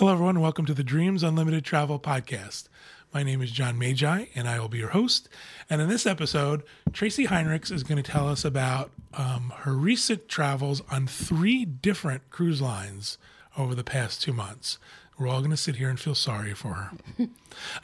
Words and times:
Hello, 0.00 0.14
everyone. 0.14 0.40
Welcome 0.40 0.64
to 0.64 0.72
the 0.72 0.82
Dreams 0.82 1.22
Unlimited 1.22 1.62
Travel 1.62 2.00
Podcast. 2.00 2.68
My 3.12 3.22
name 3.22 3.42
is 3.42 3.50
John 3.50 3.78
Magi, 3.78 4.28
and 4.34 4.48
I 4.48 4.58
will 4.58 4.70
be 4.70 4.78
your 4.78 4.88
host. 4.88 5.28
And 5.68 5.82
in 5.82 5.90
this 5.90 6.06
episode, 6.06 6.62
Tracy 6.94 7.26
Heinrichs 7.26 7.70
is 7.70 7.82
going 7.82 8.02
to 8.02 8.10
tell 8.10 8.26
us 8.26 8.42
about 8.42 8.92
um, 9.12 9.52
her 9.58 9.74
recent 9.74 10.26
travels 10.26 10.80
on 10.90 11.06
three 11.06 11.66
different 11.66 12.30
cruise 12.30 12.62
lines 12.62 13.18
over 13.58 13.74
the 13.74 13.84
past 13.84 14.22
two 14.22 14.32
months. 14.32 14.78
We're 15.18 15.28
all 15.28 15.40
going 15.40 15.50
to 15.50 15.56
sit 15.58 15.76
here 15.76 15.90
and 15.90 16.00
feel 16.00 16.14
sorry 16.14 16.54
for 16.54 16.72
her. 16.72 16.92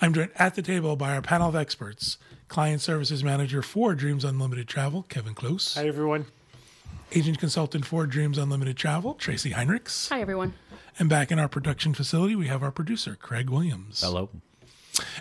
I'm 0.00 0.14
joined 0.14 0.30
at 0.36 0.54
the 0.54 0.62
table 0.62 0.96
by 0.96 1.14
our 1.14 1.20
panel 1.20 1.50
of 1.50 1.54
experts 1.54 2.16
Client 2.48 2.80
Services 2.80 3.22
Manager 3.22 3.60
for 3.60 3.94
Dreams 3.94 4.24
Unlimited 4.24 4.68
Travel, 4.68 5.02
Kevin 5.10 5.34
Close. 5.34 5.74
Hi, 5.74 5.86
everyone. 5.86 6.24
Agent 7.12 7.38
Consultant 7.38 7.86
for 7.86 8.06
Dreams 8.06 8.36
Unlimited 8.36 8.76
Travel, 8.76 9.14
Tracy 9.14 9.50
Heinrichs. 9.52 10.08
Hi, 10.10 10.20
everyone. 10.20 10.54
And 10.98 11.08
back 11.08 11.30
in 11.30 11.38
our 11.38 11.48
production 11.48 11.94
facility, 11.94 12.34
we 12.34 12.48
have 12.48 12.62
our 12.62 12.72
producer, 12.72 13.16
Craig 13.20 13.48
Williams. 13.48 14.02
Hello. 14.02 14.28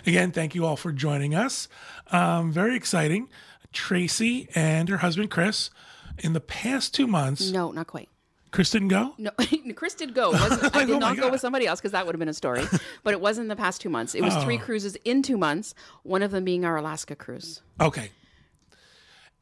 Again, 0.06 0.32
thank 0.32 0.54
you 0.54 0.64
all 0.66 0.76
for 0.76 0.90
joining 0.90 1.34
us. 1.34 1.68
Um, 2.10 2.50
very 2.50 2.76
exciting. 2.76 3.28
Tracy 3.72 4.48
and 4.54 4.88
her 4.88 4.98
husband, 4.98 5.30
Chris, 5.30 5.70
in 6.18 6.32
the 6.32 6.40
past 6.40 6.94
two 6.94 7.06
months, 7.06 7.50
No, 7.50 7.70
not 7.72 7.86
quite. 7.86 8.08
Chris 8.50 8.70
didn't 8.70 8.88
go? 8.88 9.14
No, 9.18 9.30
Chris 9.74 9.94
did 9.94 10.14
go. 10.14 10.32
It 10.32 10.40
I 10.74 10.84
did 10.86 10.90
oh 10.90 10.92
my 10.94 10.98
not 10.98 11.16
go 11.18 11.30
with 11.30 11.40
somebody 11.40 11.66
else 11.66 11.78
because 11.78 11.92
that 11.92 12.06
would 12.06 12.14
have 12.14 12.18
been 12.18 12.28
a 12.28 12.32
story. 12.34 12.64
but 13.04 13.12
it 13.12 13.20
wasn't 13.20 13.48
the 13.48 13.56
past 13.56 13.80
two 13.82 13.90
months. 13.90 14.14
It 14.14 14.22
was 14.22 14.34
Oh. 14.34 14.40
three 14.40 14.56
cruises 14.58 14.96
in 15.04 15.22
two 15.22 15.36
months. 15.36 15.74
One 16.04 16.22
of 16.22 16.30
them 16.30 16.44
being 16.44 16.64
our 16.64 16.76
Alaska 16.76 17.14
cruise. 17.16 17.60
Okay. 17.80 18.10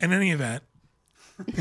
In 0.01 0.13
any 0.13 0.33
event, 0.33 0.65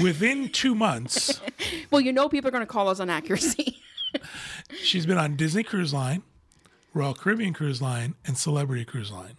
within 0.02 0.50
two 0.50 0.76
months, 0.76 1.42
Well, 1.92 2.02
you 2.02 2.12
know 2.14 2.30
people 2.30 2.48
are 2.50 2.52
going 2.52 2.62
to 2.62 2.68
call 2.72 2.90
us 2.90 3.00
on 3.00 3.10
accuracy. 3.10 3.80
she's 4.82 5.06
been 5.06 5.18
on 5.18 5.36
Disney 5.36 5.64
Cruise 5.64 5.94
Line, 5.94 6.24
Royal 6.94 7.14
Caribbean 7.14 7.54
Cruise 7.54 7.82
Line, 7.82 8.16
and 8.26 8.38
Celebrity 8.38 8.86
Cruise 8.86 9.12
Line. 9.12 9.38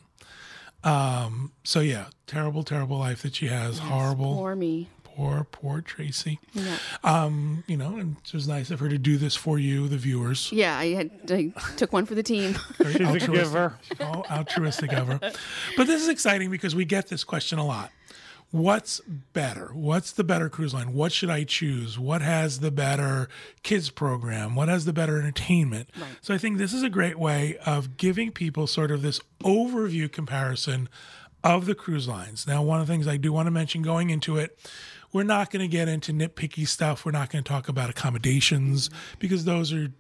Um, 0.83 1.53
so 1.63 1.81
yeah, 1.81 2.07
terrible, 2.27 2.63
terrible 2.63 2.99
life 2.99 3.23
that 3.23 3.35
she 3.37 3.47
has. 3.49 3.79
Horrible. 3.79 4.39
Or 4.39 4.55
me. 4.55 4.89
Poor, 5.05 5.47
poor 5.51 5.81
Tracy. 5.81 6.41
Yeah. 6.53 6.77
Um, 7.05 7.63
you 7.69 7.77
know, 7.77 7.97
and 7.97 8.17
it 8.27 8.33
was 8.33 8.49
nice 8.49 8.73
of 8.73 8.81
her 8.81 8.89
to 8.89 8.99
do 8.99 9.17
this 9.17 9.37
for 9.37 9.61
you, 9.61 9.87
the 9.87 9.97
viewers. 9.97 10.51
Yeah, 10.51 10.77
I, 10.77 10.87
had, 10.89 11.11
I 11.31 11.53
took 11.77 11.93
one 11.93 12.05
for 12.05 12.17
the 12.17 12.23
team. 12.25 12.57
Very 12.79 12.95
She's 12.95 13.01
a 13.01 13.05
altruistic, 13.07 13.33
giver. 13.33 13.79
all 14.01 14.27
altruistic 14.29 14.93
of 14.93 15.07
her. 15.07 15.21
But 15.77 15.87
this 15.87 16.03
is 16.03 16.09
exciting 16.09 16.51
because 16.51 16.75
we 16.75 16.85
get 16.85 17.07
this 17.09 17.23
question 17.23 17.61
a 17.61 17.65
lot. 17.65 17.93
What's 18.55 19.01
better? 19.33 19.71
What's 19.73 20.13
the 20.13 20.23
better 20.23 20.49
cruise 20.49 20.73
line? 20.73 20.95
What 20.95 21.11
should 21.11 21.29
I 21.29 21.43
choose? 21.43 21.99
What 21.99 22.23
has 22.23 22.61
the 22.61 22.71
better 22.71 23.29
kids 23.65 23.91
program? 23.91 24.55
What 24.55 24.69
has 24.69 24.85
the 24.85 24.93
better 24.93 25.19
entertainment? 25.19 25.91
So 26.21 26.33
I 26.33 26.39
think 26.39 26.59
this 26.59 26.73
is 26.73 26.85
a 26.85 26.89
great 26.89 27.19
way 27.19 27.57
of 27.67 27.97
giving 27.97 28.31
people 28.31 28.69
sort 28.69 28.93
of 28.93 29.03
this 29.03 29.21
overview 29.43 30.11
comparison 30.11 30.89
of 31.43 31.67
the 31.67 31.75
cruise 31.75 32.07
lines. 32.07 32.47
Now, 32.47 32.63
one 32.63 32.81
of 32.81 32.87
the 32.87 32.93
things 32.93 33.09
I 33.09 33.17
do 33.17 33.33
want 33.33 33.49
to 33.49 33.51
mention 33.51 33.83
going 33.83 34.11
into 34.11 34.37
it, 34.37 34.57
we're 35.13 35.25
not 35.25 35.51
going 35.51 35.63
to 35.63 35.69
get 35.69 35.89
into 35.89 36.13
nitpicky 36.13 36.69
stuff. 36.69 37.05
We're 37.05 37.11
not 37.11 37.31
going 37.31 37.43
to 37.43 37.49
talk 37.49 37.69
about 37.69 37.91
accommodations 37.91 38.89
because 39.19 39.47
those 39.47 39.73
are 39.73 39.91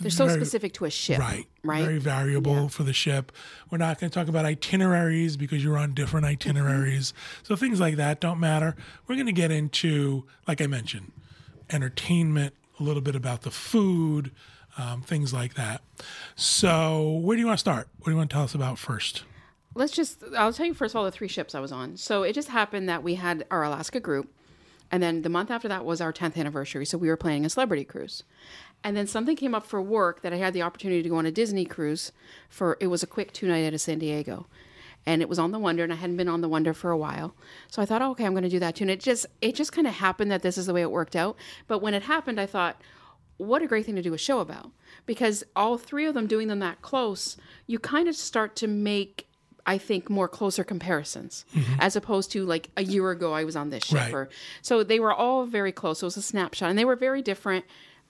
They're 0.00 0.10
so 0.10 0.26
Very- 0.26 0.40
specific 0.40 0.72
to 0.74 0.84
a 0.84 0.90
ship. 0.90 1.18
Right. 1.18 1.46
Right. 1.62 1.84
Very 1.84 1.98
variable 1.98 2.68
for 2.68 2.82
the 2.82 2.92
ship. 2.92 3.30
We're 3.70 3.78
not 3.78 4.00
going 4.00 4.10
to 4.10 4.14
talk 4.14 4.28
about 4.28 4.44
itineraries 4.44 5.36
because 5.36 5.62
you're 5.62 5.78
on 5.78 5.94
different 5.94 6.26
itineraries. 6.26 7.12
So 7.42 7.54
things 7.56 7.78
like 7.78 7.96
that 7.96 8.20
don't 8.20 8.40
matter. 8.40 8.74
We're 9.06 9.14
going 9.16 9.26
to 9.26 9.32
get 9.32 9.50
into, 9.50 10.24
like 10.48 10.60
I 10.60 10.66
mentioned, 10.66 11.12
entertainment, 11.70 12.54
a 12.80 12.82
little 12.82 13.02
bit 13.02 13.14
about 13.14 13.42
the 13.42 13.50
food, 13.50 14.32
um, 14.78 15.02
things 15.02 15.32
like 15.32 15.54
that. 15.54 15.82
So 16.34 17.20
where 17.22 17.36
do 17.36 17.40
you 17.40 17.46
want 17.46 17.58
to 17.58 17.60
start? 17.60 17.88
What 17.98 18.06
do 18.06 18.10
you 18.12 18.16
want 18.16 18.30
to 18.30 18.34
tell 18.34 18.44
us 18.44 18.54
about 18.54 18.78
first? 18.78 19.24
Let's 19.74 19.92
just, 19.92 20.22
I'll 20.36 20.52
tell 20.52 20.66
you 20.66 20.74
first 20.74 20.94
of 20.94 20.98
all 20.98 21.04
the 21.04 21.10
three 21.10 21.28
ships 21.28 21.54
I 21.54 21.60
was 21.60 21.72
on. 21.72 21.96
So 21.96 22.22
it 22.24 22.34
just 22.34 22.48
happened 22.48 22.88
that 22.88 23.02
we 23.02 23.14
had 23.14 23.46
our 23.50 23.62
Alaska 23.62 24.00
group. 24.00 24.30
And 24.90 25.02
then 25.02 25.22
the 25.22 25.30
month 25.30 25.50
after 25.50 25.68
that 25.68 25.86
was 25.86 26.02
our 26.02 26.12
10th 26.12 26.36
anniversary. 26.36 26.84
So 26.84 26.98
we 26.98 27.08
were 27.08 27.16
planning 27.16 27.46
a 27.46 27.50
celebrity 27.50 27.84
cruise. 27.84 28.24
And 28.84 28.96
then 28.96 29.06
something 29.06 29.36
came 29.36 29.54
up 29.54 29.64
for 29.66 29.80
work 29.80 30.22
that 30.22 30.32
I 30.32 30.36
had 30.36 30.54
the 30.54 30.62
opportunity 30.62 31.02
to 31.02 31.08
go 31.08 31.16
on 31.16 31.26
a 31.26 31.30
Disney 31.30 31.64
cruise 31.64 32.10
for, 32.48 32.76
it 32.80 32.88
was 32.88 33.02
a 33.02 33.06
quick 33.06 33.32
two 33.32 33.46
night 33.46 33.64
out 33.64 33.74
of 33.74 33.80
San 33.80 33.98
Diego. 33.98 34.46
And 35.04 35.20
it 35.20 35.28
was 35.28 35.38
on 35.38 35.50
the 35.50 35.58
Wonder, 35.58 35.82
and 35.82 35.92
I 35.92 35.96
hadn't 35.96 36.16
been 36.16 36.28
on 36.28 36.42
the 36.42 36.48
Wonder 36.48 36.72
for 36.72 36.90
a 36.90 36.96
while. 36.96 37.34
So 37.68 37.82
I 37.82 37.84
thought, 37.86 38.02
oh, 38.02 38.10
okay, 38.12 38.24
I'm 38.24 38.32
going 38.32 38.44
to 38.44 38.48
do 38.48 38.60
that 38.60 38.76
too. 38.76 38.84
And 38.84 38.90
it 38.90 39.00
just, 39.00 39.26
it 39.40 39.54
just 39.54 39.72
kind 39.72 39.86
of 39.86 39.94
happened 39.94 40.30
that 40.30 40.42
this 40.42 40.56
is 40.56 40.66
the 40.66 40.74
way 40.74 40.82
it 40.82 40.90
worked 40.92 41.16
out. 41.16 41.36
But 41.66 41.80
when 41.80 41.94
it 41.94 42.02
happened, 42.04 42.40
I 42.40 42.46
thought, 42.46 42.80
what 43.38 43.62
a 43.62 43.66
great 43.66 43.84
thing 43.86 43.96
to 43.96 44.02
do 44.02 44.14
a 44.14 44.18
show 44.18 44.38
about 44.38 44.70
because 45.04 45.42
all 45.56 45.76
three 45.76 46.06
of 46.06 46.14
them 46.14 46.26
doing 46.28 46.46
them 46.46 46.60
that 46.60 46.80
close 46.80 47.36
you 47.66 47.78
kind 47.78 48.06
of 48.06 48.14
start 48.14 48.54
to 48.54 48.68
make 48.68 49.26
i 49.66 49.76
think 49.76 50.08
more 50.08 50.28
closer 50.28 50.62
comparisons 50.62 51.44
mm-hmm. 51.52 51.80
as 51.80 51.96
opposed 51.96 52.30
to 52.30 52.44
like 52.44 52.70
a 52.76 52.84
year 52.84 53.10
ago 53.10 53.32
i 53.32 53.42
was 53.42 53.56
on 53.56 53.70
this 53.70 53.82
ship 53.84 53.98
Right. 53.98 54.14
or 54.14 54.28
so 54.60 54.84
they 54.84 55.00
were 55.00 55.12
all 55.12 55.46
very 55.46 55.72
close 55.72 56.00
so 56.00 56.04
it 56.04 56.08
was 56.08 56.16
a 56.18 56.22
snapshot 56.22 56.70
and 56.70 56.78
they 56.78 56.84
were 56.84 56.94
very 56.94 57.22
different 57.22 57.64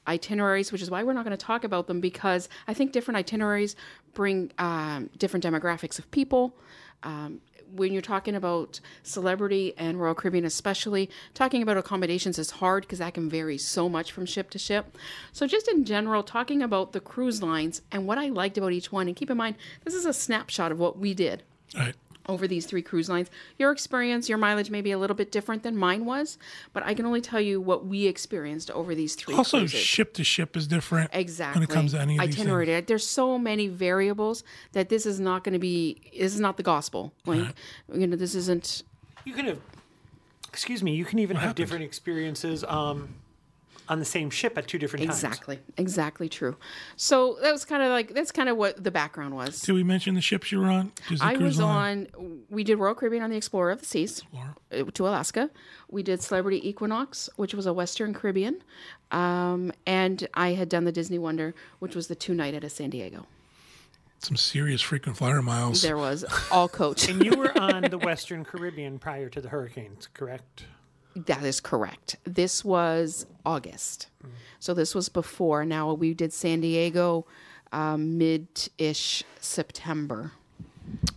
itineraries 0.07 0.73
which 0.73 0.83
is 0.83 0.91
why 0.91 1.03
we're 1.03 1.13
not 1.13 1.25
going 1.25 1.37
to 1.37 1.47
talk 1.47 1.65
about 1.65 1.87
them 1.87 2.01
because 2.01 2.49
i 2.67 2.75
think 2.75 2.93
different 2.93 3.17
itineraries 3.17 3.77
bring 4.15 4.51
um, 4.59 5.09
different 5.19 5.45
demographics 5.45 5.99
of 5.99 6.11
people 6.11 6.55
um, 7.03 7.41
when 7.75 7.93
you're 7.93 8.03
talking 8.03 8.35
about 8.35 8.81
celebrity 9.03 9.75
and 9.79 10.01
Royal 10.01 10.15
Caribbean, 10.15 10.45
especially, 10.45 11.11
talking 11.35 11.63
about 11.63 11.77
accommodations 11.77 12.39
is 12.39 12.51
hard 12.51 12.83
because 12.83 12.99
that 12.99 13.15
can 13.15 13.29
vary 13.29 13.59
so 13.59 13.89
much 13.89 14.13
from 14.13 14.27
ship 14.27 14.51
to 14.51 14.59
ship. 14.59 14.97
So, 15.33 15.47
just 15.47 15.69
in 15.69 15.85
general, 15.85 16.23
talking 16.23 16.63
about 16.63 16.93
the 16.93 17.01
cruise 17.01 17.43
lines 17.43 17.83
and 17.91 18.07
what 18.07 18.19
I 18.19 18.29
liked 18.29 18.59
about 18.59 18.73
each 18.73 18.93
one, 18.93 19.09
and 19.09 19.17
keep 19.17 19.31
in 19.31 19.37
mind, 19.37 19.57
this 19.85 19.95
is 19.95 20.05
a 20.05 20.13
snapshot 20.13 20.71
of 20.71 20.79
what 20.79 20.99
we 20.99 21.15
did 21.15 21.43
All 21.75 21.83
right. 21.83 21.95
Over 22.29 22.47
these 22.47 22.67
three 22.67 22.83
cruise 22.83 23.09
lines. 23.09 23.31
Your 23.59 23.73
experience, 23.73 24.29
your 24.29 24.39
mileage 24.39 24.71
may 24.71 24.81
be 24.81 24.93
a 24.93 24.99
little 24.99 25.17
bit 25.17 25.33
different 25.33 25.63
than 25.63 25.77
mine 25.77 26.05
was, 26.05 26.39
but 26.73 26.83
I 26.85 26.95
can 26.95 27.05
only 27.07 27.21
tell 27.21 27.41
you 27.41 27.61
what 27.61 27.85
we 27.87 28.07
experienced 28.07 28.71
over 28.71 28.95
these 28.95 29.15
three 29.15 29.35
Also, 29.35 29.59
cruises. 29.59 29.81
ship 29.81 30.15
to 30.15 30.25
ship 30.25 30.57
is 30.57 30.67
different 30.67 31.11
Exactly. 31.13 31.61
when 31.61 31.69
it 31.69 31.73
comes 31.73 31.93
to 31.93 32.01
any 32.01 32.17
of 32.19 32.25
these 32.27 32.37
itinerary. 32.39 32.67
things. 32.67 32.87
There's 32.87 33.07
so 33.07 33.39
many 33.39 33.69
variables 33.69 34.45
that 34.73 34.89
this 34.89 35.07
is 35.07 35.19
not 35.21 35.45
going 35.45 35.55
to 35.55 35.59
be. 35.59 36.01
This 36.19 36.35
is 36.35 36.41
not 36.41 36.57
the 36.57 36.63
gospel. 36.63 37.13
Like 37.27 37.55
you 37.93 38.07
know, 38.07 38.17
this 38.17 38.35
isn't. 38.35 38.83
You 39.25 39.35
can 39.35 39.47
have, 39.47 39.59
excuse 40.49 40.83
me, 40.83 40.95
you 40.95 41.05
can 41.05 41.19
even 41.19 41.37
have 41.37 41.43
happened? 41.49 41.57
different 41.57 41.85
experiences 41.85 42.65
um, 42.65 43.15
on 43.93 43.99
the 43.99 44.05
same 44.05 44.31
ship 44.31 44.57
at 44.59 44.67
two 44.67 44.79
different 44.79 45.05
times. 45.07 45.23
Exactly, 45.23 45.59
exactly 45.77 46.29
true. 46.29 46.57
So 46.97 47.37
that 47.43 47.53
was 47.53 47.65
kind 47.65 47.83
of 47.83 47.91
like 47.91 48.15
that's 48.15 48.33
kind 48.33 48.49
of 48.49 48.57
what 48.57 48.83
the 48.83 48.91
background 48.91 49.35
was. 49.37 49.61
Did 49.61 49.73
we 49.75 49.83
mention 49.85 50.15
the 50.15 50.21
ships 50.21 50.51
you 50.51 50.59
were 50.61 50.71
on? 50.71 50.93
Disney 51.09 51.27
I 51.27 51.35
Cruise 51.35 51.59
was 51.59 51.61
Line? 51.61 52.09
on. 52.19 52.41
We 52.51 52.65
did 52.65 52.77
Royal 52.77 52.95
Caribbean 52.95 53.23
on 53.23 53.31
the 53.31 53.37
Explorer 53.37 53.71
of 53.71 53.81
the 53.81 53.87
Seas 53.87 54.23
uh, 54.73 54.85
to 54.95 55.07
Alaska. 55.07 55.51
We 55.91 56.03
did 56.03 56.23
Celebrity 56.23 56.67
Equinox, 56.69 57.29
which 57.37 57.55
was 57.55 57.67
a 57.67 57.73
Western 57.73 58.15
Caribbean, 58.15 58.63
um, 59.11 59.73
and 59.87 60.27
I 60.35 60.55
had 60.55 60.69
done 60.69 60.85
the 60.85 60.93
Disney 60.93 61.19
Wonder, 61.19 61.55
which 61.81 61.95
was 61.95 62.09
the 62.09 62.15
two 62.15 62.35
night 62.35 62.55
out 62.55 62.65
of 62.65 62.73
San 62.73 62.91
Diego. 62.91 63.27
some 64.21 64.37
serious 64.37 64.81
frequent 64.81 65.19
flyer 65.19 65.43
miles. 65.43 65.83
There 65.83 65.99
was 65.99 66.25
all 66.51 66.69
coach. 66.69 67.09
And 67.09 67.23
you 67.25 67.37
were 67.37 67.53
on 67.61 67.83
the 67.83 67.99
Western 67.99 68.45
Caribbean 68.45 68.99
prior 68.99 69.29
to 69.29 69.41
the 69.41 69.49
hurricanes, 69.51 70.09
correct? 70.15 70.65
That 71.15 71.45
is 71.45 71.61
correct. 71.61 72.17
This 72.25 72.65
was 72.65 73.27
August. 73.45 74.09
So 74.61 74.75
this 74.75 74.95
was 74.95 75.09
before. 75.09 75.65
Now 75.65 75.93
we 75.93 76.15
did 76.15 76.33
San 76.33 76.61
Diego 76.61 77.27
um, 77.73 78.17
mid 78.19 78.47
ish 78.79 79.25
September. 79.41 80.33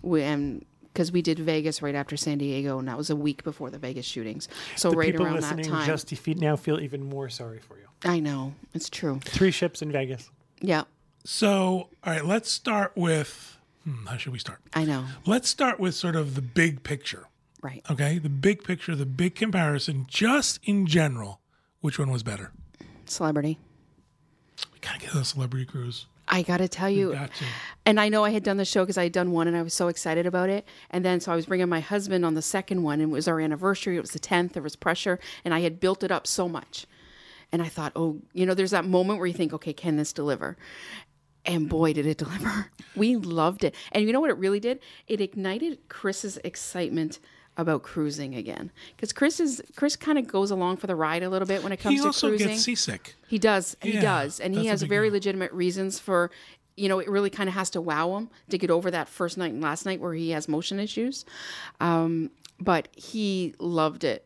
We, 0.01 0.23
and 0.23 0.65
because 0.91 1.11
we 1.11 1.21
did 1.21 1.39
Vegas 1.39 1.81
right 1.81 1.93
after 1.95 2.15
San 2.17 2.37
Diego, 2.37 2.79
and 2.79 2.87
that 2.87 2.97
was 2.97 3.09
a 3.09 3.15
week 3.15 3.43
before 3.43 3.69
the 3.69 3.77
Vegas 3.77 4.05
shootings. 4.05 4.47
So 4.75 4.91
The 4.91 4.97
right 4.97 5.11
people 5.11 5.25
around 5.25 5.41
that 5.41 5.63
time. 5.63 5.85
just 5.85 6.07
defeat 6.07 6.39
now 6.39 6.55
feel 6.55 6.79
even 6.79 7.03
more 7.03 7.29
sorry 7.29 7.59
for 7.59 7.77
you. 7.77 7.85
I 8.03 8.19
know. 8.19 8.53
It's 8.73 8.89
true. 8.89 9.19
Three 9.23 9.51
ships 9.51 9.81
in 9.81 9.91
Vegas. 9.91 10.29
Yeah, 10.61 10.83
So, 11.25 11.89
all 12.03 12.13
right, 12.13 12.25
let's 12.25 12.49
start 12.49 12.93
with 12.95 13.57
hmm, 13.83 14.05
how 14.05 14.17
should 14.17 14.31
we 14.33 14.39
start? 14.39 14.59
I 14.73 14.85
know. 14.85 15.05
Let's 15.25 15.49
start 15.49 15.79
with 15.79 15.93
sort 15.95 16.15
of 16.15 16.35
the 16.35 16.41
big 16.41 16.81
picture. 16.83 17.25
Right. 17.65 17.83
Okay, 17.89 18.19
the 18.19 18.29
big 18.29 18.63
picture, 18.63 18.93
the 18.95 19.07
big 19.07 19.33
comparison, 19.33 20.05
just 20.07 20.59
in 20.65 20.85
general, 20.85 21.41
which 21.81 21.97
one 21.97 22.11
was 22.11 22.21
better? 22.21 22.51
Celebrity. 23.05 23.57
We 24.71 24.77
gotta 24.81 24.99
get 24.99 25.15
a 25.15 25.25
celebrity 25.25 25.65
cruise. 25.65 26.05
I 26.27 26.43
got 26.43 26.57
to 26.57 26.67
tell 26.67 26.91
you, 26.91 27.13
Got 27.13 27.33
to. 27.33 27.45
and 27.87 27.99
I 27.99 28.09
know 28.09 28.23
I 28.23 28.29
had 28.29 28.43
done 28.43 28.57
the 28.57 28.65
show 28.65 28.83
because 28.83 28.99
I 28.99 29.03
had 29.03 29.13
done 29.13 29.31
one 29.31 29.47
and 29.47 29.57
I 29.57 29.63
was 29.63 29.73
so 29.73 29.87
excited 29.87 30.27
about 30.27 30.49
it. 30.49 30.67
And 30.91 31.03
then 31.03 31.19
so 31.19 31.31
I 31.31 31.35
was 31.35 31.47
bringing 31.47 31.67
my 31.67 31.79
husband 31.79 32.23
on 32.23 32.35
the 32.35 32.41
second 32.43 32.83
one, 32.83 33.01
and 33.01 33.09
it 33.11 33.13
was 33.13 33.27
our 33.27 33.39
anniversary. 33.39 33.97
It 33.97 34.01
was 34.01 34.11
the 34.11 34.19
10th. 34.19 34.53
There 34.53 34.61
was 34.61 34.75
pressure, 34.75 35.19
and 35.43 35.51
I 35.51 35.61
had 35.61 35.79
built 35.79 36.03
it 36.03 36.11
up 36.11 36.27
so 36.27 36.47
much. 36.47 36.85
And 37.51 37.63
I 37.63 37.67
thought, 37.67 37.93
oh, 37.95 38.21
you 38.33 38.45
know, 38.45 38.53
there's 38.53 38.71
that 38.71 38.85
moment 38.85 39.17
where 39.17 39.27
you 39.27 39.33
think, 39.33 39.53
okay, 39.53 39.73
can 39.73 39.97
this 39.97 40.13
deliver? 40.13 40.55
And 41.45 41.67
boy, 41.67 41.93
did 41.93 42.05
it 42.05 42.17
deliver. 42.25 42.71
We 42.95 43.15
loved 43.15 43.63
it. 43.63 43.73
And 43.91 44.05
you 44.05 44.13
know 44.13 44.19
what 44.21 44.29
it 44.29 44.37
really 44.37 44.59
did? 44.59 44.81
It 45.07 45.19
ignited 45.19 45.89
Chris's 45.89 46.37
excitement 46.43 47.19
about 47.57 47.83
cruising 47.83 48.35
again 48.35 48.69
because 48.95 49.13
Chris 49.13 49.39
is 49.39 49.61
Chris 49.75 49.95
kind 49.95 50.17
of 50.17 50.27
goes 50.27 50.51
along 50.51 50.77
for 50.77 50.87
the 50.87 50.95
ride 50.95 51.23
a 51.23 51.29
little 51.29 51.47
bit 51.47 51.63
when 51.63 51.71
it 51.71 51.77
comes 51.77 51.93
He 51.95 52.01
to 52.01 52.07
also 52.07 52.27
cruising. 52.29 52.49
gets 52.49 52.63
seasick. 52.63 53.15
He 53.27 53.39
does. 53.39 53.77
He 53.81 53.93
does. 53.93 54.39
And 54.39 54.53
he 54.53 54.67
has 54.67 54.81
very 54.81 55.09
legitimate 55.09 55.51
reasons 55.53 55.97
for, 55.99 56.31
you 56.75 56.89
know, 56.89 56.99
it 56.99 57.09
really 57.09 57.29
kind 57.29 57.47
of 57.47 57.55
has 57.55 57.69
to 57.71 57.81
wow 57.81 58.17
him 58.17 58.29
to 58.49 58.57
get 58.57 58.69
over 58.69 58.91
that 58.91 59.07
first 59.07 59.37
night 59.37 59.53
and 59.53 59.61
last 59.61 59.85
night 59.85 60.01
where 60.01 60.13
he 60.13 60.31
has 60.31 60.47
motion 60.49 60.79
issues. 60.79 61.23
Um, 61.79 62.29
but 62.59 62.89
he 62.95 63.53
loved 63.59 64.03
it 64.03 64.25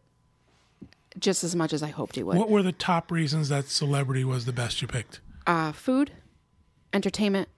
just 1.20 1.44
as 1.44 1.56
much 1.56 1.74
as 1.74 1.84
I 1.84 1.90
hoped 1.90 2.16
he 2.16 2.24
would. 2.24 2.38
What 2.38 2.50
were 2.50 2.64
the 2.64 2.72
top 2.72 3.12
reasons 3.12 3.50
that 3.50 3.68
Celebrity 3.68 4.24
was 4.24 4.46
the 4.46 4.54
best 4.54 4.82
you 4.82 4.88
picked? 4.88 5.20
Uh, 5.46 5.72
food, 5.72 6.12
entertainment, 6.94 7.50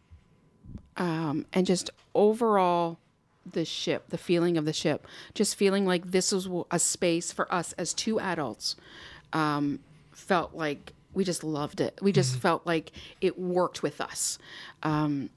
um, 0.97 1.45
and 1.53 1.65
just 1.65 1.89
overall 2.15 2.99
the 3.49 3.65
ship, 3.65 4.09
the 4.09 4.17
feeling 4.17 4.57
of 4.57 4.65
the 4.65 4.73
ship, 4.73 5.07
just 5.33 5.55
feeling 5.55 5.85
like 5.85 6.11
this 6.11 6.31
was 6.31 6.47
a 6.69 6.79
space 6.79 7.31
for 7.31 7.51
us 7.53 7.73
as 7.73 7.93
two 7.93 8.19
adults. 8.19 8.75
Um, 9.33 9.79
felt 10.11 10.53
like 10.53 10.93
we 11.13 11.23
just 11.23 11.43
loved 11.43 11.81
it. 11.81 11.97
We 12.01 12.11
just 12.11 12.37
felt 12.37 12.65
like 12.65 12.91
it 13.19 13.37
worked 13.39 13.83
with 13.83 13.99
us. 13.99 14.37
Um, 14.83 15.29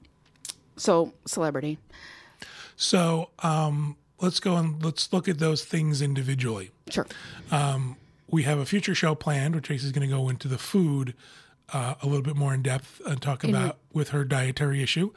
so, 0.77 1.13
celebrity. 1.25 1.77
So 2.75 3.29
um, 3.39 3.95
let's 4.19 4.39
go 4.39 4.55
and 4.57 4.83
let's 4.83 5.11
look 5.13 5.27
at 5.27 5.39
those 5.39 5.63
things 5.63 6.01
individually. 6.01 6.71
Sure. 6.89 7.07
We 8.29 8.43
have 8.43 8.59
a 8.59 8.65
future 8.65 8.95
show 8.95 9.15
planned 9.15 9.53
where 9.53 9.61
Tracy's 9.61 9.91
going 9.91 10.07
to 10.09 10.13
go 10.13 10.29
into 10.29 10.47
the 10.47 10.57
food 10.57 11.13
uh, 11.71 11.95
a 12.01 12.05
little 12.05 12.23
bit 12.23 12.35
more 12.35 12.53
in 12.53 12.61
depth 12.61 13.01
and 13.05 13.21
talk 13.21 13.43
about 13.43 13.77
with 13.93 14.09
her 14.09 14.25
dietary 14.25 14.81
issue. 14.83 15.11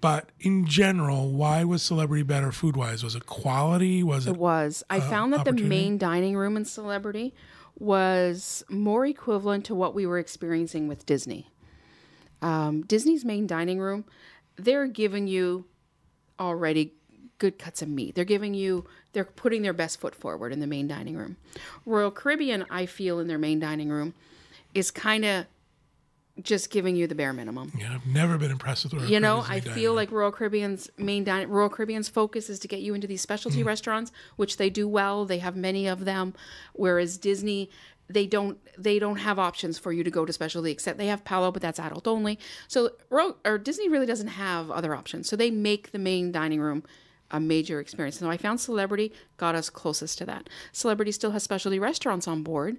But 0.00 0.30
in 0.40 0.66
general, 0.66 1.30
why 1.30 1.64
was 1.64 1.82
Celebrity 1.82 2.22
better 2.22 2.52
food 2.52 2.76
wise? 2.76 3.04
Was 3.04 3.14
it 3.14 3.26
quality? 3.26 4.02
Was 4.02 4.26
it 4.26 4.30
It 4.30 4.36
was. 4.36 4.82
I 4.88 5.00
found 5.00 5.32
that 5.32 5.44
the 5.44 5.52
main 5.52 5.98
dining 5.98 6.36
room 6.36 6.56
in 6.56 6.64
Celebrity 6.64 7.34
was 7.78 8.64
more 8.68 9.06
equivalent 9.06 9.64
to 9.66 9.74
what 9.74 9.94
we 9.94 10.06
were 10.06 10.18
experiencing 10.18 10.88
with 10.88 11.06
Disney. 11.06 11.48
Um, 12.42 12.82
Disney's 12.82 13.24
main 13.24 13.46
dining 13.46 13.78
room, 13.78 14.04
they're 14.56 14.86
giving 14.86 15.26
you 15.26 15.66
already 16.38 16.94
good 17.38 17.58
cuts 17.58 17.82
of 17.82 17.88
meat. 17.88 18.14
They're 18.14 18.24
giving 18.24 18.54
you, 18.54 18.86
they're 19.12 19.24
putting 19.24 19.62
their 19.62 19.72
best 19.72 20.00
foot 20.00 20.14
forward 20.14 20.52
in 20.52 20.60
the 20.60 20.66
main 20.66 20.86
dining 20.88 21.16
room. 21.16 21.36
Royal 21.84 22.10
Caribbean, 22.10 22.64
I 22.70 22.86
feel, 22.86 23.18
in 23.18 23.28
their 23.28 23.38
main 23.38 23.58
dining 23.60 23.88
room 23.88 24.14
is 24.74 24.90
kind 24.90 25.24
of 25.24 25.46
just 26.42 26.70
giving 26.70 26.96
you 26.96 27.06
the 27.06 27.14
bare 27.14 27.32
minimum. 27.32 27.72
Yeah, 27.78 27.94
I've 27.94 28.06
never 28.06 28.38
been 28.38 28.50
impressed 28.50 28.84
with 28.84 28.94
Royal 28.94 29.06
you 29.06 29.20
know 29.20 29.44
i 29.48 29.60
dining 29.60 29.72
feel 29.72 29.94
like 29.94 30.10
royal 30.10 30.32
caribbean's 30.32 30.90
main 30.96 31.24
dining 31.24 31.48
royal 31.48 31.68
caribbean's 31.68 32.08
focus 32.08 32.48
is 32.48 32.58
to 32.60 32.68
get 32.68 32.80
you 32.80 32.94
into 32.94 33.06
these 33.06 33.20
specialty 33.20 33.60
hmm. 33.60 33.66
restaurants 33.66 34.12
which 34.36 34.56
they 34.56 34.70
do 34.70 34.88
well. 34.88 35.24
They 35.24 35.38
have 35.38 35.56
many 35.56 35.86
of 35.86 36.04
them. 36.04 36.34
Whereas 36.72 37.18
disney 37.18 37.70
they 38.08 38.26
don't 38.26 38.58
they 38.76 38.98
don't 38.98 39.18
have 39.18 39.38
options 39.38 39.78
for 39.78 39.92
you 39.92 40.02
to 40.02 40.10
go 40.10 40.24
to 40.24 40.32
specialty 40.32 40.70
except 40.70 40.98
they 40.98 41.06
have 41.06 41.24
palo 41.24 41.50
but 41.50 41.62
that's 41.62 41.78
adult 41.78 42.06
only. 42.06 42.38
So 42.68 42.90
Royal, 43.08 43.36
or 43.44 43.58
disney 43.58 43.88
really 43.88 44.06
doesn't 44.06 44.28
have 44.28 44.70
other 44.70 44.94
options. 44.94 45.28
So 45.28 45.36
they 45.36 45.50
make 45.50 45.92
the 45.92 45.98
main 45.98 46.32
dining 46.32 46.60
room 46.60 46.82
a 47.30 47.38
major 47.38 47.80
experience. 47.80 48.18
So 48.18 48.28
i 48.30 48.36
found 48.36 48.60
celebrity 48.60 49.12
got 49.36 49.54
us 49.54 49.70
closest 49.70 50.18
to 50.18 50.26
that. 50.26 50.48
Celebrity 50.72 51.12
still 51.12 51.30
has 51.30 51.42
specialty 51.42 51.78
restaurants 51.78 52.26
on 52.26 52.42
board 52.42 52.78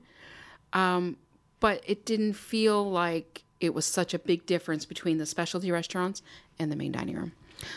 um, 0.74 1.18
but 1.60 1.84
it 1.86 2.06
didn't 2.06 2.34
feel 2.34 2.90
like 2.90 3.44
it 3.62 3.74
was 3.74 3.86
such 3.86 4.14
a 4.14 4.20
big 4.20 4.46
difference 4.46 4.86
between 4.86 5.18
the 5.18 5.26
specialty 5.26 5.72
restaurants 5.72 6.22
and 6.60 6.72
the 6.72 6.76
main 6.76 6.92
dining 6.92 7.16
room. 7.16 7.32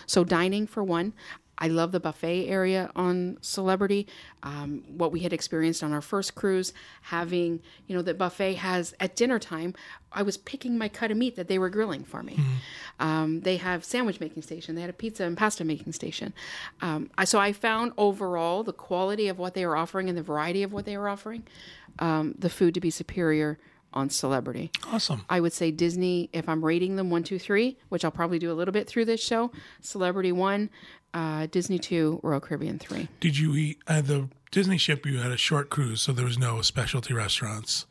So, 0.07 0.25
dining 0.25 0.67
for 0.67 0.83
one, 0.83 1.13
I 1.59 1.69
love 1.69 1.93
the 1.93 2.01
buffet 2.01 2.49
area 2.49 2.91
on 2.97 3.39
Celebrity. 3.41 4.09
Um, 4.43 4.83
what 4.89 5.13
we 5.13 5.21
had 5.21 5.33
experienced 5.33 5.83
on 5.83 5.93
our 5.93 6.01
first 6.01 6.35
cruise, 6.35 6.73
having, 7.03 7.61
you 7.87 7.95
know, 7.95 8.03
the 8.03 8.15
buffet 8.15 8.55
has 8.55 8.95
at 8.99 9.15
dinner 9.15 9.39
time, 9.39 9.75
I 10.13 10.23
was 10.23 10.37
picking 10.37 10.77
my 10.77 10.89
cut 10.89 11.11
of 11.11 11.17
meat 11.17 11.37
that 11.37 11.49
they 11.49 11.59
were 11.59 11.71
grilling 11.71 12.05
for 12.05 12.23
me. 12.23 12.39
Um, 12.99 13.41
they 13.41 13.57
have 13.59 13.85
sandwich 13.85 14.21
making 14.21 14.43
station. 14.43 14.75
They 14.75 14.81
had 14.81 14.91
a 14.91 14.95
pizza 14.95 15.25
and 15.25 15.37
pasta 15.37 15.65
making 15.65 15.93
station. 15.93 16.33
Um, 16.81 17.11
I, 17.17 17.25
so 17.25 17.39
I 17.39 17.53
found 17.53 17.93
overall 17.97 18.63
the 18.63 18.73
quality 18.73 19.29
of 19.29 19.39
what 19.39 19.55
they 19.55 19.65
were 19.67 19.77
offering 19.77 20.09
and 20.09 20.19
the 20.19 20.23
variety 20.23 20.63
of 20.63 20.73
what 20.73 20.85
they 20.85 20.97
were 20.97 21.09
offering, 21.09 21.45
um, 21.99 22.35
the 22.39 22.51
food 22.51 22.75
to 22.75 22.81
be 22.81 22.91
superior 22.91 23.59
on 23.95 24.11
Celebrity. 24.11 24.71
awesome. 24.93 25.25
I 25.31 25.41
would 25.41 25.53
say 25.53 25.71
Disney, 25.71 26.29
if 26.33 26.49
I'm 26.49 26.65
rating 26.65 26.97
them 26.97 27.09
one, 27.11 27.23
two, 27.23 27.39
three, 27.39 27.79
which 27.89 28.05
I'll 28.05 28.11
probably 28.11 28.39
do 28.39 28.51
a 28.51 28.55
little 28.55 28.73
bit 28.73 28.87
through 28.89 29.07
this 29.07 29.23
show, 29.23 29.51
Celebrity 29.81 30.33
one, 30.33 30.69
uh, 31.15 31.47
Disney 31.51 31.79
two, 31.79 32.21
Royal 32.23 32.41
Caribbean 32.41 32.79
three. 32.79 33.09
Did 33.21 33.39
you 33.39 33.55
eat 33.55 33.79
at 33.87 34.07
the 34.07 34.29
Disney 34.51 34.77
ship? 34.79 35.07
You 35.07 35.19
had 35.19 35.33
a 35.33 35.37
short 35.37 35.71
cruise, 35.71 36.03
so 36.03 36.13
there 36.13 36.25
was 36.25 36.37
no 36.39 36.61
specialty 36.61 37.15
restaurants 37.15 37.87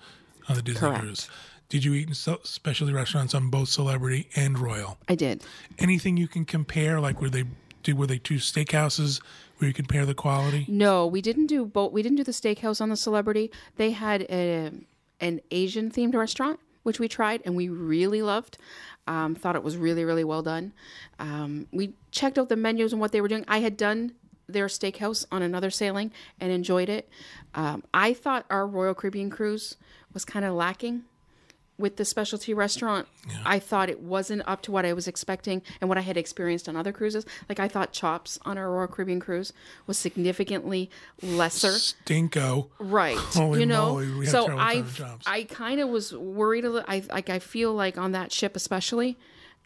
on 0.49 0.55
the 0.55 0.61
Disney 0.61 0.81
Correct. 0.81 0.99
cruise. 1.01 1.29
Did 1.69 1.85
you 1.85 1.93
eat 1.93 2.07
in 2.07 2.13
specialty 2.13 2.93
restaurants 2.93 3.33
on 3.33 3.49
both 3.49 3.69
Celebrity 3.69 4.29
and 4.35 4.59
Royal? 4.59 4.99
I 5.09 5.15
did. 5.15 5.43
Anything 5.79 6.17
you 6.17 6.27
can 6.27 6.45
compare? 6.45 6.99
Like 6.99 7.19
were 7.21 7.29
they 7.29 7.45
do 7.81 7.95
were 7.95 8.07
they 8.07 8.17
two 8.19 8.35
steakhouses 8.35 9.21
where 9.57 9.67
you 9.69 9.73
compare 9.73 10.05
the 10.05 10.13
quality? 10.13 10.65
No, 10.67 11.07
we 11.07 11.21
didn't 11.21 11.47
do 11.47 11.65
both. 11.65 11.91
We 11.91 12.03
didn't 12.03 12.17
do 12.17 12.23
the 12.23 12.31
steakhouse 12.31 12.79
on 12.81 12.89
the 12.89 12.95
Celebrity. 12.97 13.51
They 13.77 13.91
had 13.91 14.21
a, 14.29 14.71
an 15.19 15.41
Asian 15.51 15.91
themed 15.91 16.15
restaurant, 16.15 16.59
which 16.83 16.99
we 16.99 17.07
tried 17.07 17.41
and 17.45 17.55
we 17.55 17.69
really 17.69 18.21
loved. 18.21 18.57
Um, 19.05 19.35
thought 19.35 19.55
it 19.55 19.63
was 19.63 19.75
really, 19.75 20.05
really 20.05 20.23
well 20.23 20.41
done. 20.41 20.73
Um, 21.19 21.67
we 21.71 21.93
checked 22.11 22.37
out 22.37 22.49
the 22.49 22.55
menus 22.55 22.93
and 22.93 23.01
what 23.01 23.11
they 23.11 23.19
were 23.21 23.27
doing. 23.27 23.43
I 23.47 23.59
had 23.59 23.75
done 23.75 24.13
their 24.47 24.67
steakhouse 24.67 25.25
on 25.31 25.41
another 25.41 25.69
sailing 25.69 26.11
and 26.39 26.51
enjoyed 26.51 26.89
it. 26.89 27.09
Um, 27.53 27.83
I 27.93 28.13
thought 28.13 28.45
our 28.49 28.67
Royal 28.67 28.93
Caribbean 28.93 29.29
cruise 29.29 29.77
was 30.13 30.25
kind 30.25 30.45
of 30.45 30.53
lacking 30.53 31.03
with 31.83 31.97
the 31.97 32.05
specialty 32.05 32.53
restaurant. 32.53 33.09
I 33.45 33.59
thought 33.59 33.89
it 33.89 33.99
wasn't 33.99 34.41
up 34.47 34.61
to 34.61 34.71
what 34.71 34.85
I 34.85 34.93
was 34.93 35.05
expecting 35.05 35.61
and 35.81 35.89
what 35.89 35.97
I 35.97 36.01
had 36.01 36.15
experienced 36.15 36.69
on 36.69 36.77
other 36.77 36.93
cruises. 36.93 37.25
Like 37.49 37.59
I 37.59 37.67
thought 37.67 37.91
Chops 37.91 38.39
on 38.45 38.57
our 38.57 38.71
Royal 38.71 38.87
Caribbean 38.87 39.19
cruise 39.19 39.51
was 39.85 39.97
significantly 39.97 40.89
lesser. 41.21 41.71
Stinko. 41.71 42.69
Right. 42.79 43.17
Holy 43.17 43.59
you 43.59 43.65
know, 43.65 43.95
moly, 43.95 44.25
so 44.27 44.57
I. 44.57 44.85
I 45.25 45.43
kind 45.43 45.81
of 45.81 45.89
was 45.89 46.13
worried 46.13 46.63
a 46.63 46.69
little. 46.69 46.89
I 46.89 47.03
like 47.11 47.29
I 47.29 47.39
feel 47.39 47.73
like 47.73 47.97
on 47.97 48.13
that 48.13 48.31
ship 48.31 48.55
especially, 48.55 49.17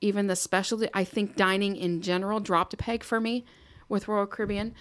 even 0.01 0.25
the 0.25 0.35
specialty. 0.35 0.89
I 0.95 1.03
think 1.03 1.35
dining 1.35 1.75
in 1.75 2.01
general 2.01 2.39
dropped 2.39 2.73
a 2.73 2.77
peg 2.77 3.03
for 3.03 3.21
me 3.21 3.45
with 3.89 4.07
Royal 4.07 4.25
Caribbean. 4.25 4.73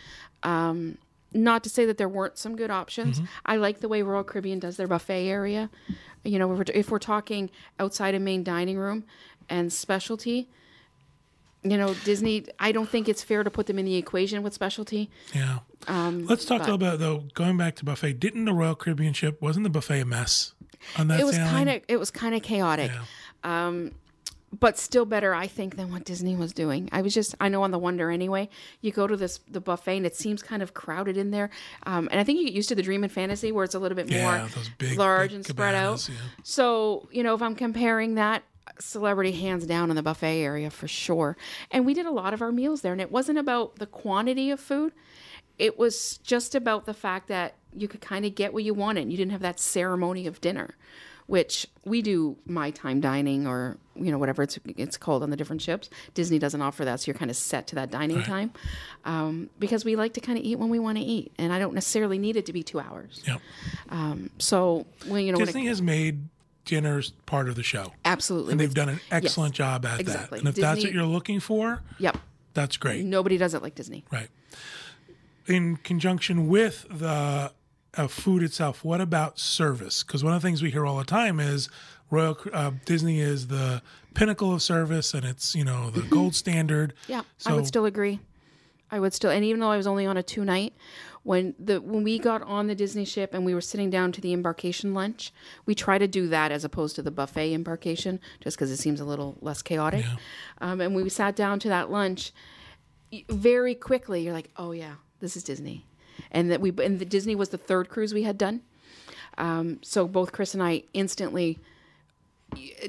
Um, 0.43 0.97
not 1.37 1.63
to 1.65 1.71
say 1.71 1.87
that 1.87 1.99
there 1.99 2.09
weren't 2.09 2.39
some 2.39 2.57
good 2.57 2.71
options. 2.71 3.17
Mm-hmm. 3.17 3.27
I 3.45 3.57
like 3.57 3.81
the 3.81 3.89
way 3.89 4.03
Royal 4.03 4.25
Caribbean 4.25 4.59
does 4.59 4.77
their 4.77 4.89
buffet 4.89 5.29
area. 5.29 5.71
You 6.25 6.39
know, 6.39 6.53
if 6.53 6.59
we're, 6.59 6.75
if 6.75 6.91
we're 6.91 6.99
talking 6.99 7.51
outside 7.79 8.15
of 8.15 8.23
main 8.23 8.43
dining 8.43 8.79
room 8.79 9.05
and 9.49 9.73
specialty, 9.73 10.49
you 11.63 11.77
know, 11.77 11.95
Disney. 12.05 12.47
I 12.59 12.73
don't 12.73 12.89
think 12.89 13.09
it's 13.09 13.23
fair 13.23 13.45
to 13.45 13.51
put 13.51 13.67
them 13.67 13.79
in 13.79 13.85
the 13.85 13.97
equation 13.97 14.43
with 14.43 14.55
specialty. 14.55 15.11
Yeah. 15.35 15.59
Let's 15.89 16.45
talk 16.45 16.61
a 16.61 16.65
little 16.65 16.79
bit 16.79 16.99
though. 16.99 17.25
Going 17.35 17.57
back 17.57 17.77
to 17.77 17.85
buffet, 17.85 18.15
didn't 18.15 18.45
the 18.45 18.53
Royal 18.53 18.75
Caribbean 18.75 19.13
ship 19.13 19.41
wasn't 19.43 19.65
the 19.65 19.71
buffet 19.71 20.01
a 20.01 20.05
mess 20.05 20.53
on 20.97 21.09
that 21.09 21.19
it 21.19 21.25
was 21.25 21.37
kind 21.37 21.69
of 21.69 21.83
it 21.89 21.97
was 21.97 22.11
kind 22.11 22.35
of 22.35 22.43
chaotic 22.43 22.93
um 23.43 23.93
but 24.59 24.79
still 24.79 25.05
better 25.05 25.35
i 25.35 25.47
think 25.47 25.77
than 25.77 25.91
what 25.91 26.05
disney 26.05 26.37
was 26.37 26.53
doing. 26.53 26.89
I 26.93 27.03
was 27.03 27.13
just 27.15 27.35
i 27.41 27.49
know 27.49 27.63
on 27.63 27.71
the 27.71 27.79
wonder 27.79 28.11
anyway 28.11 28.49
you 28.81 28.93
go 28.93 29.07
to 29.07 29.17
this 29.17 29.39
the 29.51 29.61
buffet 29.61 29.97
and 29.99 30.07
it 30.07 30.15
seems 30.17 30.43
kind 30.43 30.63
of 30.63 30.73
crowded 30.75 31.17
in 31.17 31.31
there. 31.31 31.51
Um, 31.85 32.09
and 32.11 32.21
i 32.21 32.25
think 32.25 32.39
you 32.39 32.45
get 32.47 32.55
used 32.55 32.69
to 32.71 32.75
the 32.75 32.83
dream 32.83 33.03
and 33.03 33.13
fantasy 33.13 33.53
where 33.53 33.65
it's 33.65 33.75
a 33.75 33.79
little 33.79 33.97
bit 33.97 34.09
Yeah, 34.09 34.39
more 34.39 34.49
big, 34.79 34.99
large 34.99 35.31
big 35.31 35.37
and 35.37 35.47
spread 35.47 35.75
out. 35.75 36.09
yeah. 36.09 36.15
so 36.43 37.09
you 37.11 37.23
know 37.23 37.35
if 37.35 37.43
i'm 37.43 37.55
comparing 37.55 38.15
that 38.15 38.43
celebrity 38.79 39.33
hands 39.33 39.65
down 39.67 39.91
in 39.91 39.97
the 39.97 40.03
buffet 40.03 40.43
area 40.43 40.69
for 40.71 40.89
sure. 40.89 41.37
And 41.71 41.87
we 41.87 41.95
did 41.95 42.05
a 42.05 42.11
lot 42.11 42.35
of 42.35 42.43
our 42.43 42.51
meals 42.51 42.81
there 42.83 42.93
and 42.93 43.01
it 43.01 43.13
wasn't 43.13 43.39
about 43.39 43.77
the 43.77 43.87
quantity 43.87 44.51
of 44.51 44.59
food. 44.59 44.93
It 45.57 45.79
was 45.79 46.19
just 46.19 46.55
about 46.55 46.85
the 46.85 46.93
fact 46.93 47.29
that 47.29 47.55
you 47.75 47.87
could 47.89 48.01
kind 48.01 48.25
of 48.27 48.35
get 48.35 48.53
what 48.53 48.65
you 48.65 48.75
wanted 48.75 49.09
you 49.11 49.17
didn't 49.17 49.31
have 49.33 49.41
that 49.43 49.61
ceremony 49.61 50.27
of 50.27 50.41
dinner 50.41 50.75
which 51.27 51.67
we 51.85 52.03
do 52.03 52.37
my 52.47 52.71
time 52.71 53.01
dining 53.01 53.47
or 53.47 53.77
you 53.97 54.11
know 54.11 54.19
whatever 54.19 54.43
it's 54.43 54.59
it's 54.77 54.97
called 54.97 55.23
on 55.23 55.31
the 55.31 55.37
different 55.37 55.61
ships 55.63 55.89
disney 56.15 56.39
doesn't 56.39 56.61
offer 56.63 56.85
that 56.85 57.01
so 57.01 57.07
you're 57.09 57.19
kind 57.19 57.31
of 57.31 57.37
set 57.37 57.67
to 57.67 57.75
that 57.75 57.91
dining 57.91 58.23
time 58.23 58.53
um, 59.05 59.49
because 59.59 59.85
we 59.85 59.97
like 59.97 60.13
to 60.15 60.21
kind 60.21 60.39
of 60.39 60.45
eat 60.45 60.57
when 60.59 60.69
we 60.69 60.79
want 60.79 60.99
to 60.99 61.03
eat 61.05 61.33
and 61.39 61.53
i 61.53 61.59
don't 61.59 61.75
necessarily 61.75 62.19
need 62.19 62.37
it 62.37 62.47
to 62.47 62.53
be 62.53 62.63
two 62.63 62.79
hours 62.79 63.23
Yep. 63.27 63.41
so 64.39 64.87
when 65.09 65.25
you 65.25 65.33
know 65.33 65.39
when 65.39 65.45
it, 65.45 65.47
Disney 65.53 65.67
has 65.67 65.81
made 65.83 66.29
dinners 66.65 67.13
part 67.27 67.49
of 67.49 67.55
the 67.55 67.63
show. 67.63 67.93
absolutely 68.05 68.53
And 68.53 68.61
they've 68.61 68.75
done 68.75 68.89
an 68.89 69.01
excellent 69.11 69.55
job 69.55 69.87
at 69.87 70.01
exactly. 70.01 70.39
that. 70.41 70.47
And 70.47 70.49
if 70.49 70.61
that's 70.61 70.83
what 70.83 70.93
you're 70.93 71.05
looking 71.05 71.41
for, 71.41 71.83
yep 71.99 72.19
that's 72.55 72.77
great. 72.77 73.05
nobody 73.05 73.37
does 73.39 73.55
it 73.55 73.63
like 73.63 73.75
disney 73.75 74.05
Right. 74.11 74.29
In 75.47 75.77
conjunction 75.77 76.49
with 76.49 76.87
the 76.91 77.53
uh, 77.97 78.07
food 78.09 78.43
itself, 78.43 78.85
what 78.85 79.01
about 79.01 79.39
service? 79.39 80.03
Because 80.03 80.23
one 80.23 80.35
of 80.35 80.43
the 80.43 80.47
things 80.47 80.63
we 80.63 80.71
hear 80.71 80.87
all 80.87 80.99
the 80.99 81.05
time 81.05 81.41
is 81.41 81.69
Royal 82.11 82.39
uh, 82.53 82.73
Disney 82.85 83.21
is 83.21 83.49
the 83.49 83.83
pinnacle 84.15 84.53
of 84.53 84.63
service, 84.63 85.15
and 85.15 85.25
it's 85.25 85.55
you 85.55 85.65
know 85.65 85.91
the 85.91 86.03
gold 86.03 86.35
standard. 86.45 86.95
Yeah, 87.09 87.23
I 87.45 87.55
would 87.55 87.67
still 87.67 87.85
agree. 87.85 88.21
I 88.91 89.01
would 89.01 89.13
still, 89.13 89.31
and 89.31 89.45
even 89.45 89.61
though 89.61 89.71
I 89.71 89.77
was 89.77 89.87
only 89.87 90.07
on 90.07 90.17
a 90.17 90.23
two 90.23 90.45
night, 90.45 90.73
when 91.25 91.55
the 91.59 91.81
when 91.81 92.05
we 92.05 92.21
got 92.21 92.43
on 92.43 92.69
the 92.69 92.75
Disney 92.77 93.05
ship 93.05 93.35
and 93.35 93.45
we 93.45 93.53
were 93.53 93.61
sitting 93.61 93.91
down 93.91 94.13
to 94.13 94.21
the 94.21 94.33
embarkation 94.33 94.95
lunch, 94.95 95.33
we 95.67 95.75
try 95.75 95.99
to 95.99 96.07
do 96.07 96.29
that 96.29 96.53
as 96.53 96.65
opposed 96.65 96.95
to 96.97 97.03
the 97.03 97.11
buffet 97.11 97.53
embarkation, 97.53 98.21
just 98.41 98.57
because 98.57 98.71
it 98.71 98.77
seems 98.77 99.01
a 99.01 99.05
little 99.05 99.37
less 99.41 99.61
chaotic. 99.63 100.05
Um, 100.61 100.81
and 100.81 100.95
we 100.95 101.09
sat 101.09 101.35
down 101.35 101.59
to 101.61 101.69
that 101.69 101.91
lunch. 101.91 102.33
Very 103.29 103.75
quickly, 103.75 104.23
you're 104.23 104.33
like, 104.33 104.51
"Oh 104.57 104.71
yeah, 104.71 104.95
this 105.19 105.37
is 105.37 105.43
Disney," 105.43 105.85
and 106.31 106.51
that 106.51 106.61
we 106.61 106.73
and 106.83 106.99
the 106.99 107.05
Disney 107.05 107.35
was 107.35 107.51
the 107.51 107.59
third 107.59 107.89
cruise 107.89 108.13
we 108.15 108.23
had 108.25 108.39
done. 108.39 108.63
Um, 109.39 109.79
so 109.83 110.07
both 110.09 110.33
Chris 110.33 110.55
and 110.55 110.63
I 110.63 110.85
instantly, 110.95 111.59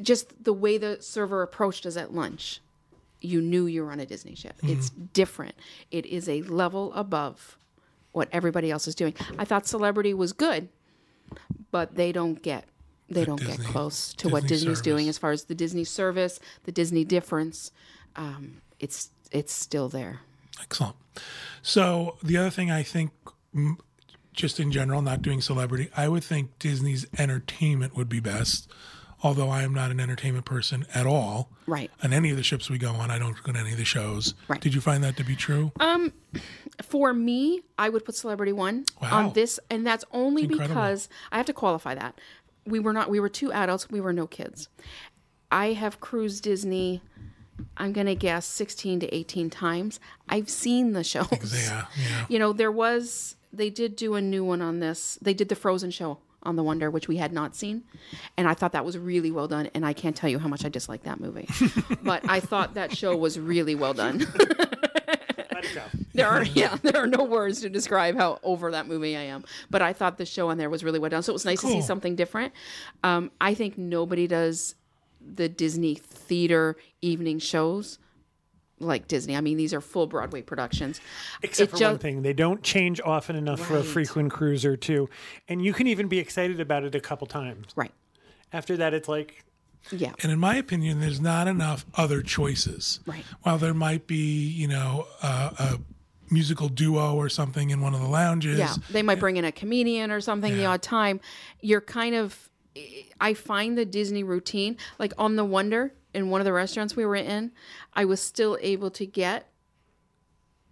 just 0.01 0.43
the 0.43 0.53
way 0.53 0.77
the 0.77 0.97
server 1.01 1.41
approached 1.41 1.85
us 1.85 1.97
at 1.97 2.13
lunch, 2.13 2.61
you 3.21 3.41
knew 3.41 3.65
you 3.65 3.83
were 3.83 3.91
on 3.91 3.99
a 3.99 4.05
Disney 4.05 4.35
ship. 4.35 4.55
It's 4.63 4.89
different. 4.89 5.55
It 5.91 6.05
is 6.05 6.29
a 6.29 6.41
level 6.43 6.93
above 6.93 7.57
what 8.11 8.29
everybody 8.31 8.71
else 8.71 8.87
is 8.87 8.95
doing. 8.95 9.13
I 9.37 9.45
thought 9.45 9.67
Celebrity 9.67 10.13
was 10.13 10.33
good, 10.33 10.69
but 11.71 11.95
they 11.95 12.11
don't 12.11 12.41
get 12.41 12.65
they 13.09 13.25
don't 13.25 13.39
Disney- 13.39 13.57
get 13.57 13.65
close 13.65 14.13
to 14.15 14.29
what 14.29 14.43
Disney 14.43 14.69
Disney's 14.69 14.81
doing 14.81 15.09
as 15.09 15.17
far 15.17 15.31
as 15.31 15.45
the 15.45 15.55
Disney 15.55 15.83
service, 15.83 16.39
the 16.63 16.71
Disney 16.71 17.03
difference. 17.03 17.71
Um, 18.15 18.61
it's 18.79 19.11
it's 19.31 19.53
still 19.53 19.89
there. 19.89 20.21
Excellent. 20.61 20.95
So 21.61 22.17
the 22.23 22.37
other 22.37 22.49
thing 22.49 22.71
I 22.71 22.83
think, 22.83 23.11
just 24.33 24.59
in 24.59 24.71
general, 24.71 25.01
not 25.01 25.21
doing 25.21 25.41
celebrity, 25.41 25.89
I 25.95 26.07
would 26.07 26.23
think 26.23 26.57
Disney's 26.59 27.05
entertainment 27.17 27.95
would 27.95 28.09
be 28.09 28.19
best. 28.19 28.69
Although 29.23 29.49
I 29.49 29.63
am 29.63 29.73
not 29.73 29.89
an 29.89 29.99
entertainment 29.99 30.45
person 30.45 30.85
at 30.93 31.07
all. 31.07 31.49
Right. 31.65 31.89
On 32.03 32.13
any 32.13 32.29
of 32.29 32.37
the 32.37 32.43
ships 32.43 32.69
we 32.69 32.77
go 32.77 32.91
on, 32.91 33.09
I 33.09 33.17
don't 33.17 33.35
go 33.41 33.51
to 33.51 33.57
any 33.57 33.71
of 33.71 33.77
the 33.77 33.83
shows. 33.85 34.35
Right. 34.47 34.61
Did 34.61 34.75
you 34.75 34.81
find 34.81 35.03
that 35.03 35.17
to 35.17 35.23
be 35.23 35.35
true? 35.35 35.71
Um, 35.79 36.13
For 36.83 37.15
me, 37.15 37.61
I 37.79 37.89
would 37.89 38.05
put 38.05 38.13
Celebrity 38.15 38.53
One 38.53 38.85
Wow. 39.01 39.09
on 39.27 39.33
this, 39.33 39.59
and 39.71 39.85
that's 39.87 40.05
only 40.11 40.43
incredible. 40.43 40.67
because 40.67 41.09
I 41.31 41.37
have 41.37 41.47
to 41.47 41.53
qualify 41.53 41.95
that 41.95 42.13
we 42.67 42.79
were 42.79 42.93
not. 42.93 43.09
We 43.09 43.19
were 43.19 43.29
two 43.29 43.51
adults. 43.51 43.89
We 43.89 44.01
were 44.01 44.13
no 44.13 44.27
kids. 44.27 44.69
I 45.51 45.73
have 45.73 45.99
cruised 45.99 46.43
Disney. 46.43 47.01
I'm 47.77 47.93
gonna 47.93 48.15
guess 48.15 48.45
16 48.45 49.01
to 49.01 49.15
18 49.15 49.49
times. 49.49 49.99
I've 50.29 50.49
seen 50.49 50.93
the 50.93 51.03
shows. 51.03 51.27
yeah, 51.53 51.85
yeah. 51.97 52.25
You 52.29 52.39
know, 52.39 52.53
there 52.53 52.71
was. 52.71 53.35
They 53.53 53.69
did 53.69 53.95
do 53.95 54.15
a 54.15 54.21
new 54.21 54.43
one 54.43 54.61
on 54.61 54.79
this. 54.79 55.17
They 55.21 55.33
did 55.33 55.49
the 55.49 55.55
Frozen 55.55 55.91
show 55.91 56.19
on 56.43 56.55
the 56.55 56.63
Wonder, 56.63 56.91
which 56.91 57.07
we 57.07 57.17
had 57.17 57.31
not 57.31 57.55
seen, 57.55 57.83
and 58.35 58.47
I 58.47 58.53
thought 58.53 58.73
that 58.73 58.85
was 58.85 58.97
really 58.97 59.31
well 59.31 59.47
done. 59.47 59.69
And 59.73 59.85
I 59.85 59.93
can't 59.93 60.15
tell 60.15 60.29
you 60.29 60.39
how 60.39 60.47
much 60.47 60.65
I 60.65 60.69
dislike 60.69 61.03
that 61.03 61.19
movie, 61.19 61.47
but 62.03 62.27
I 62.29 62.39
thought 62.39 62.75
that 62.75 62.95
show 62.95 63.15
was 63.15 63.39
really 63.39 63.75
well 63.75 63.93
done. 63.93 64.19
Let 64.39 65.65
it 65.65 65.73
go. 65.73 65.83
There 66.13 66.27
are 66.27 66.43
yeah, 66.43 66.77
there 66.83 66.97
are 66.97 67.07
no 67.07 67.23
words 67.23 67.61
to 67.61 67.69
describe 67.69 68.15
how 68.15 68.39
over 68.43 68.71
that 68.71 68.87
movie 68.87 69.17
I 69.17 69.21
am. 69.23 69.43
But 69.69 69.81
I 69.81 69.93
thought 69.93 70.17
the 70.17 70.25
show 70.25 70.49
on 70.49 70.57
there 70.57 70.69
was 70.69 70.83
really 70.83 70.99
well 70.99 71.09
done. 71.09 71.23
So 71.23 71.31
it 71.31 71.33
was 71.33 71.45
nice 71.45 71.61
to 71.61 71.67
see 71.67 71.81
something 71.81 72.15
different. 72.15 72.53
Um, 73.03 73.31
I 73.41 73.53
think 73.53 73.77
nobody 73.77 74.27
does 74.27 74.75
the 75.35 75.49
Disney 75.49 75.95
theater 75.95 76.75
evening 77.01 77.39
shows 77.39 77.99
like 78.79 79.07
Disney. 79.07 79.35
I 79.35 79.41
mean, 79.41 79.57
these 79.57 79.73
are 79.73 79.81
full 79.81 80.05
Broadway 80.07 80.41
productions. 80.43 81.01
Except 81.41 81.69
It 81.69 81.71
for 81.71 81.77
ju- 81.77 81.85
one 81.85 81.97
thing, 81.97 82.21
they 82.21 82.33
don't 82.33 82.61
change 82.61 83.01
often 83.03 83.35
enough 83.35 83.59
for 83.59 83.77
a 83.77 83.83
frequent 83.83 84.31
cruiser 84.31 84.77
too, 84.77 85.09
and 85.47 85.63
you 85.63 85.73
can 85.73 85.87
even 85.87 86.07
be 86.07 86.19
excited 86.19 86.59
about 86.59 86.83
it 86.83 86.93
a 86.95 86.99
couple 86.99 87.25
times. 87.27 87.67
Right. 87.75 87.91
After 88.53 88.77
that, 88.77 88.93
it's 88.93 89.07
like 89.09 89.43
Yeah. 89.91 90.11
And 90.21 90.31
in 90.31 90.39
my 90.39 90.57
opinion, 90.57 90.99
there's 90.99 91.21
not 91.21 91.47
enough 91.47 91.85
other 91.95 92.21
choices. 92.21 92.99
Right. 93.05 93.23
While 93.43 93.57
there 93.57 93.73
might 93.73 94.05
be, 94.05 94.47
you 94.47 94.67
know, 94.67 95.07
uh, 95.21 95.51
a 95.57 95.79
musical 96.29 96.67
duo 96.67 97.15
or 97.15 97.29
something 97.29 97.69
in 97.69 97.79
one 97.79 97.93
of 97.93 98.01
the 98.01 98.07
lounges. 98.07 98.59
Yeah, 98.59 98.73
they 98.89 99.01
might 99.01 99.17
bring 99.19 99.37
in 99.37 99.45
a 99.45 99.51
comedian 99.51 100.11
or 100.11 100.19
something 100.19 100.53
the 100.55 100.65
odd 100.65 100.81
time. 100.81 101.21
You're 101.61 101.79
kind 101.81 102.15
of, 102.15 102.49
I 103.19 103.33
find 103.33 103.77
the 103.77 103.85
Disney 103.85 104.23
routine, 104.23 104.77
like 104.99 105.13
on 105.17 105.35
the 105.35 105.45
Wonder 105.45 105.93
in 106.13 106.29
one 106.29 106.41
of 106.41 106.45
the 106.45 106.53
restaurants 106.53 106.95
we 106.95 107.05
were 107.05 107.15
in, 107.15 107.51
I 107.93 108.05
was 108.05 108.19
still 108.19 108.57
able 108.61 108.89
to 108.91 109.05
get, 109.05 109.49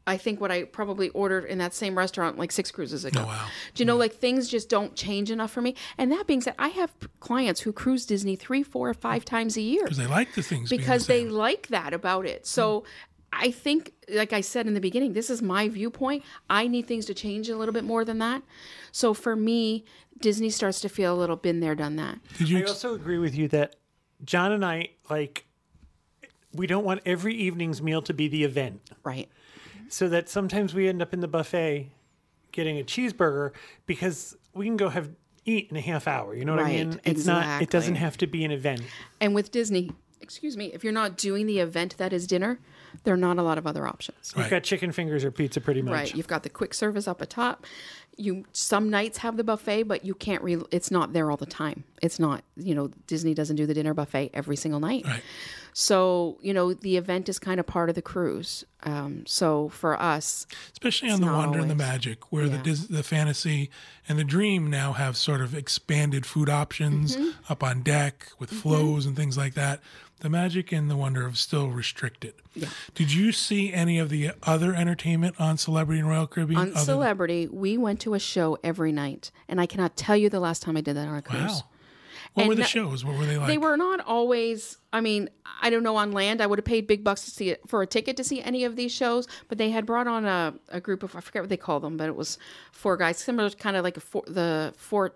I 0.07 0.17
think 0.17 0.39
what 0.39 0.51
I 0.51 0.63
probably 0.63 1.09
ordered 1.09 1.45
in 1.45 1.57
that 1.59 1.74
same 1.74 1.97
restaurant 1.97 2.38
like 2.38 2.51
six 2.51 2.71
cruises 2.71 3.05
ago. 3.05 3.21
Oh, 3.24 3.27
wow. 3.27 3.47
Do 3.74 3.81
you 3.81 3.85
know, 3.85 3.97
like 3.97 4.13
things 4.13 4.47
just 4.47 4.69
don't 4.69 4.95
change 4.95 5.31
enough 5.31 5.51
for 5.51 5.62
me. 5.62 5.75
And 5.97 6.12
that 6.12 6.27
being 6.27 6.41
said, 6.41 6.55
I 6.59 6.69
have 6.69 6.93
clients 7.19 7.62
who 7.62 7.74
cruise 7.74 8.05
Disney 8.05 8.35
three, 8.35 8.63
four, 8.63 8.93
five 8.93 9.25
times 9.25 9.57
a 9.57 9.62
year 9.62 9.83
Because 9.83 9.97
they 9.97 10.07
like 10.07 10.33
the 10.33 10.43
things 10.43 10.69
because 10.69 11.07
the 11.07 11.13
they 11.13 11.25
like 11.25 11.67
that 11.67 11.93
about 11.93 12.25
it. 12.25 12.45
So 12.45 12.81
hmm. 12.81 12.85
I 13.38 13.51
think, 13.51 13.92
like 14.10 14.34
I 14.34 14.42
said 14.42 14.68
in 14.68 14.74
the 14.74 14.80
beginning, 14.80 15.13
this 15.13 15.30
is 15.30 15.42
my 15.42 15.68
viewpoint. 15.70 16.24
I 16.50 16.68
need 16.68 16.88
things 16.88 17.06
to 17.08 17.13
change 17.13 17.50
a 17.50 17.58
little 17.58 17.74
bit 17.74 17.84
more 17.84 18.06
than 18.06 18.20
that. 18.20 18.44
So 18.92 19.13
for 19.13 19.36
me, 19.36 19.86
Disney 20.20 20.50
starts 20.50 20.80
to 20.82 20.89
feel 20.89 21.13
a 21.13 21.18
little 21.18 21.36
been 21.36 21.60
there, 21.60 21.75
done 21.75 21.98
that. 21.98 22.20
Did 22.38 22.50
you 22.50 22.60
I 22.60 22.63
also 22.63 22.94
agree 22.94 23.18
with 23.18 23.36
you 23.36 23.48
that 23.50 23.75
John 24.24 24.51
and 24.51 24.63
I 24.63 24.89
like 25.10 25.46
we 26.54 26.68
don't 26.68 26.86
want 26.86 27.01
every 27.06 27.36
evening's 27.36 27.82
meal 27.82 28.01
to 28.04 28.13
be 28.13 28.27
the 28.27 28.44
event. 28.44 28.82
Right. 29.04 29.30
So 29.89 30.08
that 30.10 30.30
sometimes 30.30 30.74
we 30.74 30.88
end 30.88 31.01
up 31.01 31.13
in 31.13 31.20
the 31.20 31.27
buffet 31.27 31.92
getting 32.51 32.80
a 32.80 32.84
cheeseburger 32.84 33.51
because 33.86 34.38
we 34.54 34.65
can 34.65 34.77
go 34.77 34.89
have 34.89 35.10
eat 35.44 35.70
in 35.70 35.77
a 35.77 35.82
half 35.82 36.08
hour. 36.08 36.34
You 36.34 36.46
know 36.46 36.56
what 36.56 36.65
I 36.65 36.70
mean? 36.70 37.00
It's 37.04 37.25
not 37.25 37.62
it 37.62 37.70
doesn't 37.70 37.96
have 37.96 38.18
to 38.18 38.27
be 38.27 38.44
an 38.46 38.51
event. 38.51 38.82
And 39.20 39.36
with 39.36 39.51
Disney, 39.51 39.92
excuse 40.25 40.58
me, 40.58 40.65
if 40.74 40.84
you're 40.84 40.91
not 40.94 41.17
doing 41.17 41.46
the 41.46 41.60
event 41.60 41.96
that 41.98 42.12
is 42.12 42.27
dinner, 42.27 42.60
there 43.03 43.13
are 43.13 43.17
not 43.17 43.38
a 43.38 43.44
lot 43.44 43.58
of 43.58 43.65
other 43.67 43.88
options. 43.88 44.34
You've 44.36 44.50
got 44.50 44.63
chicken 44.63 44.91
fingers 44.91 45.24
or 45.24 45.32
pizza 45.32 45.62
pretty 45.62 45.82
much. 45.82 45.91
Right. 45.94 46.15
You've 46.15 46.27
got 46.27 46.44
the 46.44 46.50
quick 46.50 46.74
service 46.74 47.08
up 47.08 47.22
atop. 47.22 47.65
You 48.17 48.46
some 48.53 48.89
nights 48.89 49.17
have 49.20 49.36
the 49.36 49.44
buffet, 49.44 49.84
but 49.84 50.05
you 50.05 50.13
can't 50.15 50.41
re- 50.41 50.63
it's 50.72 50.89
not 50.89 51.12
there 51.13 51.29
all 51.29 51.36
the 51.38 51.46
time. 51.46 51.84
It's 52.01 52.17
not, 52.20 52.44
you 52.55 52.74
know, 52.74 52.89
Disney 53.08 53.34
doesn't 53.34 53.58
do 53.58 53.65
the 53.65 53.74
dinner 53.74 53.94
buffet 53.94 54.32
every 54.34 54.55
single 54.55 54.79
night. 54.79 55.05
Right. 55.05 55.22
So, 55.74 56.38
you 56.41 56.53
know, 56.53 56.74
the 56.74 56.96
event 56.96 57.27
is 57.27 57.38
kind 57.38 57.60
of 57.60 57.65
part 57.67 57.89
of 57.89 57.96
the 57.96 58.01
cruise. 58.01 58.63
Um, 58.84 59.25
so 59.25 59.67
for 59.70 60.01
us, 60.01 60.48
especially 60.72 61.10
on 61.10 61.20
the 61.20 61.25
not 61.25 61.38
wonder 61.38 61.60
and 61.60 61.70
the 61.70 61.75
magic, 61.75 62.32
where 62.32 62.48
the 62.48 62.60
Dis- 62.60 62.88
the 62.88 63.03
fantasy 63.03 63.70
and 64.08 64.17
the 64.17 64.24
dream 64.24 64.70
now 64.70 64.94
have 64.94 65.17
sort 65.17 65.41
of 65.41 65.53
expanded 65.53 66.25
food 66.25 66.48
options 66.50 67.17
Mm-hmm. 67.17 67.51
up 67.51 67.62
on 67.63 67.82
deck 67.82 68.29
with 68.39 68.50
flows 68.50 69.05
and 69.05 69.17
things 69.17 69.38
like 69.38 69.55
that. 69.55 69.82
The 70.22 70.29
magic 70.29 70.72
and 70.72 70.89
the 70.89 70.95
wonder 70.95 71.25
of 71.25 71.38
still 71.38 71.69
restricted. 71.69 72.34
Did 72.93 73.13
you 73.13 73.31
see 73.31 73.74
any 73.74 74.00
of 74.00 74.10
the 74.10 74.31
other 74.43 74.74
entertainment 74.74 75.36
on 75.39 75.57
Celebrity 75.57 76.00
and 76.00 76.10
Royal 76.10 76.25
Caribbean? 76.25 76.60
on 76.60 76.75
Celebrity, 76.77 77.48
we 77.48 77.77
went 77.77 78.00
to 78.01 78.13
a 78.13 78.19
show 78.19 78.57
every 78.63 78.91
night. 78.93 79.31
And 79.50 79.60
I 79.60 79.65
cannot 79.65 79.98
tell 79.98 80.15
you 80.15 80.29
the 80.29 80.39
last 80.39 80.62
time 80.63 80.77
I 80.77 80.81
did 80.81 80.95
that 80.95 81.07
on 81.07 81.15
a 81.15 81.22
cruise. 81.22 81.41
wow. 81.41 81.62
What 82.34 82.41
And 82.43 82.50
were 82.50 82.55
the 82.55 82.62
no- 82.62 82.67
shows? 82.67 83.05
What 83.05 83.17
were 83.17 83.25
they 83.25 83.38
like? 83.38 83.48
They 83.48 83.57
were 83.57 83.77
not 83.77 84.00
always. 84.01 84.77
I 84.91 85.00
mean, 85.00 85.29
I 85.62 85.69
don't 85.69 85.84
know 85.84 85.95
on 85.98 86.12
land. 86.12 86.41
I 86.41 86.48
would 86.48 86.60
have 86.60 86.65
paid 86.65 86.86
big 86.88 87.03
bucks 87.03 87.24
to 87.25 87.31
see 87.31 87.50
it 87.50 87.62
for 87.67 87.81
a 87.81 87.88
ticket 87.88 88.17
to 88.17 88.24
see 88.25 88.41
any 88.41 88.63
of 88.65 88.75
these 88.75 88.91
shows. 88.91 89.27
But 89.48 89.57
they 89.57 89.69
had 89.69 89.86
brought 89.86 90.07
on 90.07 90.25
a, 90.25 90.53
a 90.69 90.81
group 90.81 91.03
of 91.03 91.15
I 91.15 91.19
forget 91.22 91.43
what 91.43 91.50
they 91.50 91.55
call 91.57 91.79
them, 91.79 91.95
but 91.98 92.07
it 92.07 92.15
was 92.15 92.38
four 92.74 92.98
guys, 92.98 93.17
similar 93.19 93.50
to 93.50 93.55
kind 93.55 93.77
of 93.77 93.84
like 93.84 93.95
a 93.98 94.01
four, 94.01 94.24
the 94.27 94.74
Four 94.75 95.13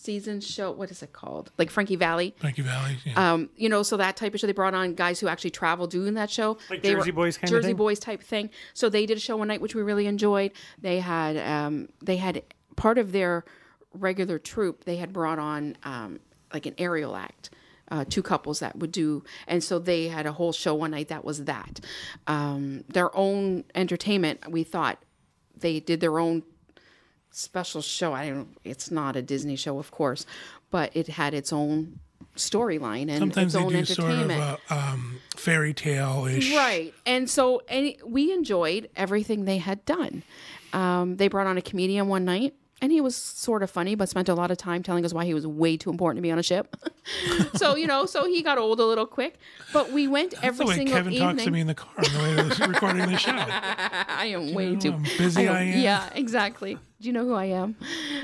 Seasons 0.00 0.46
show. 0.46 0.70
What 0.70 0.90
is 0.90 1.02
it 1.02 1.12
called? 1.12 1.52
Like 1.58 1.68
Frankie 1.68 1.96
Valli. 1.96 2.34
Frankie 2.38 2.62
Valli. 2.62 2.96
Yeah. 3.04 3.32
Um, 3.32 3.50
you 3.56 3.68
know, 3.68 3.82
so 3.82 3.98
that 3.98 4.16
type 4.16 4.32
of 4.32 4.40
show. 4.40 4.46
They 4.46 4.54
brought 4.54 4.72
on 4.72 4.94
guys 4.94 5.20
who 5.20 5.28
actually 5.28 5.50
travel 5.50 5.86
doing 5.86 6.14
that 6.14 6.30
show. 6.30 6.56
Like 6.70 6.82
they 6.82 6.94
Jersey 6.94 7.10
Boys 7.10 7.36
kind 7.36 7.44
of 7.44 7.50
Jersey 7.50 7.68
thing? 7.68 7.76
Boys 7.76 7.98
type 7.98 8.22
thing. 8.22 8.48
So 8.72 8.88
they 8.88 9.04
did 9.04 9.18
a 9.18 9.20
show 9.20 9.36
one 9.36 9.48
night, 9.48 9.60
which 9.60 9.74
we 9.74 9.82
really 9.82 10.06
enjoyed. 10.06 10.52
They 10.80 11.00
had 11.00 11.36
um, 11.36 11.90
they 12.00 12.16
had 12.16 12.42
part 12.76 12.96
of 12.96 13.12
their 13.12 13.44
regular 13.92 14.38
troupe. 14.38 14.84
They 14.84 14.96
had 14.96 15.12
brought 15.12 15.38
on 15.38 15.76
um, 15.82 16.20
like 16.54 16.64
an 16.64 16.74
aerial 16.78 17.14
act. 17.14 17.50
Uh, 17.88 18.04
two 18.08 18.22
couples 18.22 18.60
that 18.60 18.78
would 18.78 18.92
do, 18.92 19.22
and 19.48 19.62
so 19.62 19.78
they 19.78 20.08
had 20.08 20.24
a 20.24 20.32
whole 20.32 20.52
show 20.52 20.74
one 20.74 20.92
night 20.92 21.08
that 21.08 21.24
was 21.24 21.44
that. 21.44 21.80
Um, 22.26 22.84
their 22.88 23.14
own 23.14 23.64
entertainment. 23.74 24.48
We 24.48 24.62
thought 24.62 25.02
they 25.56 25.80
did 25.80 26.00
their 26.00 26.18
own 26.18 26.44
special 27.30 27.82
show. 27.82 28.12
I 28.12 28.30
don't. 28.30 28.56
It's 28.64 28.90
not 28.90 29.16
a 29.16 29.22
Disney 29.22 29.56
show, 29.56 29.78
of 29.78 29.90
course, 29.90 30.26
but 30.70 30.90
it 30.94 31.08
had 31.08 31.34
its 31.34 31.52
own 31.52 31.98
storyline 32.36 33.08
and 33.08 33.18
Sometimes 33.18 33.54
its 33.54 33.62
own 33.62 33.72
do 33.72 33.84
sort 33.84 34.12
of 34.12 34.18
entertainment. 34.30 34.60
a 34.70 34.74
um, 34.74 35.20
fairy 35.36 35.74
tale 35.74 36.26
ish. 36.26 36.54
Right. 36.54 36.94
And 37.06 37.28
so 37.28 37.62
any, 37.68 37.98
we 38.04 38.32
enjoyed 38.32 38.88
everything 38.96 39.44
they 39.44 39.58
had 39.58 39.84
done. 39.84 40.22
Um, 40.72 41.16
they 41.16 41.28
brought 41.28 41.46
on 41.46 41.58
a 41.58 41.62
comedian 41.62 42.08
one 42.08 42.24
night, 42.24 42.54
and 42.80 42.92
he 42.92 43.00
was 43.00 43.16
sort 43.16 43.62
of 43.62 43.70
funny, 43.70 43.94
but 43.94 44.08
spent 44.08 44.28
a 44.28 44.34
lot 44.34 44.50
of 44.50 44.56
time 44.56 44.82
telling 44.82 45.04
us 45.04 45.12
why 45.12 45.24
he 45.24 45.34
was 45.34 45.46
way 45.46 45.76
too 45.76 45.90
important 45.90 46.18
to 46.18 46.22
be 46.22 46.30
on 46.30 46.38
a 46.38 46.42
ship. 46.42 46.76
so, 47.54 47.74
you 47.74 47.86
know, 47.86 48.06
so 48.06 48.26
he 48.26 48.42
got 48.42 48.56
old 48.58 48.78
a 48.80 48.84
little 48.84 49.06
quick. 49.06 49.38
But 49.72 49.90
we 49.90 50.06
went 50.06 50.32
That's 50.32 50.44
every 50.44 50.64
the 50.64 50.68
way 50.68 50.76
single 50.76 50.96
Kevin 50.96 51.12
evening. 51.12 51.28
talks 51.28 51.44
to 51.44 51.50
me 51.50 51.60
in 51.60 51.66
the 51.66 51.74
car 51.74 51.92
on 51.98 52.04
the 52.04 52.42
way 52.42 52.54
to 52.54 52.64
recording 52.68 53.06
the 53.06 53.16
show. 53.16 53.32
I 53.34 54.26
am 54.32 54.54
way 54.54 54.74
know 54.74 54.80
too 54.80 54.92
busy 55.18 55.48
I 55.48 55.62
am? 55.62 55.80
Yeah, 55.80 56.08
exactly. 56.14 56.78
Do 57.00 57.06
you 57.06 57.12
know 57.12 57.24
who 57.24 57.34
I 57.34 57.46
am? 57.46 57.76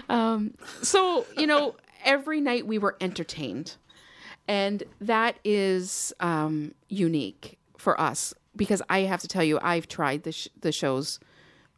Um, 0.09 0.55
so 0.83 1.25
you 1.37 1.47
know, 1.47 1.77
every 2.05 2.41
night 2.41 2.67
we 2.67 2.79
were 2.79 2.97
entertained, 3.01 3.77
and 4.47 4.83
that 5.01 5.37
is 5.45 6.13
um, 6.21 6.75
unique 6.89 7.59
for 7.79 7.99
us 8.01 8.35
because 8.55 8.83
I 8.89 9.01
have 9.01 9.21
to 9.21 9.29
tell 9.29 9.45
you, 9.45 9.59
I've 9.63 9.89
tried 9.89 10.23
the 10.25 10.33
sh- 10.33 10.49
the 10.61 10.73
shows 10.73 11.19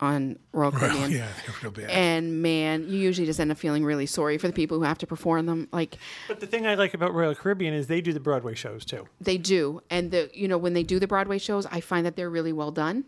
on 0.01 0.39
Royal 0.53 0.71
Caribbean. 0.71 1.11
yeah, 1.11 1.27
they're 1.45 1.55
real 1.61 1.73
bad. 1.73 1.91
And 1.91 2.41
man, 2.41 2.89
you 2.89 2.99
usually 3.01 3.27
just 3.27 3.41
end 3.41 3.51
up 3.51 3.59
feeling 3.59 3.85
really 3.85 4.07
sorry 4.07 4.39
for 4.39 4.47
the 4.47 4.53
people 4.53 4.79
who 4.79 4.85
have 4.85 4.99
to 4.99 5.07
perform 5.09 5.47
them. 5.47 5.69
Like 5.73 5.99
But 6.29 6.39
the 6.39 6.47
thing 6.47 6.67
I 6.69 6.77
like 6.77 6.95
about 6.95 7.15
Royal 7.15 7.35
Caribbean 7.35 7.75
is 7.75 7.89
they 7.89 8.01
do 8.01 8.13
the 8.13 8.21
Broadway 8.21 8.55
shows 8.55 8.85
too. 8.85 9.09
they 9.21 9.39
do, 9.39 9.81
and 9.91 10.11
the 10.11 10.31
you 10.35 10.47
know 10.49 10.59
when 10.59 10.73
they 10.75 10.83
do 10.85 10.99
the 11.01 11.09
Broadway 11.09 11.39
shows, 11.39 11.67
I 11.67 11.81
find 11.81 12.07
that 12.07 12.15
they're 12.17 12.31
really 12.31 12.53
well 12.53 12.71
done. 12.71 13.05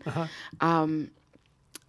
Um, 0.59 1.11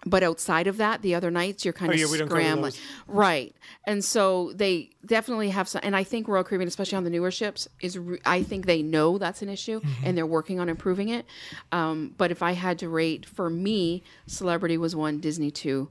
but 0.04 0.23
outside 0.23 0.66
of 0.66 0.76
that, 0.78 1.02
the 1.02 1.14
other 1.14 1.30
nights 1.30 1.64
you're 1.64 1.73
kind 1.73 1.90
Oh, 1.90 1.94
of 1.94 2.00
yeah, 2.00 2.06
we 2.11 2.18
don't 2.18 2.28
go 2.28 2.35
to 2.37 2.40
scrambling, 2.42 2.73
right? 3.06 3.54
And 3.85 4.04
so 4.04 4.52
they 4.54 4.90
definitely 5.06 5.50
have 5.50 5.68
some. 5.68 5.80
And 5.85 5.94
I 5.94 6.04
think 6.04 6.28
Royal 6.28 6.44
Caribbean, 6.44 6.68
especially 6.68 6.97
on 6.97 7.04
the 7.04 7.11
newer 7.11 7.30
ships, 7.30 7.68
is 7.80 7.99
re- 7.99 8.18
I 8.25 8.42
think 8.42 8.66
they 8.66 8.82
know 8.82 9.18
that's 9.18 9.42
an 9.42 9.49
issue 9.49 9.80
Mm-hmm. 9.80 10.04
and 10.06 10.16
they're 10.18 10.26
working 10.26 10.61
on 10.61 10.68
improving 10.68 11.09
it. 11.09 11.25
Um, 11.71 12.14
but 12.18 12.30
if 12.30 12.42
I 12.42 12.52
had 12.52 12.78
to 12.80 12.88
rate 12.88 13.26
for 13.26 13.49
me, 13.49 14.02
Celebrity 14.26 14.76
was 14.76 14.94
one, 14.97 15.18
Disney 15.21 15.50
two, 15.50 15.88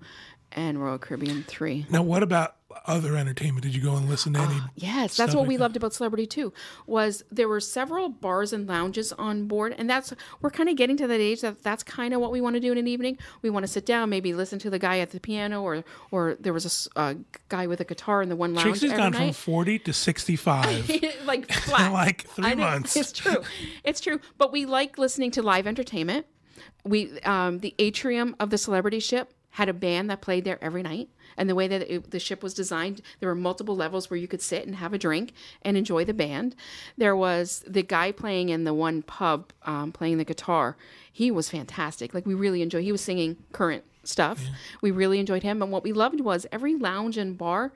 and 0.51 0.81
Royal 0.81 0.97
Caribbean 0.97 1.43
three. 1.43 1.85
now, 1.89 2.03
what 2.03 2.23
about 2.23 2.55
other 2.85 3.15
entertainment? 3.17 3.63
Did 3.63 3.75
you 3.75 3.81
go 3.81 3.95
and 3.95 4.09
listen 4.09 4.33
to 4.33 4.39
any? 4.39 4.59
Yes, 4.75 5.17
that's 5.17 5.35
what 5.35 5.47
we 5.47 5.57
loved 5.57 5.75
about 5.75 5.93
Celebrity 5.93 6.25
too. 6.25 6.53
Was 6.87 7.23
there 7.31 7.47
were 7.47 7.59
several 7.59 8.09
bars 8.09 8.53
and 8.53 8.67
lounges 8.67 9.11
on 9.13 9.47
board, 9.47 9.75
and 9.77 9.89
that's 9.89 10.13
we're 10.41 10.49
kind 10.49 10.69
of 10.69 10.75
getting 10.75 10.97
to 10.97 11.07
that 11.07 11.19
age 11.19 11.41
that 11.41 11.61
that's 11.61 11.83
kind 11.83 12.13
of 12.13 12.21
what 12.21 12.31
we 12.31 12.41
want 12.41 12.55
to 12.55 12.59
do 12.59 12.71
in 12.71 12.77
an 12.77 12.87
evening. 12.87 13.17
We 13.41 13.49
want 13.49 13.63
to 13.63 13.67
sit 13.67 13.85
down, 13.85 14.09
maybe 14.09 14.33
listen 14.33 14.59
to 14.59 14.69
the 14.69 14.79
guy 14.79 14.99
at 14.99 15.11
the 15.11 15.19
piano, 15.19 15.61
or 15.61 15.83
or 16.11 16.37
there 16.39 16.53
was 16.53 16.65
a 16.95 17.01
a 17.01 17.17
guy 17.49 17.67
with 17.67 17.79
a 17.81 17.83
guitar 17.83 18.21
in 18.21 18.29
the 18.29 18.35
one 18.35 18.53
lounge 18.53 18.79
Trixie's 18.79 18.93
gone 18.93 19.13
from 19.13 19.33
40 19.33 19.79
to 19.79 19.93
65. 19.93 20.89
like 21.25 21.51
flat. 21.51 21.91
like 21.91 22.27
three 22.27 22.55
months. 22.55 22.95
It's 22.95 23.11
true. 23.11 23.43
It's 23.83 23.99
true. 23.99 24.19
But 24.37 24.51
we 24.51 24.65
like 24.65 24.97
listening 24.97 25.31
to 25.31 25.41
live 25.41 25.67
entertainment. 25.67 26.25
We 26.83 27.19
um, 27.21 27.59
the 27.59 27.75
atrium 27.79 28.35
of 28.39 28.49
the 28.49 28.57
celebrity 28.57 28.99
ship 28.99 29.33
had 29.49 29.67
a 29.67 29.73
band 29.73 30.09
that 30.09 30.21
played 30.21 30.45
there 30.45 30.63
every 30.63 30.83
night. 30.83 31.09
And 31.37 31.49
the 31.49 31.55
way 31.55 31.67
that 31.67 31.81
it, 31.93 32.11
the 32.11 32.19
ship 32.19 32.43
was 32.43 32.53
designed, 32.53 33.01
there 33.19 33.29
were 33.29 33.35
multiple 33.35 33.75
levels 33.75 34.09
where 34.09 34.17
you 34.17 34.27
could 34.27 34.41
sit 34.41 34.65
and 34.65 34.75
have 34.75 34.93
a 34.93 34.97
drink 34.97 35.33
and 35.61 35.77
enjoy 35.77 36.05
the 36.05 36.13
band. 36.13 36.55
There 36.97 37.15
was 37.15 37.63
the 37.67 37.83
guy 37.83 38.11
playing 38.11 38.49
in 38.49 38.63
the 38.63 38.73
one 38.73 39.01
pub, 39.01 39.51
um, 39.63 39.91
playing 39.91 40.17
the 40.17 40.25
guitar. 40.25 40.77
He 41.11 41.31
was 41.31 41.49
fantastic. 41.49 42.13
Like 42.13 42.25
we 42.25 42.33
really 42.33 42.61
enjoyed. 42.61 42.83
He 42.83 42.91
was 42.91 43.01
singing 43.01 43.37
current 43.51 43.83
stuff. 44.03 44.43
We 44.81 44.91
really 44.91 45.19
enjoyed 45.19 45.43
him. 45.43 45.61
And 45.61 45.71
what 45.71 45.83
we 45.83 45.93
loved 45.93 46.21
was 46.21 46.47
every 46.51 46.75
lounge 46.75 47.17
and 47.17 47.37
bar 47.37 47.71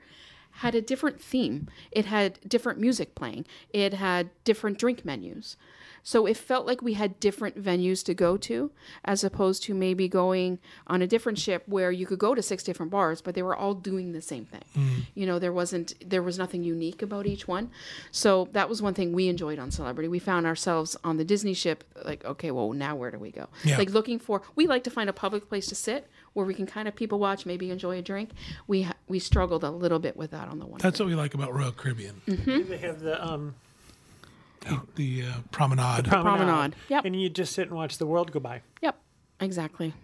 had 0.60 0.74
a 0.74 0.80
different 0.80 1.20
theme. 1.20 1.68
It 1.92 2.06
had 2.06 2.38
different 2.48 2.80
music 2.80 3.14
playing. 3.14 3.44
It 3.72 3.94
had 3.94 4.30
different 4.44 4.78
drink 4.78 5.04
menus. 5.04 5.56
So 6.06 6.24
it 6.24 6.36
felt 6.36 6.68
like 6.68 6.82
we 6.82 6.92
had 6.92 7.18
different 7.18 7.60
venues 7.60 8.04
to 8.04 8.14
go 8.14 8.36
to, 8.36 8.70
as 9.04 9.24
opposed 9.24 9.64
to 9.64 9.74
maybe 9.74 10.06
going 10.06 10.60
on 10.86 11.02
a 11.02 11.06
different 11.08 11.36
ship 11.36 11.64
where 11.66 11.90
you 11.90 12.06
could 12.06 12.20
go 12.20 12.32
to 12.32 12.42
six 12.42 12.62
different 12.62 12.92
bars, 12.92 13.20
but 13.20 13.34
they 13.34 13.42
were 13.42 13.56
all 13.56 13.74
doing 13.74 14.12
the 14.12 14.22
same 14.22 14.44
thing. 14.44 14.62
You 15.16 15.26
know, 15.26 15.40
there 15.40 15.52
wasn't 15.52 15.94
there 16.08 16.22
was 16.22 16.38
nothing 16.38 16.62
unique 16.62 17.02
about 17.02 17.26
each 17.26 17.48
one. 17.48 17.72
So 18.12 18.48
that 18.52 18.68
was 18.68 18.80
one 18.80 18.94
thing 18.94 19.14
we 19.14 19.26
enjoyed 19.26 19.58
on 19.58 19.72
Celebrity. 19.72 20.06
We 20.06 20.20
found 20.20 20.46
ourselves 20.46 20.96
on 21.02 21.16
the 21.16 21.24
Disney 21.24 21.54
ship, 21.54 21.82
like, 22.04 22.24
okay, 22.24 22.52
well 22.52 22.72
now 22.72 22.94
where 22.94 23.10
do 23.10 23.18
we 23.18 23.32
go? 23.32 23.48
Yeah. 23.64 23.76
Like 23.76 23.90
looking 23.90 24.20
for 24.20 24.42
we 24.54 24.68
like 24.68 24.84
to 24.84 24.90
find 24.90 25.10
a 25.10 25.12
public 25.12 25.48
place 25.48 25.66
to 25.66 25.74
sit 25.74 26.06
where 26.34 26.46
we 26.46 26.54
can 26.54 26.66
kind 26.66 26.86
of 26.86 26.94
people 26.94 27.18
watch, 27.18 27.46
maybe 27.46 27.72
enjoy 27.72 27.98
a 27.98 28.02
drink. 28.02 28.30
We 28.68 28.86
we 29.08 29.18
struggled 29.18 29.64
a 29.64 29.70
little 29.70 29.98
bit 29.98 30.16
with 30.16 30.30
that 30.30 30.46
on 30.46 30.60
the 30.60 30.66
one. 30.66 30.80
That's 30.80 31.00
what 31.00 31.08
we 31.08 31.16
like 31.16 31.34
about 31.34 31.52
Royal 31.52 31.72
Caribbean. 31.72 32.22
Mm-hmm. 32.28 32.70
They 32.70 32.76
have 32.76 33.00
the 33.00 33.26
um, 33.26 33.56
The 34.94 35.22
uh, 35.22 35.32
promenade. 35.50 36.06
promenade. 36.06 36.38
Promenade. 36.38 36.76
Yep. 36.88 37.04
And 37.04 37.20
you 37.20 37.28
just 37.28 37.52
sit 37.52 37.68
and 37.68 37.76
watch 37.76 37.98
the 37.98 38.06
world 38.06 38.32
go 38.32 38.40
by. 38.40 38.62
Yep, 38.82 38.96
exactly. 39.40 39.94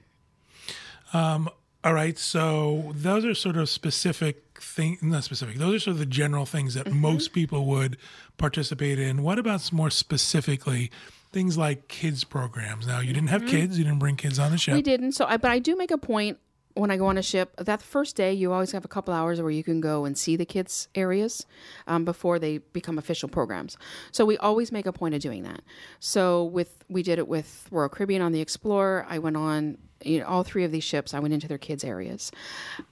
Um, 1.12 1.48
all 1.84 1.94
right, 1.94 2.18
so 2.18 2.92
those 2.94 3.24
are 3.24 3.34
sort 3.34 3.56
of 3.56 3.68
specific 3.68 4.60
things, 4.60 5.02
not 5.02 5.24
specific. 5.24 5.56
Those 5.56 5.74
are 5.74 5.80
sort 5.80 5.94
of 5.94 5.98
the 5.98 6.06
general 6.06 6.46
things 6.46 6.74
that 6.74 6.86
mm-hmm. 6.86 7.00
most 7.00 7.32
people 7.32 7.66
would 7.66 7.96
participate 8.38 8.98
in. 8.98 9.22
What 9.22 9.38
about 9.38 9.72
more 9.72 9.90
specifically 9.90 10.90
things 11.32 11.58
like 11.58 11.88
kids 11.88 12.22
programs? 12.24 12.86
Now, 12.86 13.00
you 13.00 13.12
didn't 13.12 13.30
have 13.30 13.42
mm-hmm. 13.42 13.50
kids, 13.50 13.78
you 13.78 13.84
didn't 13.84 13.98
bring 13.98 14.16
kids 14.16 14.38
on 14.38 14.52
the 14.52 14.58
show. 14.58 14.74
We 14.74 14.82
didn't. 14.82 15.12
So, 15.12 15.26
I, 15.26 15.36
but 15.38 15.50
I 15.50 15.58
do 15.58 15.74
make 15.76 15.90
a 15.90 15.98
point 15.98 16.38
when 16.74 16.90
I 16.90 16.96
go 16.96 17.06
on 17.06 17.18
a 17.18 17.22
ship. 17.22 17.54
That 17.56 17.82
first 17.82 18.16
day, 18.16 18.32
you 18.32 18.52
always 18.52 18.72
have 18.72 18.84
a 18.84 18.88
couple 18.88 19.12
hours 19.14 19.40
where 19.40 19.50
you 19.50 19.64
can 19.64 19.80
go 19.80 20.04
and 20.04 20.16
see 20.16 20.36
the 20.36 20.44
kids' 20.44 20.88
areas 20.94 21.46
um, 21.86 22.04
before 22.04 22.38
they 22.38 22.58
become 22.58 22.98
official 22.98 23.28
programs. 23.28 23.76
So 24.10 24.24
we 24.24 24.36
always 24.38 24.72
make 24.72 24.86
a 24.86 24.92
point 24.92 25.14
of 25.14 25.20
doing 25.20 25.42
that. 25.44 25.62
So 26.00 26.44
with 26.44 26.84
we 26.88 27.02
did 27.02 27.18
it 27.18 27.28
with 27.28 27.66
Royal 27.70 27.88
Caribbean 27.88 28.22
on 28.22 28.32
the 28.32 28.40
Explorer. 28.40 29.06
I 29.08 29.18
went 29.18 29.36
on 29.36 29.78
you 30.04 30.20
know, 30.20 30.26
all 30.26 30.42
three 30.42 30.64
of 30.64 30.72
these 30.72 30.84
ships. 30.84 31.14
I 31.14 31.20
went 31.20 31.34
into 31.34 31.48
their 31.48 31.58
kids' 31.58 31.84
areas. 31.84 32.32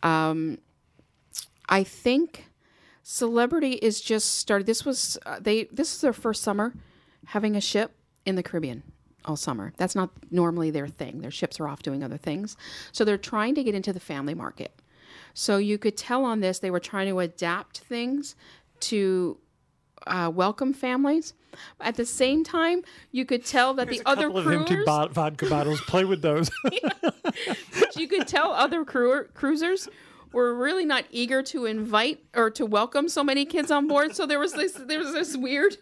Um, 0.02 0.58
I 1.68 1.84
think 1.84 2.46
Celebrity 3.02 3.72
is 3.72 4.00
just 4.00 4.36
started. 4.36 4.66
This 4.66 4.84
was 4.84 5.18
uh, 5.24 5.40
they. 5.40 5.64
This 5.64 5.94
is 5.94 6.00
their 6.00 6.12
first 6.12 6.42
summer 6.42 6.74
having 7.26 7.56
a 7.56 7.60
ship 7.60 7.92
in 8.26 8.36
the 8.36 8.42
Caribbean 8.42 8.82
all 9.24 9.36
summer. 9.36 9.72
That's 9.76 9.94
not 9.94 10.10
normally 10.30 10.70
their 10.70 10.88
thing. 10.88 11.20
Their 11.20 11.30
ships 11.30 11.60
are 11.60 11.68
off 11.68 11.82
doing 11.82 12.02
other 12.02 12.16
things, 12.16 12.56
so 12.92 13.04
they're 13.04 13.18
trying 13.18 13.54
to 13.56 13.64
get 13.64 13.74
into 13.74 13.92
the 13.92 14.00
family 14.00 14.34
market. 14.34 14.80
So 15.34 15.58
you 15.58 15.78
could 15.78 15.96
tell 15.96 16.24
on 16.24 16.40
this 16.40 16.58
they 16.58 16.70
were 16.70 16.80
trying 16.80 17.08
to 17.08 17.20
adapt 17.20 17.78
things 17.78 18.34
to 18.80 19.38
uh, 20.06 20.30
welcome 20.34 20.72
families. 20.72 21.34
At 21.80 21.96
the 21.96 22.06
same 22.06 22.44
time, 22.44 22.82
you 23.10 23.24
could 23.24 23.44
tell 23.44 23.74
that 23.74 23.88
the 23.88 24.00
other 24.06 24.28
of 24.28 24.46
empty 24.46 24.74
crewers, 24.74 24.86
bo- 24.86 25.08
vodka 25.08 25.48
bottles. 25.48 25.80
Play 25.82 26.04
with 26.04 26.22
those. 26.22 26.50
you 27.96 28.06
could 28.06 28.28
tell 28.28 28.52
other 28.52 28.84
crew- 28.84 29.26
cruisers 29.34 29.88
were 30.32 30.54
really 30.54 30.84
not 30.84 31.04
eager 31.10 31.42
to 31.42 31.66
invite 31.66 32.20
or 32.36 32.50
to 32.50 32.64
welcome 32.64 33.08
so 33.08 33.24
many 33.24 33.44
kids 33.44 33.70
on 33.70 33.88
board. 33.88 34.14
So 34.14 34.26
there 34.26 34.38
was 34.38 34.52
this 34.52 34.72
there 34.72 35.00
was 35.00 35.12
this 35.12 35.36
weird 35.36 35.76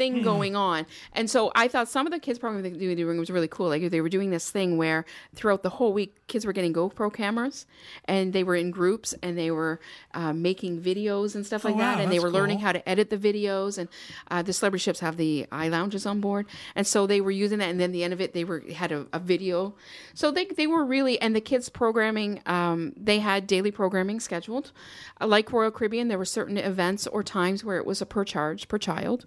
thing 0.00 0.22
going 0.22 0.56
on. 0.56 0.86
And 1.12 1.28
so 1.28 1.52
I 1.54 1.68
thought 1.68 1.86
some 1.86 2.06
of 2.06 2.12
the 2.12 2.18
kids 2.18 2.38
program 2.38 2.62
they 2.62 2.86
were 2.86 2.94
doing 2.94 3.18
was 3.18 3.30
really 3.30 3.48
cool. 3.48 3.68
Like 3.68 3.90
they 3.90 4.00
were 4.00 4.08
doing 4.08 4.30
this 4.30 4.50
thing 4.50 4.78
where 4.78 5.04
throughout 5.34 5.62
the 5.62 5.68
whole 5.68 5.92
week 5.92 6.26
kids 6.26 6.46
were 6.46 6.54
getting 6.54 6.72
GoPro 6.72 7.12
cameras 7.12 7.66
and 8.06 8.32
they 8.32 8.42
were 8.42 8.54
in 8.54 8.70
groups 8.70 9.14
and 9.22 9.36
they 9.36 9.50
were 9.50 9.78
uh, 10.14 10.32
making 10.32 10.80
videos 10.80 11.34
and 11.34 11.44
stuff 11.44 11.64
like 11.64 11.74
wow, 11.74 11.96
that. 11.96 12.00
And 12.00 12.10
they 12.10 12.18
were 12.18 12.30
learning 12.30 12.60
how 12.60 12.72
to 12.72 12.88
edit 12.88 13.10
the 13.10 13.18
videos 13.18 13.76
and 13.76 13.90
uh, 14.30 14.40
the 14.40 14.54
celebrity 14.54 14.82
ships 14.82 15.00
have 15.00 15.18
the 15.18 15.46
iLounges 15.52 16.08
on 16.08 16.20
board. 16.22 16.46
And 16.74 16.86
so 16.86 17.06
they 17.06 17.20
were 17.20 17.30
using 17.30 17.58
that 17.58 17.68
and 17.68 17.78
then 17.78 17.92
the 17.92 18.02
end 18.02 18.14
of 18.14 18.22
it 18.22 18.32
they 18.32 18.44
were 18.44 18.64
had 18.72 18.92
a, 18.92 19.06
a 19.12 19.18
video. 19.18 19.74
So 20.14 20.30
they 20.30 20.46
they 20.46 20.66
were 20.66 20.84
really 20.84 21.20
and 21.20 21.36
the 21.36 21.42
kids 21.42 21.68
programming 21.68 22.40
um, 22.46 22.94
they 22.96 23.18
had 23.18 23.46
daily 23.46 23.70
programming 23.70 24.18
scheduled. 24.18 24.72
Uh, 25.20 25.26
like 25.26 25.52
Royal 25.52 25.70
Caribbean 25.70 26.08
there 26.08 26.16
were 26.16 26.24
certain 26.24 26.56
events 26.56 27.06
or 27.06 27.22
times 27.22 27.62
where 27.62 27.76
it 27.76 27.84
was 27.84 28.00
a 28.00 28.06
per 28.06 28.24
charge 28.24 28.66
per 28.66 28.78
child. 28.78 29.26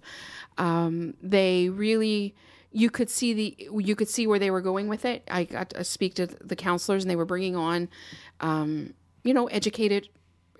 Um, 0.64 1.12
they 1.22 1.68
really 1.68 2.34
you 2.72 2.88
could 2.90 3.10
see 3.10 3.34
the 3.34 3.68
you 3.78 3.94
could 3.94 4.08
see 4.08 4.26
where 4.26 4.38
they 4.38 4.50
were 4.50 4.62
going 4.62 4.88
with 4.88 5.04
it. 5.04 5.22
I 5.30 5.44
got 5.44 5.70
to 5.70 5.84
speak 5.84 6.14
to 6.14 6.26
the 6.26 6.56
counselors 6.56 7.04
and 7.04 7.10
they 7.10 7.16
were 7.16 7.26
bringing 7.26 7.54
on 7.54 7.88
um, 8.40 8.94
you 9.22 9.34
know 9.34 9.46
educated 9.48 10.08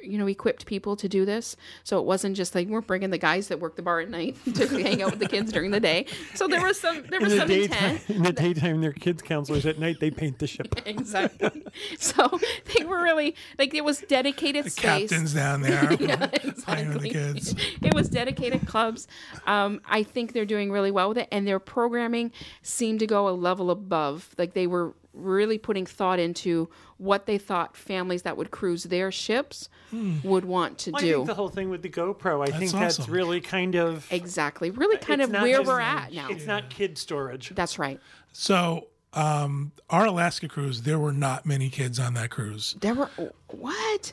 you 0.04 0.18
know 0.18 0.26
equipped 0.26 0.66
people 0.66 0.96
to 0.96 1.08
do 1.08 1.24
this 1.24 1.56
so 1.82 1.98
it 1.98 2.04
wasn't 2.04 2.36
just 2.36 2.54
like 2.54 2.68
we're 2.68 2.80
bringing 2.80 3.10
the 3.10 3.18
guys 3.18 3.48
that 3.48 3.60
work 3.60 3.76
the 3.76 3.82
bar 3.82 4.00
at 4.00 4.10
night 4.10 4.36
to 4.54 4.66
hang 4.68 5.02
out 5.02 5.10
with 5.12 5.20
the 5.20 5.28
kids 5.28 5.52
during 5.52 5.70
the 5.70 5.80
day 5.80 6.06
so 6.34 6.46
there 6.46 6.62
was 6.62 6.80
some 6.80 7.04
there 7.08 7.18
in 7.18 7.24
was 7.24 7.32
the 7.32 7.38
some 7.40 7.48
daytime, 7.48 7.90
intent 7.90 8.10
in 8.10 8.22
the 8.22 8.32
daytime, 8.32 8.80
they're 8.80 8.92
kids 8.92 9.22
counselors. 9.22 9.66
At 9.66 9.78
night, 9.78 10.00
they 10.00 10.10
paint 10.10 10.38
the 10.38 10.46
ship. 10.46 10.74
exactly 10.86 11.62
so 11.98 12.38
they 12.74 12.84
were 12.84 13.02
really 13.02 13.34
like 13.58 13.74
it 13.74 13.84
was 13.84 14.00
dedicated 14.00 14.70
space 14.70 15.10
Captains 15.10 15.34
down 15.34 15.62
there 15.62 15.92
yeah, 16.00 16.26
playing 16.26 16.92
with 16.92 17.02
the 17.02 17.08
exactly. 17.08 17.10
kids. 17.10 17.54
It 17.82 17.94
was 17.94 18.08
dedicated 18.08 18.66
clubs. 18.66 19.06
Um, 19.46 19.80
I 19.86 20.02
think 20.02 20.32
they're 20.32 20.44
doing 20.44 20.70
really 20.70 20.90
well 20.90 21.08
with 21.08 21.18
it, 21.18 21.28
and 21.30 21.46
their 21.46 21.58
programming 21.58 22.32
seemed 22.62 23.00
to 23.00 23.06
go 23.06 23.28
a 23.28 23.30
level 23.30 23.70
above. 23.70 24.34
Like 24.38 24.54
they 24.54 24.66
were 24.66 24.94
really 25.14 25.58
putting 25.58 25.86
thought 25.86 26.18
into 26.18 26.68
what 26.98 27.26
they 27.26 27.38
thought 27.38 27.76
families 27.76 28.22
that 28.22 28.36
would 28.36 28.50
cruise 28.50 28.84
their 28.84 29.10
ships 29.10 29.68
hmm. 29.90 30.16
would 30.22 30.44
want 30.44 30.78
to 30.78 30.92
I 30.94 31.00
do. 31.00 31.14
think 31.14 31.26
the 31.26 31.34
whole 31.34 31.48
thing 31.48 31.70
with 31.70 31.82
the 31.82 31.88
GoPro, 31.88 32.46
I 32.46 32.58
think 32.58 32.72
that's 32.72 33.08
really 33.08 33.40
kind 33.40 33.74
of 33.74 34.06
exactly, 34.10 34.70
really 34.70 34.98
kind 34.98 35.20
of 35.22 35.30
where 35.30 35.62
we're 35.62 35.80
at 35.80 36.12
now. 36.12 36.28
It's 36.30 36.46
not 36.46 36.70
kid 36.70 36.98
storage. 36.98 37.50
That's 37.54 37.78
right. 37.78 38.00
So, 38.32 38.88
um, 39.14 39.72
our 39.90 40.06
Alaska 40.06 40.48
cruise, 40.48 40.82
there 40.82 40.98
were 40.98 41.12
not 41.12 41.46
many 41.46 41.70
kids 41.70 41.98
on 41.98 42.14
that 42.14 42.30
cruise. 42.30 42.76
There 42.80 42.94
were 42.94 43.10
what? 43.48 44.12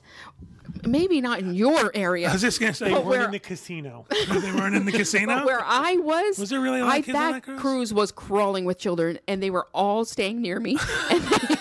Maybe 0.85 1.19
not 1.21 1.39
in 1.39 1.53
your 1.53 1.91
area. 1.93 2.29
I 2.29 2.33
was 2.33 2.41
just 2.41 2.59
going 2.59 2.71
to 2.71 2.77
say, 2.77 2.85
They 2.85 2.93
weren't 2.93 3.05
where- 3.05 3.25
in 3.25 3.31
the 3.31 3.39
casino. 3.39 4.05
they 4.29 4.51
weren't 4.53 4.75
in 4.75 4.85
the 4.85 4.91
casino? 4.91 5.45
where 5.45 5.61
I 5.63 5.95
was, 5.95 6.37
Was 6.39 6.49
there 6.49 6.61
really 6.61 6.79
a 6.79 6.85
lot 6.85 6.89
of 6.89 6.95
I, 6.95 7.01
kids 7.01 7.17
on 7.17 7.31
that 7.33 7.45
that 7.45 7.57
cruise? 7.57 7.93
was 7.93 8.11
crawling 8.11 8.65
with 8.65 8.77
children, 8.77 9.19
and 9.27 9.41
they 9.43 9.49
were 9.49 9.67
all 9.73 10.05
staying 10.05 10.41
near 10.41 10.59
me. 10.59 10.77
And, 11.09 11.59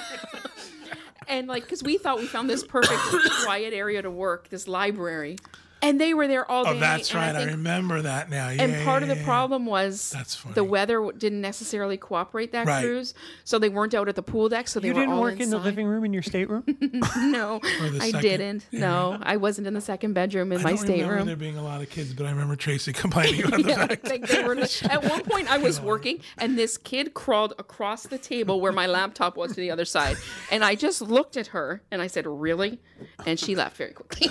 and 1.28 1.48
like, 1.48 1.62
because 1.62 1.82
we 1.82 1.96
thought 1.96 2.18
we 2.18 2.26
found 2.26 2.50
this 2.50 2.64
perfect 2.64 3.00
quiet 3.44 3.72
area 3.72 4.02
to 4.02 4.10
work, 4.10 4.48
this 4.48 4.66
library. 4.66 5.36
And 5.82 6.00
they 6.00 6.14
were 6.14 6.26
there 6.28 6.50
all 6.50 6.66
oh, 6.66 6.72
day. 6.72 6.76
Oh, 6.76 6.80
that's 6.80 7.10
and 7.10 7.18
right. 7.20 7.34
I, 7.34 7.38
think- 7.40 7.50
remember 7.52 8.02
that 8.02 8.30
now. 8.30 8.48
Yeah, 8.50 8.62
and 8.62 8.84
part 8.84 9.02
of 9.02 9.08
yeah, 9.08 9.14
the 9.14 9.20
yeah. 9.20 9.26
problem 9.26 9.66
was 9.66 10.10
That's 10.10 10.42
the 10.54 10.64
weather 10.64 11.10
didn't 11.16 11.40
necessarily 11.40 11.96
cooperate 11.96 12.52
that 12.52 12.66
Right. 12.66 12.82
cruise, 12.84 13.14
so 13.44 13.58
they 13.58 13.68
weren't 13.68 13.94
out 13.94 14.08
at 14.08 14.16
the 14.16 14.22
pool 14.22 14.48
deck. 14.48 14.68
So 14.68 14.80
they 14.80 14.88
You 14.88 14.94
were 14.94 15.00
didn't 15.00 15.14
all 15.14 15.20
work 15.22 15.40
in 15.40 15.50
the 15.50 15.58
living 15.58 15.86
room 15.86 16.04
in 16.04 16.12
your 16.12 16.22
stateroom? 16.22 16.64
No, 17.16 17.60
I 17.64 18.10
second- 18.10 18.20
didn't. 18.22 18.66
No, 18.72 19.18
I 19.22 19.36
wasn't 19.36 19.66
in 19.66 19.74
the 19.74 19.80
second 19.80 20.12
bedroom 20.14 20.52
in 20.52 20.60
I 20.60 20.62
my 20.64 20.70
don't 20.70 20.82
remember 20.82 21.02
stateroom. 21.04 21.26
there 21.26 21.36
being 21.36 21.56
a 21.56 21.62
lot 21.62 21.80
of 21.82 21.90
kids, 21.90 22.12
but 22.14 22.26
I 22.26 22.30
remember 22.30 22.56
Tracy 22.56 22.92
complaining 23.04 23.44
about 23.44 23.62
the 23.62 23.68
Yeah, 23.68 23.86
fact. 23.86 24.08
like 24.08 24.26
they 24.26 24.42
were, 24.42 24.56
at 24.56 25.04
one 25.08 25.22
point, 25.22 25.50
I 25.50 25.58
was 25.58 25.80
working, 25.80 26.20
and 26.38 26.58
this 26.58 26.76
kid 26.76 27.14
crawled 27.14 27.54
across 27.58 28.04
the 28.04 28.18
table 28.18 28.60
where 28.60 28.72
my 28.72 28.86
laptop 28.86 29.36
was 29.36 29.50
to 29.54 29.60
the 29.60 29.70
other 29.70 29.84
side, 29.84 30.16
and 30.50 30.64
I 30.64 30.74
just 30.74 31.00
looked 31.02 31.36
at 31.36 31.48
her 31.48 31.82
and 31.90 32.00
I 32.02 32.06
said, 32.06 32.26
"Really?" 32.26 32.80
And 33.26 33.38
she 33.38 33.54
left 33.56 33.76
very 33.76 33.92
quickly. 33.92 34.28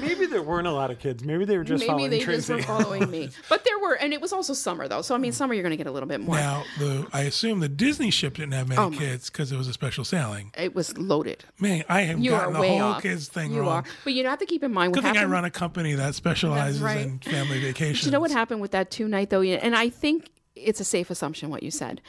Maybe 0.00 0.26
there 0.26 0.42
weren't 0.54 0.66
a 0.66 0.72
lot 0.72 0.90
of 0.90 0.98
kids. 0.98 1.24
Maybe 1.24 1.44
they 1.44 1.56
were 1.58 1.64
just 1.64 1.80
Maybe 1.80 1.88
following 1.90 2.10
they 2.10 2.20
Tracy. 2.20 2.36
just 2.38 2.48
were 2.50 2.62
following 2.62 3.10
me, 3.10 3.28
but 3.48 3.64
there 3.64 3.78
were, 3.78 3.94
and 3.94 4.12
it 4.12 4.20
was 4.20 4.32
also 4.32 4.54
summer 4.54 4.88
though. 4.88 5.02
So 5.02 5.14
I 5.14 5.18
mean, 5.18 5.32
summer 5.32 5.52
you're 5.54 5.62
going 5.62 5.70
to 5.72 5.76
get 5.76 5.86
a 5.86 5.90
little 5.92 6.08
bit 6.08 6.20
more. 6.20 6.36
Now, 6.36 6.64
the 6.78 7.06
I 7.12 7.22
assume 7.22 7.60
the 7.60 7.68
Disney 7.68 8.10
ship 8.10 8.34
didn't 8.36 8.52
have 8.54 8.68
many 8.68 8.80
Oh, 8.80 8.90
kids 8.90 9.28
because 9.30 9.52
it 9.52 9.56
was 9.56 9.68
a 9.68 9.72
special 9.72 10.04
sailing. 10.04 10.52
It 10.56 10.74
was 10.74 10.96
loaded. 10.96 11.44
Man, 11.60 11.84
I 11.88 12.02
have 12.02 12.18
You 12.20 12.30
gotten 12.30 12.52
the 12.54 12.58
whole 12.66 12.82
off. 12.82 13.02
kids 13.02 13.28
thing 13.28 13.52
you 13.52 13.60
wrong. 13.60 13.68
are, 13.68 13.84
but 14.04 14.12
you 14.14 14.24
have 14.26 14.38
to 14.38 14.46
keep 14.46 14.62
in 14.62 14.72
mind 14.72 14.94
Good 14.94 15.02
thing 15.02 15.16
I 15.16 15.24
run 15.24 15.44
a 15.44 15.50
company 15.50 15.94
that 15.94 16.14
specializes 16.14 16.80
right. 16.80 17.00
in 17.02 17.18
family 17.18 17.60
vacations. 17.60 18.06
you 18.06 18.10
know 18.12 18.20
what 18.20 18.30
happened 18.30 18.60
with 18.60 18.70
that 18.70 18.90
two 18.90 19.08
night 19.08 19.30
though, 19.30 19.42
and 19.42 19.74
I 19.76 19.88
think 19.90 20.30
it's 20.56 20.80
a 20.80 20.84
safe 20.84 21.10
assumption 21.10 21.50
what 21.50 21.62
you 21.62 21.70
said, 21.70 22.00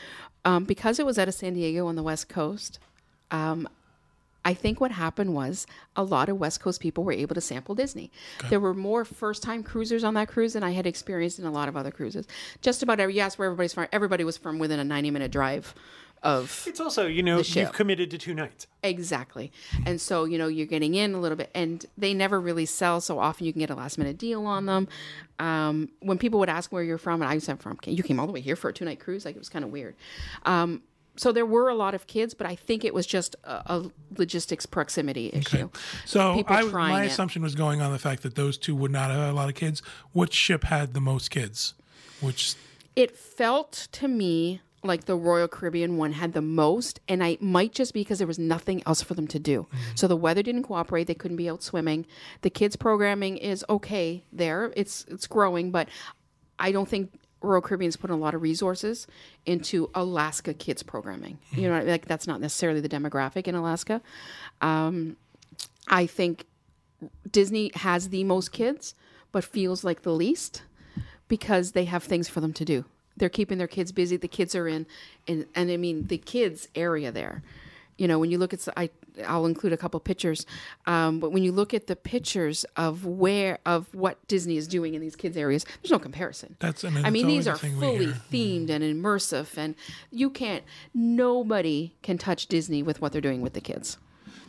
um, 0.45 0.65
because 0.65 0.99
it 0.99 1.05
was 1.05 1.17
out 1.17 1.27
of 1.27 1.34
San 1.34 1.55
Diego 1.55 1.88
on 1.88 1.95
the 1.95 2.03
West 2.03 2.29
Coast. 2.29 2.77
Um, 3.31 3.67
I 4.45 4.53
think 4.53 4.79
what 4.79 4.91
happened 4.91 5.34
was 5.34 5.67
a 5.95 6.03
lot 6.03 6.29
of 6.29 6.38
West 6.38 6.62
Coast 6.62 6.79
people 6.79 7.03
were 7.03 7.12
able 7.12 7.36
to 7.36 7.41
sample 7.41 7.75
Disney. 7.75 8.12
There 8.49 8.60
were 8.60 8.75
more 8.75 9.03
first 9.03 9.43
time 9.43 9.63
cruisers 9.63 10.03
on 10.03 10.13
that 10.13 10.27
cruise 10.27 10.53
than 10.53 10.63
I 10.63 10.71
had 10.71 10.86
experienced 10.86 11.39
in 11.39 11.45
a 11.45 11.51
lot 11.51 11.67
of 11.67 11.75
other 11.75 11.91
cruises. 11.91 12.27
Just 12.62 12.84
about 12.84 12.99
every 12.99 13.15
yes, 13.15 13.38
where 13.38 13.47
everybody's 13.47 13.73
from. 13.73 13.88
Everybody 13.91 14.23
was 14.23 14.38
from 14.38 14.60
within 14.60 14.79
a 14.79 14.84
ninety 14.84 15.12
minute 15.12 15.31
drive 15.31 15.73
of 16.23 16.63
It's 16.67 16.79
also, 16.79 17.05
you 17.05 17.21
know, 17.21 17.39
you've 17.39 17.73
committed 17.73 18.10
to 18.12 18.17
two 18.17 18.34
nights. 18.34 18.67
Exactly. 18.84 19.51
And 19.86 20.01
so, 20.01 20.25
you 20.25 20.38
know, 20.38 20.47
you're 20.47 20.65
getting 20.65 20.95
in 20.95 21.13
a 21.13 21.19
little 21.19 21.36
bit, 21.36 21.51
and 21.53 21.86
they 21.97 22.13
never 22.13 22.39
really 22.39 22.65
sell 22.65 23.01
so 23.01 23.19
often 23.19 23.45
you 23.45 23.53
can 23.53 23.60
get 23.60 23.69
a 23.69 23.75
last 23.75 23.97
minute 23.97 24.17
deal 24.17 24.45
on 24.45 24.65
them. 24.65 24.88
Um, 25.39 25.89
when 25.99 26.17
people 26.17 26.39
would 26.39 26.49
ask 26.49 26.71
where 26.71 26.84
you're 26.84 26.97
from, 26.97 27.21
and 27.21 27.29
I 27.29 27.38
said, 27.39 27.62
from, 27.62 27.77
you 27.86 28.03
came 28.03 28.19
all 28.19 28.27
the 28.27 28.34
way 28.34 28.41
here 28.41 28.55
for 28.55 28.69
a 28.69 28.73
two 28.73 28.86
night 28.86 28.99
cruise? 28.99 29.25
Like, 29.25 29.36
it 29.36 29.39
was 29.39 29.49
kind 29.49 29.65
of 29.65 29.71
weird. 29.71 29.95
Um, 30.45 30.81
so 31.17 31.32
there 31.32 31.45
were 31.45 31.69
a 31.69 31.75
lot 31.75 31.95
of 31.95 32.08
kids, 32.08 32.34
but 32.34 32.47
I 32.47 32.56
think 32.56 32.84
it 32.84 32.93
was 32.93 33.06
just 33.06 33.36
a, 33.43 33.62
a 33.65 33.91
logistics 34.17 34.65
proximity 34.65 35.30
issue. 35.34 35.69
So 36.06 36.43
I, 36.47 36.63
my 36.63 37.04
it. 37.04 37.08
assumption 37.08 37.41
was 37.41 37.56
going 37.56 37.82
on 37.82 37.91
the 37.91 37.99
fact 37.99 38.23
that 38.23 38.36
those 38.36 38.58
two 38.58 38.75
would 38.75 38.91
not 38.91 39.12
have 39.12 39.30
a 39.30 39.34
lot 39.34 39.49
of 39.49 39.56
kids. 39.56 39.82
Which 40.13 40.34
ship 40.34 40.65
had 40.65 40.93
the 40.93 41.01
most 41.01 41.32
kids? 41.32 41.73
Which 42.21 42.56
It 42.95 43.15
felt 43.15 43.88
to 43.93 44.08
me 44.08 44.62
like 44.84 45.06
the 45.06 45.15
Royal 45.15 45.47
Caribbean 45.47 45.97
one 45.97 46.13
had 46.13 46.34
the 46.34 46.41
most, 46.41 46.99
and 47.08 47.23
I 47.23 47.38
might 47.41 47.73
just 47.73 47.93
be 47.93 48.01
because 48.01 48.19
there 48.19 48.28
was 48.28 48.39
nothing 48.39 48.84
else 48.86 49.01
for 49.01 49.15
them 49.15 49.28
to 49.28 49.39
do. 49.39 49.63
Mm-hmm. 49.63 49.95
So 49.95 50.08
the 50.08 50.15
weather 50.15 50.43
didn't 50.43 50.63
cooperate; 50.63 51.08
they 51.08 51.15
couldn't 51.15 51.38
be 51.38 51.49
out 51.49 51.63
swimming. 51.63 52.06
The 52.41 52.49
kids 52.49 52.75
programming 52.75 53.38
is 53.38 53.65
okay 53.69 54.23
there; 54.32 54.71
it's 54.75 55.06
it's 55.08 55.28
growing, 55.28 55.71
but 55.71 55.89
I 56.60 56.71
don't 56.71 56.88
think 56.88 57.12
Royal 57.45 57.62
Caribbean's 57.62 57.95
put 57.95 58.10
a 58.10 58.15
lot 58.15 58.34
of 58.34 58.41
resources 58.41 59.08
into 59.45 59.89
Alaska 59.93 60.53
kids 60.53 60.84
programming. 60.84 61.38
You 61.51 61.69
know, 61.69 61.81
like 61.84 62.05
that's 62.05 62.27
not 62.27 62.41
necessarily 62.41 62.81
the 62.81 62.89
demographic 62.89 63.47
in 63.47 63.55
Alaska. 63.55 64.01
Um, 64.62 65.17
I 65.88 66.05
think 66.05 66.45
Disney 67.29 67.71
has 67.75 68.10
the 68.10 68.23
most 68.23 68.51
kids, 68.51 68.95
but 69.31 69.43
feels 69.43 69.84
like 69.84 70.01
the 70.01 70.13
least 70.13 70.63
because 71.27 71.71
they 71.71 71.86
have 71.86 72.03
things 72.03 72.27
for 72.29 72.41
them 72.41 72.53
to 72.53 72.65
do. 72.65 72.86
They're 73.17 73.29
keeping 73.29 73.58
their 73.58 73.67
kids 73.67 73.91
busy. 73.91 74.17
The 74.17 74.27
kids 74.27 74.55
are 74.55 74.67
in, 74.67 74.86
in 75.25 75.45
and 75.55 75.71
I 75.71 75.77
mean 75.77 76.08
the 76.08 76.17
kids 76.17 76.67
area 76.75 77.12
there. 77.12 77.43
You 77.97 78.08
know, 78.10 78.19
when 78.19 78.29
you 78.29 78.38
look 78.38 78.53
at, 78.53 78.67
I, 78.75 78.89
I'll 79.25 79.45
include 79.45 79.71
a 79.71 79.77
couple 79.77 79.99
pictures, 80.01 80.45
um, 80.86 81.19
but 81.21 81.31
when 81.31 81.43
you 81.43 81.51
look 81.53 81.73
at 81.73 81.88
the 81.88 81.95
pictures 81.95 82.65
of 82.75 83.05
where 83.05 83.60
of 83.65 83.93
what 83.95 84.25
Disney 84.27 84.58
is 84.58 84.67
doing 84.67 84.95
in 84.95 85.01
these 85.01 85.15
kids 85.15 85.38
areas, 85.38 85.65
there's 85.81 85.91
no 85.91 85.99
comparison. 85.99 86.58
That's- 86.60 86.84
I 86.84 86.89
mean, 86.89 87.05
I 87.05 87.10
mean, 87.10 87.27
these 87.27 87.47
are 87.47 87.53
the 87.53 87.60
thing 87.60 87.77
we 87.77 87.86
fully 87.86 88.05
hear. 88.08 88.15
themed 88.31 88.69
and 88.69 88.84
immersive, 88.84 89.58
and 89.58 89.75
you 90.12 90.29
can't. 90.29 90.63
Nobody 90.93 91.95
can 92.01 92.17
touch 92.17 92.47
Disney 92.47 92.81
with 92.84 92.99
what 92.99 93.12
they're 93.12 93.21
doing 93.21 93.41
with 93.41 93.53
the 93.53 93.62
kids. 93.62 93.97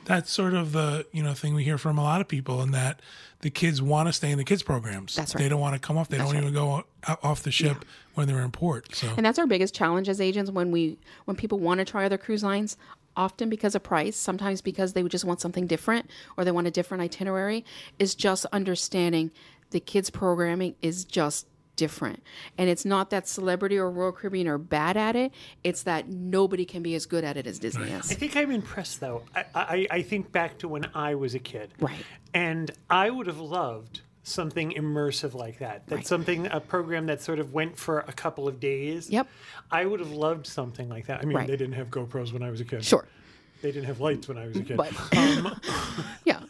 that's 0.06 0.30
sort 0.30 0.54
of 0.54 0.72
the 0.72 1.04
you 1.12 1.22
know 1.22 1.34
thing 1.34 1.52
we 1.54 1.64
hear 1.64 1.78
from 1.78 1.98
a 1.98 2.02
lot 2.02 2.20
of 2.20 2.26
people, 2.26 2.62
in 2.62 2.70
that 2.72 3.00
the 3.42 3.50
kids 3.50 3.82
want 3.82 4.08
to 4.08 4.12
stay 4.12 4.30
in 4.30 4.38
the 4.38 4.44
kids 4.44 4.62
programs. 4.62 5.14
That's 5.14 5.32
They 5.34 5.48
don't 5.48 5.60
want 5.60 5.74
to 5.74 5.80
come 5.86 5.98
off. 5.98 6.08
They 6.08 6.16
don't 6.18 6.36
even 6.36 6.54
go 6.54 6.84
off 7.22 7.42
the 7.42 7.50
ship 7.50 7.84
when 8.14 8.26
they're 8.26 8.40
in 8.42 8.50
port. 8.50 8.94
So 8.94 9.08
And 9.16 9.26
that's 9.26 9.38
our 9.38 9.46
biggest 9.46 9.74
challenge 9.74 10.08
as 10.08 10.20
agents 10.20 10.50
when 10.50 10.70
we 10.70 10.98
when 11.26 11.36
people 11.36 11.58
want 11.58 11.78
to 11.78 11.84
try 11.84 12.06
other 12.06 12.18
cruise 12.18 12.42
lines, 12.42 12.76
often 13.16 13.48
because 13.48 13.74
of 13.74 13.82
price, 13.82 14.16
sometimes 14.16 14.60
because 14.60 14.92
they 14.92 15.02
would 15.02 15.12
just 15.12 15.24
want 15.24 15.40
something 15.40 15.66
different 15.66 16.10
or 16.36 16.44
they 16.44 16.50
want 16.50 16.66
a 16.66 16.70
different 16.70 17.02
itinerary, 17.02 17.64
is 17.98 18.14
just 18.14 18.46
understanding 18.46 19.30
the 19.70 19.80
kids 19.80 20.10
programming 20.10 20.74
is 20.82 21.04
just 21.04 21.46
different. 21.76 22.22
And 22.58 22.68
it's 22.68 22.84
not 22.84 23.10
that 23.10 23.28
celebrity 23.28 23.76
or 23.76 23.90
Royal 23.90 24.12
Caribbean 24.12 24.48
are 24.48 24.58
bad 24.58 24.96
at 24.96 25.14
it, 25.14 25.32
it's 25.62 25.82
that 25.82 26.08
nobody 26.08 26.64
can 26.64 26.82
be 26.82 26.94
as 26.94 27.06
good 27.06 27.22
at 27.22 27.36
it 27.36 27.46
as 27.46 27.58
Disney 27.58 27.94
I 27.94 28.00
think 28.00 28.36
I'm 28.36 28.50
impressed 28.50 29.00
though. 29.00 29.22
I, 29.34 29.44
I, 29.54 29.86
I 29.90 30.02
think 30.02 30.32
back 30.32 30.58
to 30.58 30.68
when 30.68 30.88
I 30.94 31.14
was 31.14 31.34
a 31.34 31.38
kid. 31.38 31.70
Right. 31.78 32.04
And 32.34 32.70
I 32.90 33.10
would 33.10 33.26
have 33.26 33.40
loved 33.40 34.00
something 34.26 34.72
immersive 34.72 35.34
like 35.34 35.58
that. 35.58 35.86
That's 35.86 36.08
something, 36.08 36.46
a 36.46 36.60
program 36.60 37.06
that 37.06 37.22
sort 37.22 37.38
of 37.38 37.52
went 37.52 37.78
for 37.78 38.00
a 38.00 38.12
couple 38.12 38.48
of 38.48 38.58
days. 38.58 39.08
Yep. 39.08 39.28
I 39.70 39.86
would 39.86 40.00
have 40.00 40.10
loved 40.10 40.46
something 40.46 40.88
like 40.88 41.06
that. 41.06 41.20
I 41.20 41.24
mean, 41.24 41.36
Right. 41.36 41.46
they 41.46 41.56
didn't 41.56 41.74
have 41.74 41.88
GoPros 41.90 42.32
when 42.32 42.42
I 42.42 42.50
was 42.50 42.60
a 42.60 42.64
kid. 42.64 42.84
Sure. 42.84 43.06
They 43.62 43.70
didn't 43.72 43.86
have 43.86 44.00
lights 44.00 44.28
when 44.28 44.36
I 44.36 44.46
was 44.46 44.56
a 44.56 44.62
kid. 44.64 44.76
But 44.76 44.92
yeah. 46.24 46.40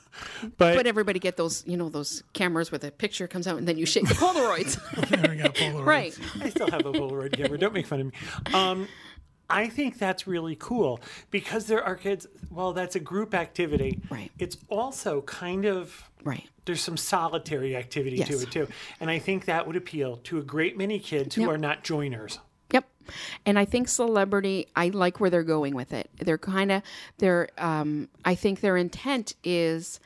But, 0.57 0.75
But 0.77 0.87
everybody 0.87 1.19
get 1.19 1.37
those, 1.37 1.65
you 1.67 1.77
know, 1.77 1.89
those 1.89 2.23
cameras 2.33 2.73
where 2.73 2.79
the 2.79 2.91
picture 2.91 3.29
comes 3.29 3.47
out 3.47 3.59
and 3.59 3.69
then 3.69 3.79
you 3.79 3.87
shake 3.87 4.09
the 4.09 4.15
Polaroids. 4.15 4.77
got 5.43 5.55
Polaroids. 5.55 5.85
right. 5.85 6.19
I 6.41 6.51
still 6.51 6.71
have 6.71 6.87
a 6.87 6.93
Polaroid 6.93 7.33
camera. 7.37 7.59
Don't 7.59 7.75
make 7.75 7.87
fun 7.87 8.01
of 8.01 8.07
me. 8.07 8.13
Um, 8.55 8.89
I 9.49 9.69
think 9.69 9.99
that's 9.99 10.27
really 10.27 10.57
cool 10.57 11.01
because 11.31 11.67
there 11.67 11.83
are 11.85 11.95
kids. 11.95 12.27
Well, 12.51 12.73
that's 12.73 12.97
a 12.97 13.01
group 13.01 13.33
activity. 13.35 14.01
Right. 14.11 14.33
It's 14.39 14.57
also 14.69 15.21
kind 15.23 15.67
of 15.67 16.11
Right. 16.27 16.49
there's 16.67 16.81
some 16.83 16.97
solitary 16.97 17.77
activity 17.77 18.19
to 18.25 18.41
it 18.43 18.51
too, 18.51 18.69
and 19.01 19.09
I 19.11 19.19
think 19.19 19.45
that 19.47 19.67
would 19.67 19.77
appeal 19.77 20.17
to 20.25 20.39
a 20.39 20.43
great 20.43 20.77
many 20.77 20.99
kids 20.99 21.35
who 21.37 21.43
Yep. 21.43 21.51
are 21.51 21.59
not 21.59 21.85
joiners. 21.85 22.39
Yep. 22.73 22.85
And 23.47 23.59
I 23.59 23.65
think 23.65 23.87
celebrity, 23.89 24.67
I 24.75 24.89
like 24.89 25.21
where 25.21 25.31
they're 25.31 25.45
going 25.45 25.75
with 25.77 25.93
it. 25.93 26.11
They're 26.19 26.37
kind 26.37 26.73
of, 26.73 26.83
they're, 27.19 27.49
um, 27.59 28.09
I 28.25 28.35
think 28.35 28.61
their 28.61 28.77
intent 28.77 29.37
is 29.45 30.01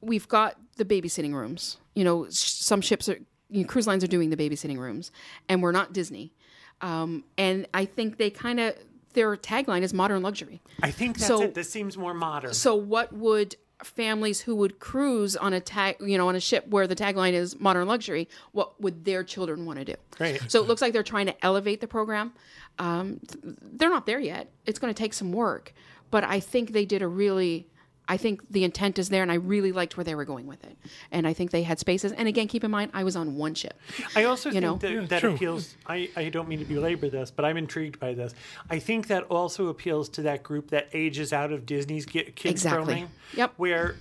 we've 0.00 0.26
got 0.26 0.56
the 0.76 0.84
babysitting 0.84 1.32
rooms. 1.32 1.78
You 1.94 2.02
know, 2.02 2.26
some 2.28 2.80
ships 2.80 3.08
are, 3.08 3.18
you 3.48 3.62
know, 3.62 3.68
cruise 3.68 3.86
lines 3.86 4.02
are 4.02 4.08
doing 4.08 4.30
the 4.30 4.36
babysitting 4.36 4.78
rooms, 4.78 5.12
and 5.48 5.62
we're 5.62 5.70
not 5.72 5.92
Disney. 5.92 6.32
Um, 6.80 7.22
and 7.38 7.66
I 7.72 7.84
think 7.84 8.18
they 8.18 8.30
kind 8.30 8.58
of, 8.58 8.74
their 9.14 9.36
tagline 9.36 9.82
is 9.82 9.94
modern 9.94 10.20
luxury. 10.22 10.60
I 10.82 10.90
think 10.90 11.16
that's 11.18 11.28
So- 11.28 11.42
it. 11.42 11.54
This 11.54 11.70
seems 11.70 11.96
more 11.96 12.12
modern. 12.12 12.52
So 12.52 12.74
what 12.74 13.12
would 13.12 13.54
families 13.84 14.40
who 14.40 14.54
would 14.56 14.78
cruise 14.78 15.36
on 15.36 15.52
a 15.52 15.60
tag, 15.60 15.96
you 16.00 16.16
know, 16.16 16.28
on 16.28 16.34
a 16.34 16.40
ship 16.40 16.66
where 16.68 16.86
the 16.86 16.96
tagline 16.96 17.32
is 17.32 17.58
modern 17.60 17.86
luxury, 17.86 18.28
what 18.52 18.80
would 18.80 19.04
their 19.04 19.22
children 19.22 19.66
want 19.66 19.78
to 19.78 19.84
do? 19.84 19.94
Great. 20.12 20.40
So 20.50 20.62
it 20.62 20.66
looks 20.66 20.80
like 20.80 20.92
they're 20.92 21.02
trying 21.02 21.26
to 21.26 21.44
elevate 21.44 21.80
the 21.80 21.86
program. 21.86 22.32
Um, 22.78 23.20
they're 23.42 23.90
not 23.90 24.06
there 24.06 24.20
yet. 24.20 24.50
It's 24.64 24.78
going 24.78 24.92
to 24.92 24.98
take 24.98 25.14
some 25.14 25.32
work, 25.32 25.72
but 26.10 26.24
I 26.24 26.40
think 26.40 26.72
they 26.72 26.84
did 26.84 27.02
a 27.02 27.08
really. 27.08 27.68
I 28.08 28.16
think 28.16 28.42
the 28.50 28.64
intent 28.64 28.98
is 28.98 29.08
there, 29.08 29.22
and 29.22 29.32
I 29.32 29.36
really 29.36 29.72
liked 29.72 29.96
where 29.96 30.04
they 30.04 30.14
were 30.14 30.24
going 30.24 30.46
with 30.46 30.64
it. 30.64 30.76
And 31.10 31.26
I 31.26 31.32
think 31.32 31.50
they 31.50 31.62
had 31.62 31.78
spaces. 31.78 32.12
And 32.12 32.28
again, 32.28 32.46
keep 32.46 32.62
in 32.62 32.70
mind, 32.70 32.92
I 32.94 33.02
was 33.04 33.16
on 33.16 33.36
one 33.36 33.54
ship. 33.54 33.78
I 34.14 34.24
also 34.24 34.50
think 34.50 34.62
know? 34.62 34.76
that, 34.76 34.92
Yeah, 34.92 35.00
that 35.06 35.24
appeals. 35.24 35.74
I, 35.86 36.08
I 36.16 36.28
don't 36.28 36.48
mean 36.48 36.60
to 36.60 36.64
belabor 36.64 37.08
this, 37.08 37.30
but 37.30 37.44
I'm 37.44 37.56
intrigued 37.56 37.98
by 37.98 38.14
this. 38.14 38.34
I 38.70 38.78
think 38.78 39.08
that 39.08 39.24
also 39.24 39.68
appeals 39.68 40.08
to 40.10 40.22
that 40.22 40.42
group 40.42 40.70
that 40.70 40.88
ages 40.92 41.32
out 41.32 41.52
of 41.52 41.66
Disney's 41.66 42.06
kids 42.06 42.30
Exactly. 42.44 42.84
programming. 42.84 43.10
Yep. 43.34 43.54
Where 43.56 43.96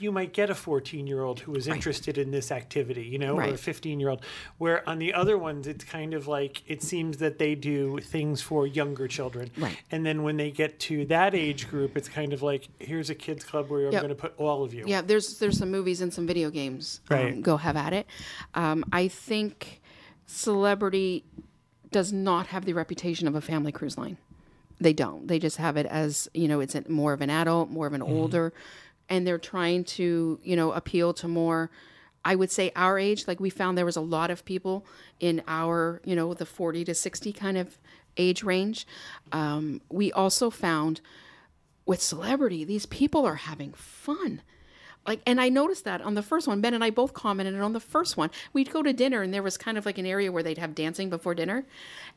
you 0.00 0.12
might 0.12 0.32
get 0.32 0.50
a 0.50 0.54
14 0.54 1.06
year 1.06 1.22
old 1.22 1.40
who 1.40 1.54
is 1.54 1.66
interested 1.68 2.18
in 2.18 2.30
this 2.30 2.50
activity, 2.50 3.02
you 3.04 3.18
know, 3.18 3.36
or 3.36 3.42
a 3.42 3.56
15 3.56 4.00
year 4.00 4.08
old. 4.08 4.24
Where 4.58 4.88
on 4.88 4.98
the 4.98 5.14
other 5.14 5.36
ones, 5.38 5.66
it's 5.66 5.84
kind 5.84 6.14
of 6.14 6.26
like 6.28 6.62
it 6.66 6.82
seems 6.82 7.18
that 7.18 7.38
they 7.38 7.54
do 7.54 7.98
things 8.00 8.40
for 8.42 8.66
younger 8.66 9.08
children. 9.08 9.50
Right. 9.56 9.76
And 9.90 10.04
then 10.06 10.22
when 10.22 10.36
they 10.36 10.50
get 10.50 10.78
to 10.80 11.04
that 11.06 11.34
age 11.34 11.68
group, 11.68 11.96
it's 11.96 12.08
kind 12.08 12.32
of 12.32 12.42
like 12.42 12.68
here's 12.78 13.10
a 13.10 13.14
kids 13.14 13.44
club 13.44 13.68
where 13.70 13.86
I'm 13.86 13.92
Yep. 13.92 14.02
going 14.02 14.08
to 14.14 14.20
put 14.20 14.34
all 14.38 14.64
of 14.64 14.72
you. 14.74 14.84
Yeah, 14.86 15.00
there's 15.00 15.38
there's 15.38 15.58
some 15.58 15.70
movies 15.70 16.00
and 16.00 16.12
some 16.12 16.26
video 16.26 16.50
games. 16.50 17.00
Um, 17.10 17.16
Right. 17.16 17.42
Go 17.42 17.56
have 17.56 17.76
at 17.76 17.92
it. 17.92 18.06
Um, 18.54 18.84
I 18.92 19.08
think 19.08 19.80
celebrity 20.26 21.24
does 21.90 22.12
not 22.12 22.48
have 22.48 22.64
the 22.64 22.72
reputation 22.74 23.26
of 23.26 23.34
a 23.34 23.40
family 23.40 23.72
cruise 23.72 23.96
line. 23.98 24.18
They 24.80 24.92
don't. 24.92 25.26
They 25.26 25.38
just 25.40 25.56
have 25.56 25.76
it 25.76 25.86
as 25.86 26.28
you 26.34 26.46
know, 26.46 26.60
it's 26.60 26.74
a, 26.76 26.88
more 26.88 27.12
of 27.12 27.20
an 27.20 27.30
adult, 27.30 27.70
more 27.70 27.86
of 27.86 27.94
an 27.94 28.02
older, 28.02 28.52
and 29.08 29.26
they're 29.26 29.38
trying 29.38 29.84
to 29.84 30.40
you 30.42 30.56
know 30.56 30.72
appeal 30.72 31.12
to 31.14 31.28
more 31.28 31.70
I 32.24 32.34
would 32.34 32.50
say 32.50 32.72
our 32.76 32.98
age, 32.98 33.26
like 33.26 33.40
we 33.40 33.48
found 33.48 33.78
there 33.78 33.86
was 33.86 33.96
a 33.96 34.02
lot 34.02 34.30
of 34.30 34.44
people 34.44 34.84
in 35.18 35.42
our, 35.48 36.02
you 36.04 36.14
know, 36.14 36.34
the 36.34 36.44
40 36.44 36.84
to 36.84 36.94
60 36.94 37.32
kind 37.32 37.56
of 37.56 37.78
age 38.18 38.42
range. 38.42 38.86
Um, 39.32 39.80
we 39.88 40.12
also 40.12 40.50
found 40.50 41.00
with 41.86 42.02
celebrity, 42.02 42.64
these 42.64 42.84
people 42.84 43.24
are 43.24 43.36
having 43.36 43.72
fun. 43.72 44.42
Like, 45.06 45.22
and 45.24 45.40
I 45.40 45.48
noticed 45.48 45.84
that 45.86 46.02
on 46.02 46.14
the 46.14 46.22
first 46.22 46.46
one. 46.46 46.60
Ben 46.60 46.74
and 46.74 46.84
I 46.84 46.90
both 46.90 47.14
commented 47.14 47.58
on 47.58 47.72
the 47.72 47.80
first 47.80 48.18
one. 48.18 48.30
We'd 48.52 48.70
go 48.70 48.82
to 48.82 48.92
dinner, 48.92 49.22
and 49.22 49.32
there 49.32 49.42
was 49.42 49.56
kind 49.56 49.78
of 49.78 49.86
like 49.86 49.96
an 49.96 50.04
area 50.04 50.30
where 50.30 50.42
they'd 50.42 50.58
have 50.58 50.74
dancing 50.74 51.08
before 51.08 51.34
dinner, 51.34 51.64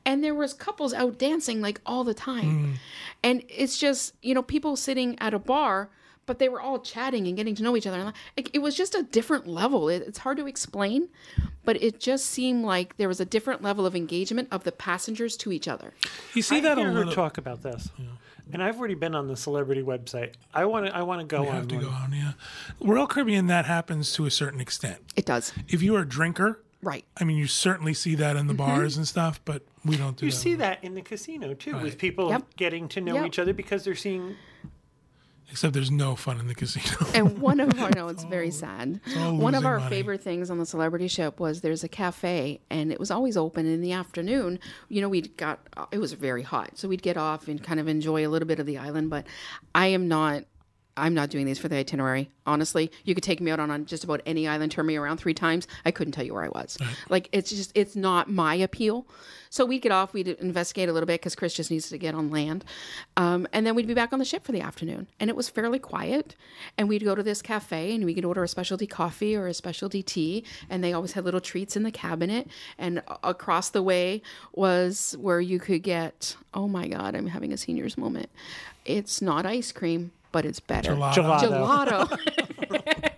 and 0.03 0.21
there 0.21 0.35
was 0.35 0.53
couples 0.53 0.93
out 0.93 1.17
dancing 1.17 1.61
like 1.61 1.79
all 1.85 2.03
the 2.03 2.13
time. 2.13 2.79
And 3.23 3.43
it's 3.47 3.77
just 3.77 4.13
you 4.21 4.33
know 4.33 4.43
people 4.43 4.75
sitting 4.75 5.17
at 5.19 5.33
a 5.33 5.39
bar, 5.39 5.89
but 6.25 6.39
they 6.39 6.49
were 6.49 6.61
all 6.61 6.79
chatting 6.79 7.27
and 7.27 7.35
getting 7.35 7.55
to 7.55 7.63
know 7.63 7.75
each 7.75 7.87
other. 7.87 8.13
And 8.37 8.49
it 8.53 8.59
was 8.59 8.75
just 8.75 8.95
a 8.95 9.03
different 9.03 9.47
level. 9.47 9.89
It's 9.89 10.19
hard 10.19 10.37
to 10.37 10.47
explain, 10.47 11.09
but 11.65 11.81
it 11.81 11.99
just 11.99 12.25
seemed 12.25 12.63
like 12.63 12.97
there 12.97 13.07
was 13.07 13.19
a 13.19 13.25
different 13.25 13.61
level 13.61 13.85
of 13.85 13.95
engagement 13.95 14.47
of 14.51 14.63
the 14.63 14.71
passengers 14.71 15.35
to 15.37 15.51
each 15.51 15.67
other. 15.67 15.93
You 16.33 16.41
see 16.41 16.57
I 16.57 16.61
that 16.61 16.77
a 16.77 16.81
hear 16.81 16.91
her 16.91 16.99
little. 16.99 17.13
talk 17.13 17.37
about 17.37 17.63
this, 17.63 17.89
and 18.53 18.61
I've 18.63 18.77
already 18.79 18.95
been 18.95 19.15
on 19.15 19.27
the 19.27 19.35
celebrity 19.35 19.81
website. 19.81 20.33
I 20.53 20.65
want 20.65 20.85
to. 20.87 20.95
I 20.95 21.01
want 21.03 21.21
to 21.21 21.25
go 21.27 21.43
You 21.43 21.49
on 21.49 21.55
have 21.55 21.67
to 21.69 21.75
one. 21.75 21.83
go 21.85 21.89
on, 21.89 22.13
yeah. 22.13 22.33
Royal 22.79 23.07
Caribbean, 23.07 23.47
that 23.47 23.65
happens 23.65 24.13
to 24.13 24.25
a 24.25 24.31
certain 24.31 24.59
extent. 24.61 24.99
It 25.15 25.25
does, 25.25 25.53
If 25.67 25.81
you 25.81 25.95
are 25.95 26.01
a 26.01 26.07
drinker, 26.07 26.61
right? 26.81 27.05
I 27.19 27.23
mean, 27.23 27.37
you 27.37 27.47
certainly 27.47 27.93
see 27.93 28.15
that 28.15 28.35
in 28.35 28.47
the 28.47 28.53
Mm-hmm. 28.53 28.57
bars 28.57 28.97
and 28.97 29.07
stuff, 29.07 29.39
but 29.45 29.63
we 29.85 29.97
don't 29.97 30.17
do 30.17 30.25
You 30.25 30.31
that. 30.31 30.37
see 30.37 30.55
that 30.55 30.83
in 30.83 30.93
the 30.95 31.01
casino 31.01 31.53
too, 31.53 31.77
with 31.77 31.97
people 31.97 32.29
Yep. 32.29 32.55
getting 32.57 32.87
to 32.89 33.01
know 33.01 33.15
Yep. 33.15 33.25
each 33.27 33.39
other 33.39 33.53
because 33.53 33.83
they're 33.83 33.95
seeing. 33.95 34.35
Except 35.51 35.73
there's 35.73 35.91
no 35.91 36.15
fun 36.15 36.39
in 36.39 36.47
the 36.47 36.55
casino. 36.55 36.95
And 37.13 37.39
one 37.39 37.59
of 37.59 37.77
our 37.81 37.89
no, 37.95 38.07
it's 38.07 38.23
very 38.23 38.51
sad. 38.51 39.01
all 39.17 39.35
One 39.37 39.53
of 39.53 39.65
our 39.65 39.79
money. 39.79 39.89
favorite 39.95 40.21
things 40.21 40.49
on 40.49 40.57
the 40.59 40.65
celebrity 40.65 41.07
ship 41.09 41.39
was 41.39 41.59
there's 41.61 41.83
a 41.83 41.89
cafe 41.89 42.61
and 42.69 42.91
it 42.91 42.99
was 42.99 43.11
always 43.11 43.35
open 43.35 43.65
in 43.65 43.81
the 43.81 43.91
afternoon. 43.91 44.59
You 44.87 45.01
know, 45.01 45.09
we'd 45.09 45.35
got 45.37 45.59
uh, 45.75 45.85
it 45.91 45.97
was 45.99 46.13
very 46.13 46.41
hot, 46.43 46.77
so 46.77 46.87
we'd 46.87 47.01
get 47.01 47.17
off 47.17 47.47
and 47.49 47.61
kind 47.61 47.79
of 47.79 47.87
enjoy 47.87 48.25
a 48.25 48.29
little 48.29 48.47
bit 48.47 48.59
of 48.59 48.65
the 48.65 48.77
island. 48.77 49.09
But 49.09 49.27
I 49.75 49.87
am 49.87 50.07
not. 50.07 50.43
I'm 50.97 51.13
not 51.13 51.29
doing 51.29 51.45
these 51.45 51.59
for 51.59 51.67
the 51.67 51.77
itinerary. 51.77 52.29
Honestly, 52.45 52.91
you 53.05 53.15
could 53.15 53.23
take 53.23 53.39
me 53.39 53.51
out 53.51 53.59
on, 53.59 53.71
on 53.71 53.85
just 53.85 54.03
about 54.03 54.21
any 54.25 54.47
island, 54.47 54.71
turn 54.71 54.85
me 54.85 54.97
around 54.97 55.17
three 55.17 55.33
times. 55.33 55.67
I 55.85 55.91
couldn't 55.91 56.11
tell 56.13 56.25
you 56.25 56.33
where 56.33 56.43
I 56.43 56.49
was. 56.49 56.77
Like 57.09 57.29
it's 57.31 57.49
just 57.49 57.71
it's 57.75 57.95
not 57.95 58.29
my 58.29 58.55
appeal. 58.55 59.05
So 59.49 59.65
we'd 59.65 59.81
get 59.81 59.91
off, 59.91 60.13
we'd 60.13 60.29
investigate 60.29 60.87
a 60.87 60.93
little 60.93 61.07
bit 61.07 61.19
because 61.19 61.35
Chris 61.35 61.53
just 61.53 61.71
needs 61.71 61.89
to 61.89 61.97
get 61.97 62.15
on 62.15 62.31
land, 62.31 62.63
um, 63.17 63.47
and 63.51 63.67
then 63.67 63.75
we'd 63.75 63.87
be 63.87 63.93
back 63.93 64.13
on 64.13 64.19
the 64.19 64.25
ship 64.25 64.45
for 64.45 64.53
the 64.53 64.61
afternoon. 64.61 65.07
And 65.19 65.29
it 65.29 65.35
was 65.35 65.49
fairly 65.49 65.77
quiet. 65.77 66.35
And 66.77 66.87
we'd 66.87 67.03
go 67.03 67.15
to 67.15 67.23
this 67.23 67.41
cafe 67.41 67.93
and 67.93 68.05
we 68.05 68.13
could 68.13 68.23
order 68.23 68.43
a 68.43 68.47
specialty 68.47 68.87
coffee 68.87 69.35
or 69.35 69.47
a 69.47 69.53
specialty 69.53 70.03
tea, 70.03 70.45
and 70.69 70.83
they 70.83 70.93
always 70.93 71.13
had 71.13 71.25
little 71.25 71.41
treats 71.41 71.75
in 71.75 71.83
the 71.83 71.91
cabinet. 71.91 72.47
And 72.77 73.01
across 73.23 73.69
the 73.69 73.83
way 73.83 74.21
was 74.53 75.15
where 75.19 75.41
you 75.41 75.59
could 75.59 75.83
get. 75.83 76.35
Oh 76.53 76.67
my 76.67 76.87
God, 76.87 77.15
I'm 77.15 77.27
having 77.27 77.53
a 77.53 77.57
seniors 77.57 77.97
moment. 77.97 78.29
It's 78.85 79.21
not 79.21 79.45
ice 79.45 79.71
cream, 79.71 80.11
but 80.31 80.45
it's 80.45 80.59
better 80.59 80.95
Gelato. 80.95 81.41
Gelato. 81.41 82.07
gelato. 82.07 83.17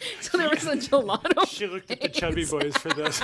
so 0.20 0.38
there 0.38 0.48
was 0.48 0.64
a 0.66 0.76
gelato. 0.76 1.46
She 1.48 1.66
looked 1.66 1.90
at 1.90 2.00
the 2.00 2.08
chubby 2.08 2.44
boys 2.44 2.76
for 2.76 2.90
this. 2.90 3.20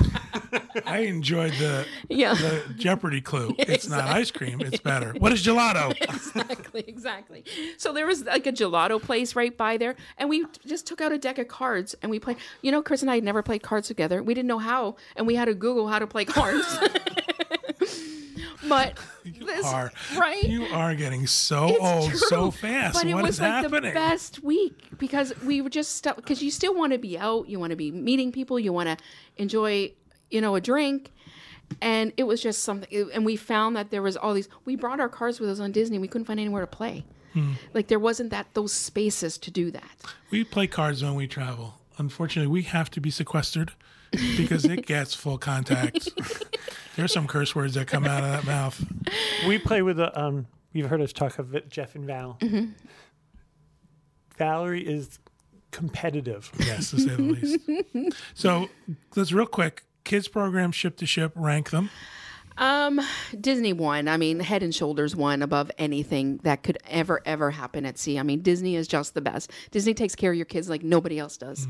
I 0.87 0.99
enjoyed 1.01 1.53
the 1.55 1.87
Yeah, 2.09 2.35
the 2.35 2.63
Jeopardy 2.77 3.21
clue. 3.21 3.55
It's 3.59 3.89
not 3.89 4.05
ice 4.05 4.31
cream. 4.31 4.61
It's 4.61 4.81
better. 4.81 5.15
What 5.19 5.33
is 5.33 5.45
gelato? 5.45 5.91
exactly, 6.01 6.85
exactly. 6.87 7.45
So 7.77 7.93
there 7.93 8.07
was 8.07 8.25
like 8.25 8.47
a 8.47 8.53
gelato 8.53 9.01
place 9.01 9.37
right 9.37 9.57
by 9.57 9.77
there, 9.77 9.97
and 10.19 10.29
we 10.29 10.45
just 10.67 10.87
took 10.87 11.01
out 11.01 11.13
a 11.13 11.19
deck 11.19 11.39
of 11.39 11.49
cards 11.49 11.95
and 12.03 12.11
we 12.11 12.19
played. 12.19 12.37
You 12.63 12.73
know, 12.73 12.83
Chris 12.83 13.03
and 13.03 13.11
I 13.11 13.17
had 13.17 13.25
never 13.25 13.43
played 13.43 13.63
cards 13.63 13.89
together. 13.89 14.23
We 14.23 14.35
didn't 14.35 14.49
know 14.49 14.59
how, 14.59 14.97
and 15.17 15.27
we 15.27 15.37
had 15.37 15.47
to 15.47 15.55
Google 15.55 15.89
how 15.89 15.99
to 15.99 16.07
play 16.07 16.25
cards. 16.25 16.67
But 18.71 18.99
this, 19.25 19.67
Are 19.67 19.93
right? 20.17 20.43
you 20.43 20.65
are 20.67 20.95
getting 20.95 21.27
so 21.27 21.69
It's 21.69 21.79
old 21.81 22.09
true. 22.11 22.19
so 22.19 22.51
fast? 22.51 22.95
But 22.95 23.07
it 23.07 23.15
What 23.15 23.25
was 23.25 23.39
like 23.39 23.51
happening? 23.65 23.83
the 23.83 23.93
best 23.93 24.43
week 24.43 24.97
because 24.99 25.35
we 25.45 25.61
were 25.61 25.69
just 25.69 25.97
stuck. 25.97 26.17
Because 26.17 26.43
you 26.43 26.51
still 26.51 26.75
want 26.75 26.93
to 26.95 26.99
be 26.99 27.19
out, 27.19 27.49
you 27.51 27.59
want 27.61 27.71
to 27.73 27.77
be 27.77 27.91
meeting 27.91 28.33
people, 28.33 28.59
you 28.59 28.73
want 28.73 28.89
to 28.89 28.97
enjoy, 29.37 29.93
you 30.31 30.41
know, 30.41 30.55
a 30.55 30.61
drink. 30.63 31.13
And 31.83 32.13
it 32.17 32.25
was 32.25 32.43
just 32.43 32.65
something. 32.65 33.11
And 33.13 33.25
we 33.27 33.37
found 33.37 33.77
that 33.77 33.91
there 33.91 34.03
was 34.03 34.17
all 34.17 34.33
these. 34.35 34.49
We 34.65 34.75
brought 34.77 34.99
our 35.01 35.09
cards 35.09 35.39
with 35.39 35.51
us 35.51 35.61
on 35.61 35.71
Disney. 35.73 35.99
We 35.99 36.09
couldn't 36.09 36.25
find 36.25 36.41
anywhere 36.41 36.63
to 36.63 36.67
play. 36.67 37.05
Hmm. 37.35 37.53
Like 37.75 37.87
there 37.89 38.01
wasn't 38.01 38.31
that 38.31 38.49
those 38.55 38.73
spaces 38.73 39.39
to 39.39 39.51
do 39.53 39.71
that. 39.71 39.91
We 40.33 40.43
play 40.43 40.67
cards 40.67 41.03
when 41.03 41.15
we 41.15 41.29
travel. 41.29 41.75
Unfortunately, 41.99 42.51
we 42.51 42.63
have 42.63 42.91
to 42.93 43.01
be 43.01 43.11
sequestered 43.11 43.73
because 44.37 44.65
it 44.65 44.87
gets 44.87 45.15
full 45.15 45.39
contact. 45.39 46.09
There's 46.97 47.13
some 47.13 47.27
curse 47.27 47.55
words 47.55 47.75
that 47.75 47.87
come 47.87 48.05
out 48.05 48.25
of 48.25 48.31
that 48.31 48.45
mouth. 48.45 48.85
we 49.47 49.59
play 49.59 49.83
with 49.83 49.97
the 49.97 50.19
Um, 50.21 50.47
you've 50.73 50.91
heard 50.91 51.01
us 51.01 51.13
talk 51.13 51.39
of 51.39 51.55
it, 51.55 51.69
Jeff 51.69 51.95
and 51.95 52.05
Val. 52.07 52.37
Mm-hmm. 52.41 52.73
Valerie 54.37 54.87
is 54.87 55.19
competitive. 55.71 56.51
Yes, 56.59 56.91
to 56.91 57.01
say 57.01 57.15
the 57.15 57.23
least. 57.23 58.17
So 58.35 58.69
let's 59.15 59.33
real 59.33 59.47
quick. 59.47 59.85
Kids 60.05 60.29
program 60.29 60.73
ship 60.73 60.97
to 60.97 61.07
ship. 61.07 61.33
Rank 61.35 61.71
them. 61.71 61.91
Um, 62.57 63.01
Disney 63.39 63.73
won. 63.73 64.09
I 64.09 64.17
mean, 64.17 64.41
head 64.41 64.63
and 64.63 64.75
shoulders 64.75 65.15
one 65.15 65.43
above 65.43 65.71
anything 65.79 66.39
that 66.39 66.63
could 66.63 66.79
ever, 66.89 67.21
ever 67.25 67.51
happen 67.51 67.87
at 67.87 67.99
sea. 67.99 68.19
I 68.19 68.23
mean, 68.23 68.41
Disney 68.43 68.77
is 68.77 68.89
just 68.89 69.15
the 69.15 69.21
best. 69.21 69.51
Disney 69.71 69.95
takes 69.95 70.15
care 70.15 70.31
of 70.31 70.37
your 70.37 70.47
kids 70.47 70.69
like 70.69 70.83
nobody 70.83 71.19
else 71.19 71.37
does. 71.37 71.69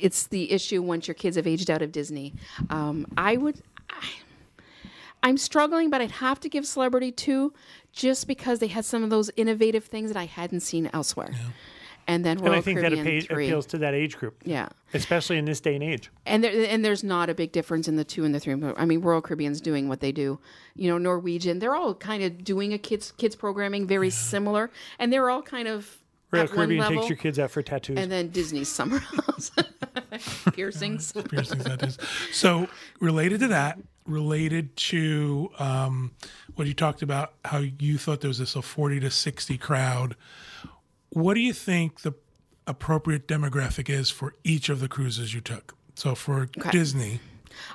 It's 0.00 0.26
the 0.26 0.50
issue 0.52 0.82
once 0.82 1.08
your 1.08 1.14
kids 1.14 1.36
have 1.36 1.46
aged 1.46 1.70
out 1.70 1.82
of 1.82 1.92
Disney. 1.92 2.34
Um, 2.68 3.06
I 3.16 3.36
would. 3.36 3.62
I, 3.88 4.08
I'm 5.22 5.36
struggling, 5.36 5.90
but 5.90 6.00
I'd 6.00 6.12
have 6.12 6.40
to 6.40 6.48
give 6.48 6.66
Celebrity 6.66 7.12
two 7.12 7.52
just 7.92 8.26
because 8.26 8.58
they 8.58 8.68
had 8.68 8.84
some 8.84 9.02
of 9.02 9.10
those 9.10 9.30
innovative 9.36 9.84
things 9.84 10.10
that 10.12 10.18
I 10.18 10.26
hadn't 10.26 10.60
seen 10.60 10.88
elsewhere. 10.92 11.34
And 12.06 12.24
then 12.24 12.38
Royal 12.38 12.52
and 12.52 12.56
I 12.56 12.60
think 12.60 12.80
that 12.80 12.92
Caribbean 12.92 13.18
appa- 13.18 13.26
three. 13.26 13.46
appeals 13.46 13.66
to 13.66 13.78
that 13.78 13.94
age 13.94 14.16
group, 14.16 14.42
yeah 14.44 14.68
especially 14.94 15.38
in 15.38 15.44
this 15.44 15.60
day 15.60 15.74
and 15.74 15.84
age. 15.84 16.10
and 16.26 16.42
there 16.42 16.66
and 16.68 16.84
there's 16.84 17.04
not 17.04 17.30
a 17.30 17.34
big 17.34 17.52
difference 17.52 17.86
in 17.86 17.96
the 17.96 18.04
two 18.04 18.24
and 18.24 18.34
the 18.34 18.40
three. 18.40 18.54
I 18.76 18.84
mean, 18.84 19.00
Royal 19.00 19.22
Caribbean's 19.22 19.60
doing 19.60 19.88
what 19.88 20.00
they 20.00 20.12
do. 20.12 20.40
You 20.74 20.90
know, 20.90 20.98
Norwegian, 20.98 21.58
they're 21.58 21.76
all 21.76 21.94
kind 21.94 22.22
of 22.22 22.42
doing 22.42 22.72
a 22.72 22.78
kids 22.78 23.12
kids 23.12 23.36
programming 23.36 23.86
very 23.86 24.10
similar, 24.10 24.70
and 24.98 25.12
they're 25.12 25.30
all 25.30 25.42
kind 25.42 25.68
of 25.68 25.98
Royal 26.30 26.48
Caribbean 26.48 26.88
takes 26.88 27.08
your 27.08 27.16
kids 27.16 27.38
out 27.38 27.50
for 27.50 27.62
tattoos. 27.62 27.98
and 27.98 28.10
then 28.10 28.28
Disney's 28.30 28.68
summer 28.68 28.98
house 28.98 29.50
piercings. 30.52 31.12
piercings 31.30 31.64
that 31.64 31.82
is. 31.82 31.98
So 32.32 32.68
related 33.00 33.40
to 33.40 33.48
that, 33.48 33.78
related 34.06 34.76
to 34.76 35.50
um, 35.58 36.12
what 36.54 36.66
you 36.68 36.74
talked 36.74 37.02
about, 37.02 37.34
how 37.44 37.58
you 37.78 37.98
thought 37.98 38.20
there 38.20 38.28
was 38.28 38.38
this 38.38 38.54
a 38.56 38.62
forty 38.62 39.00
to 39.00 39.10
sixty 39.10 39.58
crowd. 39.58 40.16
What 41.10 41.34
do 41.34 41.40
you 41.40 41.52
think 41.52 42.02
the 42.02 42.12
appropriate 42.66 43.26
demographic 43.26 43.88
is 43.88 44.10
for 44.10 44.34
each 44.44 44.68
of 44.68 44.80
the 44.80 44.88
cruises 44.88 45.34
you 45.34 45.40
took? 45.40 45.74
So 45.96 46.14
for 46.14 46.46
Disney, 46.70 47.20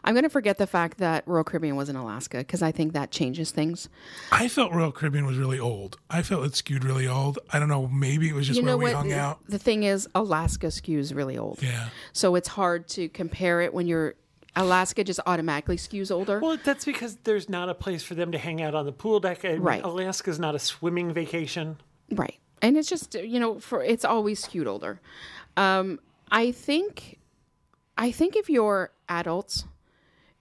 I'm 0.04 0.14
going 0.14 0.24
to 0.24 0.30
forget 0.30 0.58
the 0.58 0.68
fact 0.68 0.98
that 1.00 1.28
Royal 1.28 1.44
Caribbean 1.44 1.76
was 1.76 1.90
in 1.90 1.96
Alaska 1.96 2.38
because 2.40 2.62
I 2.62 2.72
think 2.72 2.94
that 2.94 3.12
changes 3.12 3.52
things. 3.52 3.90
I 4.32 4.48
felt 4.48 4.72
Royal 4.74 4.92
Caribbean 4.92 5.26
was 5.26 5.38
really 5.38 5.60
old. 5.60 5.98
I 6.10 6.22
felt 6.22 6.46
it 6.46 6.56
skewed 6.56 6.84
really 6.84 7.08
old. 7.08 7.40
I 7.52 7.60
don't 7.60 7.70
know. 7.70 7.88
Maybe 7.88 8.30
it 8.30 8.34
was 8.34 8.48
just 8.48 8.58
You 8.58 8.64
where 8.66 8.74
know 8.74 8.78
we 8.78 8.92
hung 8.92 9.12
out. 9.14 9.40
The 9.48 9.60
thing 9.60 9.84
is, 9.84 10.08
Alaska 10.16 10.68
skews 10.68 11.16
really 11.16 11.38
old, 11.38 11.62
Yeah. 11.64 11.90
so 12.14 12.36
it's 12.36 12.48
hard 12.50 12.88
to 12.90 13.10
compare 13.10 13.62
it 13.62 13.74
when 13.74 13.88
you're. 13.88 14.16
Alaska 14.58 15.04
just 15.04 15.20
automatically 15.26 15.76
skews 15.76 16.10
older. 16.16 16.40
well, 16.40 16.58
that's 16.64 16.86
because 16.86 17.18
there's 17.26 17.50
not 17.50 17.68
a 17.68 17.74
place 17.74 18.04
for 18.04 18.16
them 18.16 18.32
to 18.32 18.38
hang 18.38 18.62
out 18.62 18.74
on 18.74 18.86
the 18.86 18.94
pool 18.94 19.20
deck. 19.20 19.44
I 19.44 19.50
mean, 19.54 19.62
Right. 19.62 19.84
Alaska's 19.84 20.40
not 20.40 20.56
a 20.56 20.60
swimming 20.60 21.12
vacation. 21.14 21.76
Right. 22.10 22.40
And 22.62 22.78
it's 22.78 22.88
just 22.88 23.16
you 23.16 23.38
know 23.38 23.60
for 23.60 23.84
it's 23.84 24.06
always 24.06 24.40
skewed 24.42 24.66
older. 24.66 25.02
Um, 25.58 26.00
I 26.32 26.52
think, 26.54 27.20
I 27.98 28.12
think 28.12 28.36
if 28.36 28.50
you're 28.50 28.92
adults, 29.08 29.66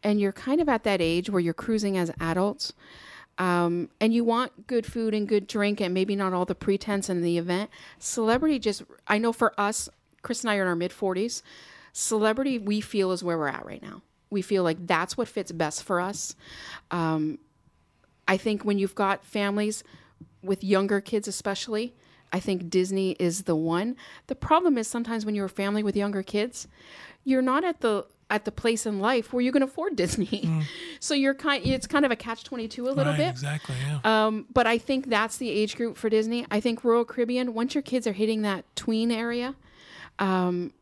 and 0.02 0.20
you're 0.20 0.32
kind 0.32 0.60
of 0.60 0.68
at 0.68 0.84
that 0.84 1.00
age 1.00 1.30
where 1.30 1.40
you're 1.40 1.54
cruising 1.54 1.96
as 1.96 2.10
adults, 2.20 2.74
um, 3.38 3.88
and 4.00 4.12
you 4.12 4.22
want 4.22 4.66
good 4.66 4.84
food 4.86 5.14
and 5.14 5.26
good 5.26 5.46
drink, 5.46 5.80
and 5.80 5.94
maybe 5.94 6.14
not 6.14 6.32
all 6.32 6.44
the 6.44 6.54
pretense 6.54 7.08
in 7.08 7.22
the 7.22 7.38
event. 7.38 7.70
Celebrity 7.98 8.58
just 8.58 8.82
I 9.08 9.18
know 9.18 9.32
for 9.32 9.58
us, 9.58 9.88
Chris 10.22 10.42
and 10.42 10.50
I 10.50 10.56
are 10.56 10.62
in 10.62 10.68
our 10.68 10.76
mid 10.76 10.92
forties. 10.92 11.42
Celebrity 11.92 12.58
we 12.58 12.80
feel 12.80 13.12
is 13.12 13.24
where 13.24 13.38
we're 13.38 13.48
at 13.48 13.64
right 13.64 13.82
now. 13.82 14.02
We 14.30 14.42
feel 14.42 14.62
like 14.62 14.86
that's 14.86 15.16
what 15.16 15.28
fits 15.28 15.52
best 15.52 15.82
for 15.84 16.00
us. 16.00 16.34
I 16.90 18.36
think 18.36 18.64
when 18.64 18.78
you've 18.78 18.94
got 18.94 19.24
families 19.24 19.84
with 20.42 20.64
younger 20.64 21.00
kids, 21.00 21.28
especially, 21.28 21.94
I 22.34 22.40
think 22.40 22.68
Disney 22.68 23.12
is 23.20 23.44
the 23.44 23.54
one. 23.56 23.96
The 24.26 24.34
problem 24.34 24.76
is 24.76 24.88
sometimes 24.88 25.24
when 25.24 25.34
you're 25.36 25.46
a 25.54 25.58
family 25.62 25.82
with 25.84 25.96
younger 25.96 26.22
kids, 26.22 26.66
you're 27.24 27.42
not 27.52 27.62
at 27.64 27.80
the 27.80 28.06
at 28.30 28.44
the 28.46 28.50
place 28.50 28.86
in 28.86 28.98
life 29.00 29.32
where 29.32 29.42
you 29.46 29.52
can 29.52 29.62
afford 29.62 29.94
Disney. 30.02 30.50
So 30.98 31.14
you're 31.14 31.34
kind 31.34 31.64
it's 31.64 31.86
kind 31.86 32.04
of 32.04 32.10
a 32.10 32.16
catch 32.16 32.42
22 32.42 32.88
a 32.88 32.90
little 32.90 33.12
Right, 33.12 33.18
bit. 33.18 33.28
Exactly. 33.28 33.76
Yeah. 33.86 34.00
Um, 34.26 34.46
but 34.52 34.66
I 34.66 34.78
think 34.78 35.08
that's 35.08 35.36
the 35.36 35.48
age 35.50 35.76
group 35.76 35.96
for 35.96 36.08
Disney. 36.10 36.44
I 36.50 36.58
think 36.60 36.82
Royal 36.82 37.04
Caribbean, 37.04 37.54
once 37.54 37.74
your 37.76 37.82
kids 37.82 38.06
are 38.06 38.12
hitting 38.14 38.42
that 38.42 38.64
tween 38.74 39.10
area, 39.12 39.54
um, 40.18 40.72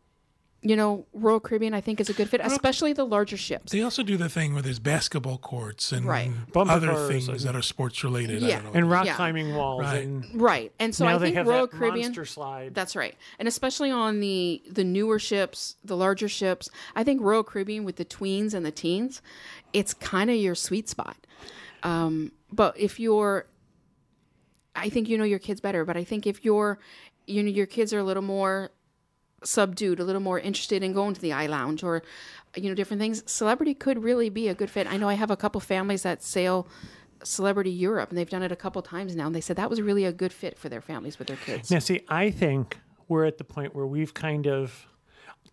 you 0.65 0.77
know, 0.77 1.05
Royal 1.13 1.41
Caribbean, 1.41 1.75
I 1.75 1.81
think 1.81 2.01
is 2.01 2.09
a 2.09 2.13
good 2.13 2.29
fit, 2.29 2.41
especially 2.43 2.93
the 2.93 3.05
larger 3.05 3.37
ships. 3.37 3.73
They 3.73 3.83
also 3.83 4.05
do 4.05 4.17
the 4.17 4.29
thing 4.29 4.53
where 4.55 4.63
there's 4.63 4.79
basketball 4.79 5.39
courts 5.39 5.91
and 5.91 6.07
Right. 6.07 6.31
Other 6.55 6.87
cars 6.89 7.09
things 7.09 7.29
and- 7.29 7.41
that 7.41 7.57
are 7.57 7.63
sports 7.63 8.05
related. 8.05 8.45
I 8.45 8.47
Yeah. 8.47 8.55
don't 8.63 8.67
know. 8.67 8.79
and 8.79 8.91
rock 8.91 9.07
Yeah. 9.07 9.17
climbing 9.17 9.55
walls 9.57 9.81
Right. 9.83 10.05
and 10.05 10.25
Right, 10.41 10.73
and 10.79 10.95
so 10.95 11.05
now 11.05 11.17
I 11.17 11.19
they 11.19 11.27
think 11.27 11.37
have 11.39 11.47
Royal 11.49 11.67
that 11.67 11.77
Caribbean. 11.77 12.07
monster 12.07 12.25
slide. 12.25 12.75
That's 12.77 12.95
right, 12.95 13.17
and 13.41 13.49
especially 13.49 13.91
on 13.91 14.21
the 14.21 14.63
the 14.71 14.85
newer 14.85 15.19
ships, 15.19 15.75
the 15.85 15.97
larger 15.97 16.29
ships. 16.29 16.71
I 16.95 17.03
think 17.03 17.21
Royal 17.21 17.43
Caribbean 17.43 17.83
with 17.85 17.97
the 17.97 18.05
tweens 18.05 18.55
and 18.55 18.65
the 18.65 18.71
teens, 18.71 19.21
it's 19.73 19.93
kind 19.95 20.31
of 20.31 20.37
your 20.37 20.55
sweet 20.55 20.89
spot. 20.89 21.17
Um, 21.83 22.31
but 22.53 22.79
if 22.79 23.01
you're, 23.01 23.47
I 24.77 24.89
think 24.89 25.09
you 25.09 25.19
know 25.19 25.25
your 25.25 25.39
kids 25.41 25.61
better. 25.61 25.85
But 25.85 25.97
I 25.97 26.05
think 26.05 26.27
if 26.27 26.45
you're, 26.45 26.79
you 27.27 27.43
know, 27.43 27.51
your 27.51 27.67
kids 27.67 27.93
are 27.93 27.99
a 27.99 28.05
little 28.05 28.23
more 28.23 28.71
subdued, 29.45 30.01
a 30.01 30.05
little 30.05 30.23
more 30.23 30.39
interested 30.39 30.83
in 30.83 30.93
going 30.93 31.15
to 31.15 31.21
the 31.21 31.31
iLounge 31.31 31.85
or, 31.85 32.03
you 32.57 32.69
know, 32.69 32.75
different 32.75 33.01
things. 33.01 33.23
Celebrity 33.31 33.75
could 33.75 34.03
really 34.03 34.29
be 34.29 34.49
a 34.49 34.55
good 34.55 34.71
fit. 34.71 34.87
I 34.87 34.97
know 34.97 35.09
I 35.09 35.15
have 35.15 35.31
a 35.31 35.37
couple 35.37 35.61
families 35.61 36.03
that 36.03 36.23
sail. 36.23 36.67
Celebrity 37.25 37.71
Europe, 37.71 38.09
and 38.09 38.19
they've 38.19 38.29
done 38.29 38.43
it 38.43 38.51
a 38.51 38.57
couple 38.57 38.83
times 38.83 39.15
now. 39.15 39.27
And 39.27 39.35
they 39.35 39.41
said 39.41 39.55
that 39.55 39.71
was 39.71 39.81
really 39.81 40.05
a 40.05 40.13
good 40.13 40.33
fit 40.33 40.59
for 40.59 40.69
their 40.69 40.81
families 40.81 41.21
with 41.21 41.29
their 41.29 41.37
kids. 41.37 41.71
Now, 41.71 41.79
see, 41.79 42.01
I 42.09 42.33
think 42.33 42.81
we're 43.07 43.27
at 43.27 43.39
the 43.39 43.45
point 43.45 43.77
where 43.77 43.87
we've 43.87 44.13
kind 44.13 44.49
of. 44.49 44.89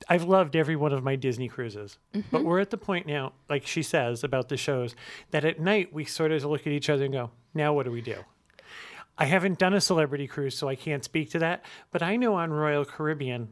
I've 0.07 0.23
loved 0.23 0.55
every 0.55 0.75
one 0.75 0.93
of 0.93 1.03
my 1.03 1.15
Disney 1.15 1.47
cruises, 1.47 1.99
but 2.11 2.21
mm-hmm. 2.21 2.43
we're 2.43 2.59
at 2.59 2.71
the 2.71 2.77
point 2.77 3.05
now, 3.05 3.33
like 3.49 3.67
she 3.67 3.83
says 3.83 4.23
about 4.23 4.49
the 4.49 4.57
shows, 4.57 4.95
that 5.29 5.45
at 5.45 5.59
night 5.59 5.93
we 5.93 6.05
sort 6.05 6.31
of 6.31 6.43
look 6.45 6.61
at 6.61 6.73
each 6.73 6.89
other 6.89 7.03
and 7.03 7.13
go, 7.13 7.29
now 7.53 7.71
what 7.71 7.83
do 7.83 7.91
we 7.91 8.01
do? 8.01 8.15
I 9.15 9.25
haven't 9.25 9.59
done 9.59 9.75
a 9.75 9.81
celebrity 9.81 10.25
cruise, 10.25 10.57
so 10.57 10.69
I 10.69 10.75
can't 10.75 11.03
speak 11.03 11.29
to 11.31 11.39
that. 11.39 11.65
But 11.91 12.01
I 12.01 12.15
know 12.15 12.33
on 12.33 12.51
Royal 12.51 12.83
Caribbean, 12.85 13.49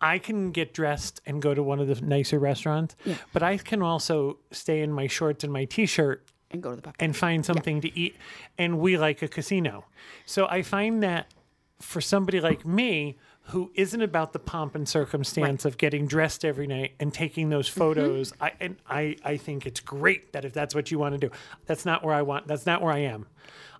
I 0.00 0.18
can 0.18 0.50
get 0.50 0.74
dressed 0.74 1.20
and 1.26 1.40
go 1.40 1.54
to 1.54 1.62
one 1.62 1.80
of 1.80 1.88
the 1.88 2.00
nicer 2.04 2.38
restaurants, 2.38 2.96
but 3.32 3.42
I 3.42 3.56
can 3.56 3.82
also 3.82 4.38
stay 4.50 4.80
in 4.82 4.92
my 4.92 5.06
shorts 5.06 5.42
and 5.44 5.52
my 5.52 5.64
t 5.64 5.86
shirt 5.86 6.24
and 6.50 6.62
go 6.62 6.70
to 6.70 6.76
the 6.76 6.82
buffet. 6.82 6.96
and 7.02 7.16
find 7.16 7.44
something 7.46 7.80
to 7.80 7.98
eat. 7.98 8.16
And 8.58 8.78
we 8.78 8.96
like 8.98 9.22
a 9.22 9.28
casino. 9.28 9.84
So 10.26 10.46
I 10.48 10.62
find 10.62 11.02
that 11.02 11.32
for 11.80 12.00
somebody 12.00 12.40
like 12.40 12.64
me 12.66 13.16
who 13.50 13.70
isn't 13.74 14.02
about 14.02 14.32
the 14.32 14.38
pomp 14.38 14.74
and 14.74 14.88
circumstance 14.88 15.64
of 15.64 15.78
getting 15.78 16.06
dressed 16.06 16.44
every 16.44 16.66
night 16.66 16.92
and 16.98 17.12
taking 17.14 17.48
those 17.48 17.68
Mm-hmm. 17.70 17.78
photos, 17.80 18.32
I 18.40 18.52
and 18.60 18.76
I, 18.88 19.16
I 19.24 19.36
think 19.36 19.66
it's 19.66 19.80
great 19.80 20.32
that 20.32 20.44
if 20.44 20.52
that's 20.52 20.74
what 20.74 20.90
you 20.90 20.98
want 20.98 21.14
to 21.14 21.28
do. 21.28 21.32
That's 21.66 21.84
not 21.86 22.04
where 22.04 22.14
I 22.14 22.22
want 22.22 22.46
that's 22.48 22.66
not 22.66 22.82
where 22.82 22.92
I 22.92 22.98
am. 23.00 23.26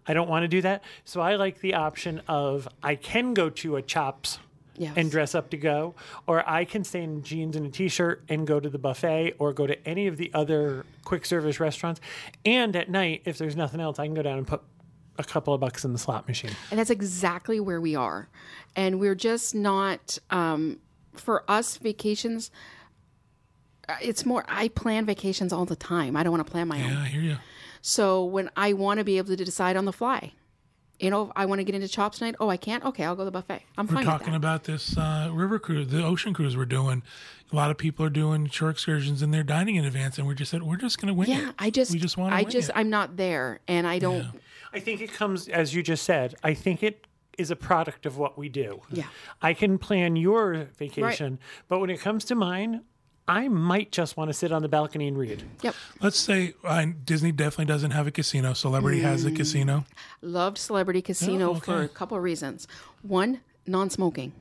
I 0.07 0.15
don't 0.15 0.29
want 0.29 0.45
to 0.45 0.49
do 0.49 0.63
that. 0.63 0.83
So 1.05 1.21
I 1.21 1.35
like 1.35 1.61
the 1.61 1.75
option 1.75 2.23
of 2.29 2.69
I 2.83 2.95
can 2.95 3.35
go 3.35 3.51
to 3.51 3.75
a 3.77 3.83
chops 3.83 4.39
Yes. 4.79 4.93
and 4.97 5.11
dress 5.11 5.35
up 5.35 5.51
to 5.51 5.57
go, 5.57 5.95
or 6.27 6.49
I 6.49 6.65
can 6.65 6.85
stay 6.85 7.03
in 7.03 7.23
jeans 7.23 7.57
and 7.57 7.67
a 7.67 7.71
t-shirt 7.71 8.23
and 8.29 8.47
go 8.47 8.61
to 8.61 8.69
the 8.69 8.79
buffet 8.79 9.35
or 9.39 9.53
go 9.53 9.67
to 9.67 9.89
any 9.89 10.07
of 10.07 10.17
the 10.17 10.31
other 10.35 10.85
quick 11.05 11.25
service 11.25 11.59
restaurants. 11.61 12.01
And 12.45 12.77
at 12.77 12.91
night, 12.91 13.23
if 13.25 13.39
there's 13.39 13.57
nothing 13.57 13.81
else, 13.81 13.99
I 13.99 14.07
can 14.07 14.15
go 14.15 14.23
down 14.23 14.39
and 14.39 14.47
put 14.47 14.63
a 15.19 15.25
couple 15.25 15.55
of 15.55 15.61
bucks 15.61 15.85
in 15.85 15.93
the 15.93 15.99
slot 15.99 16.29
machine. 16.29 16.51
And 16.71 16.79
that's 16.79 16.91
exactly 16.91 17.59
where 17.59 17.81
we 17.81 17.95
are. 17.95 18.29
And 18.75 19.01
we're 19.01 19.15
just 19.15 19.55
not, 19.55 20.19
um, 20.31 20.79
for 21.15 21.43
us, 21.51 21.79
vacations, 21.79 22.51
uh, 23.89 23.95
it's 24.03 24.27
more, 24.27 24.45
I 24.49 24.69
plan 24.69 25.07
vacations 25.07 25.53
all 25.53 25.65
the 25.65 25.77
time. 25.77 26.17
I 26.17 26.23
don't 26.23 26.33
want 26.33 26.47
to 26.47 26.51
plan 26.51 26.69
my 26.69 26.83
own. 26.83 26.91
yeah, 26.91 27.01
I 27.01 27.07
hear 27.07 27.23
you. 27.23 27.37
So 27.81 28.25
when 28.25 28.51
I 28.57 28.73
want 28.73 28.99
to 28.99 29.05
be 29.05 29.17
able 29.17 29.29
to 29.29 29.45
decide 29.45 29.77
on 29.77 29.85
the 29.85 29.93
fly, 29.93 30.33
you 30.99 31.11
know, 31.11 31.33
I 31.37 31.47
want 31.47 31.61
to 31.61 31.65
get 31.65 31.75
into 31.75 31.89
chops 31.89 32.19
tonight. 32.19 32.37
Oh, 32.41 32.49
I 32.49 32.57
can't. 32.57 32.85
Okay, 32.85 33.05
I'll 33.05 33.17
go 33.17 33.23
to 33.23 33.27
the 33.27 33.31
buffet. 33.31 33.63
I'm 33.77 33.87
fine. 33.87 33.97
We're 33.97 34.03
fine 34.03 34.07
with 34.07 34.21
talking 34.21 34.33
that. 34.33 34.37
about 34.37 34.65
this 34.65 34.97
uh, 34.97 35.31
river 35.33 35.59
cruise, 35.59 35.89
the 35.89 36.05
ocean 36.05 36.33
cruise 36.33 36.57
we're 36.57 36.65
doing. 36.65 37.03
A 37.53 37.57
lot 37.57 37.71
of 37.71 37.79
people 37.79 38.05
are 38.05 38.11
doing 38.11 38.49
shore 38.49 38.71
excursions 38.71 39.23
and 39.23 39.33
they're 39.33 39.45
dining 39.45 39.77
in 39.77 39.85
advance, 39.85 40.19
and 40.19 40.27
we're 40.27 40.35
just 40.35 40.51
said 40.51 40.63
we're 40.63 40.77
just 40.77 41.01
going 41.01 41.09
to 41.09 41.15
wing 41.15 41.29
yeah, 41.29 41.51
it. 41.51 41.55
I 41.59 41.71
just, 41.71 41.93
we 41.93 41.99
just 41.99 42.17
want 42.17 42.33
to 42.33 42.37
I 42.37 42.43
wing 42.43 42.51
just, 42.51 42.71
it. 42.71 42.77
I'm 42.77 42.91
not 42.91 43.17
there, 43.17 43.61
and 43.69 43.87
I 43.87 43.99
don't. 43.99 44.27
I 44.73 44.81
think 44.81 45.01
it 45.01 45.13
comes, 45.13 45.49
as 45.49 45.75
you 45.75 45.83
just 45.83 46.05
said, 46.05 46.35
I 46.43 46.55
think 46.55 46.83
it 46.83 47.07
is 47.39 47.51
a 47.51 47.57
product 47.57 48.07
of 48.07 48.19
what 48.19 48.37
we 48.37 48.49
do. 48.49 48.81
Yeah. 48.91 49.05
I 49.43 49.55
can 49.55 49.79
plan 49.79 50.17
your 50.17 50.69
vacation, 50.77 51.39
but 51.69 51.79
when 51.79 51.91
it 51.91 52.01
comes 52.01 52.25
to 52.27 52.35
mine, 52.35 52.83
I 53.29 53.49
might 53.49 53.91
just 53.91 54.17
want 54.17 54.29
to 54.29 54.35
sit 54.35 54.53
on 54.53 54.63
the 54.63 54.69
balcony 54.69 55.09
and 55.09 55.19
read. 55.19 55.43
Yep. 55.63 55.75
Let's 56.01 56.19
say 56.19 56.55
uh, 56.63 56.87
Disney 57.05 57.33
definitely 57.33 57.65
doesn't 57.65 57.91
have 57.91 58.07
a 58.07 58.13
casino. 58.13 58.53
Celebrity 58.53 59.01
has 59.01 59.25
Mm. 59.25 59.33
a 59.33 59.37
casino. 59.37 59.85
Loved 60.23 60.59
Celebrity 60.59 61.03
Casino 61.03 61.51
Oh, 61.51 61.55
for 61.57 61.83
a 61.83 61.89
couple 61.89 62.17
of 62.17 62.23
reasons. 62.23 62.69
One, 63.03 63.41
non-smoking, 63.67 64.33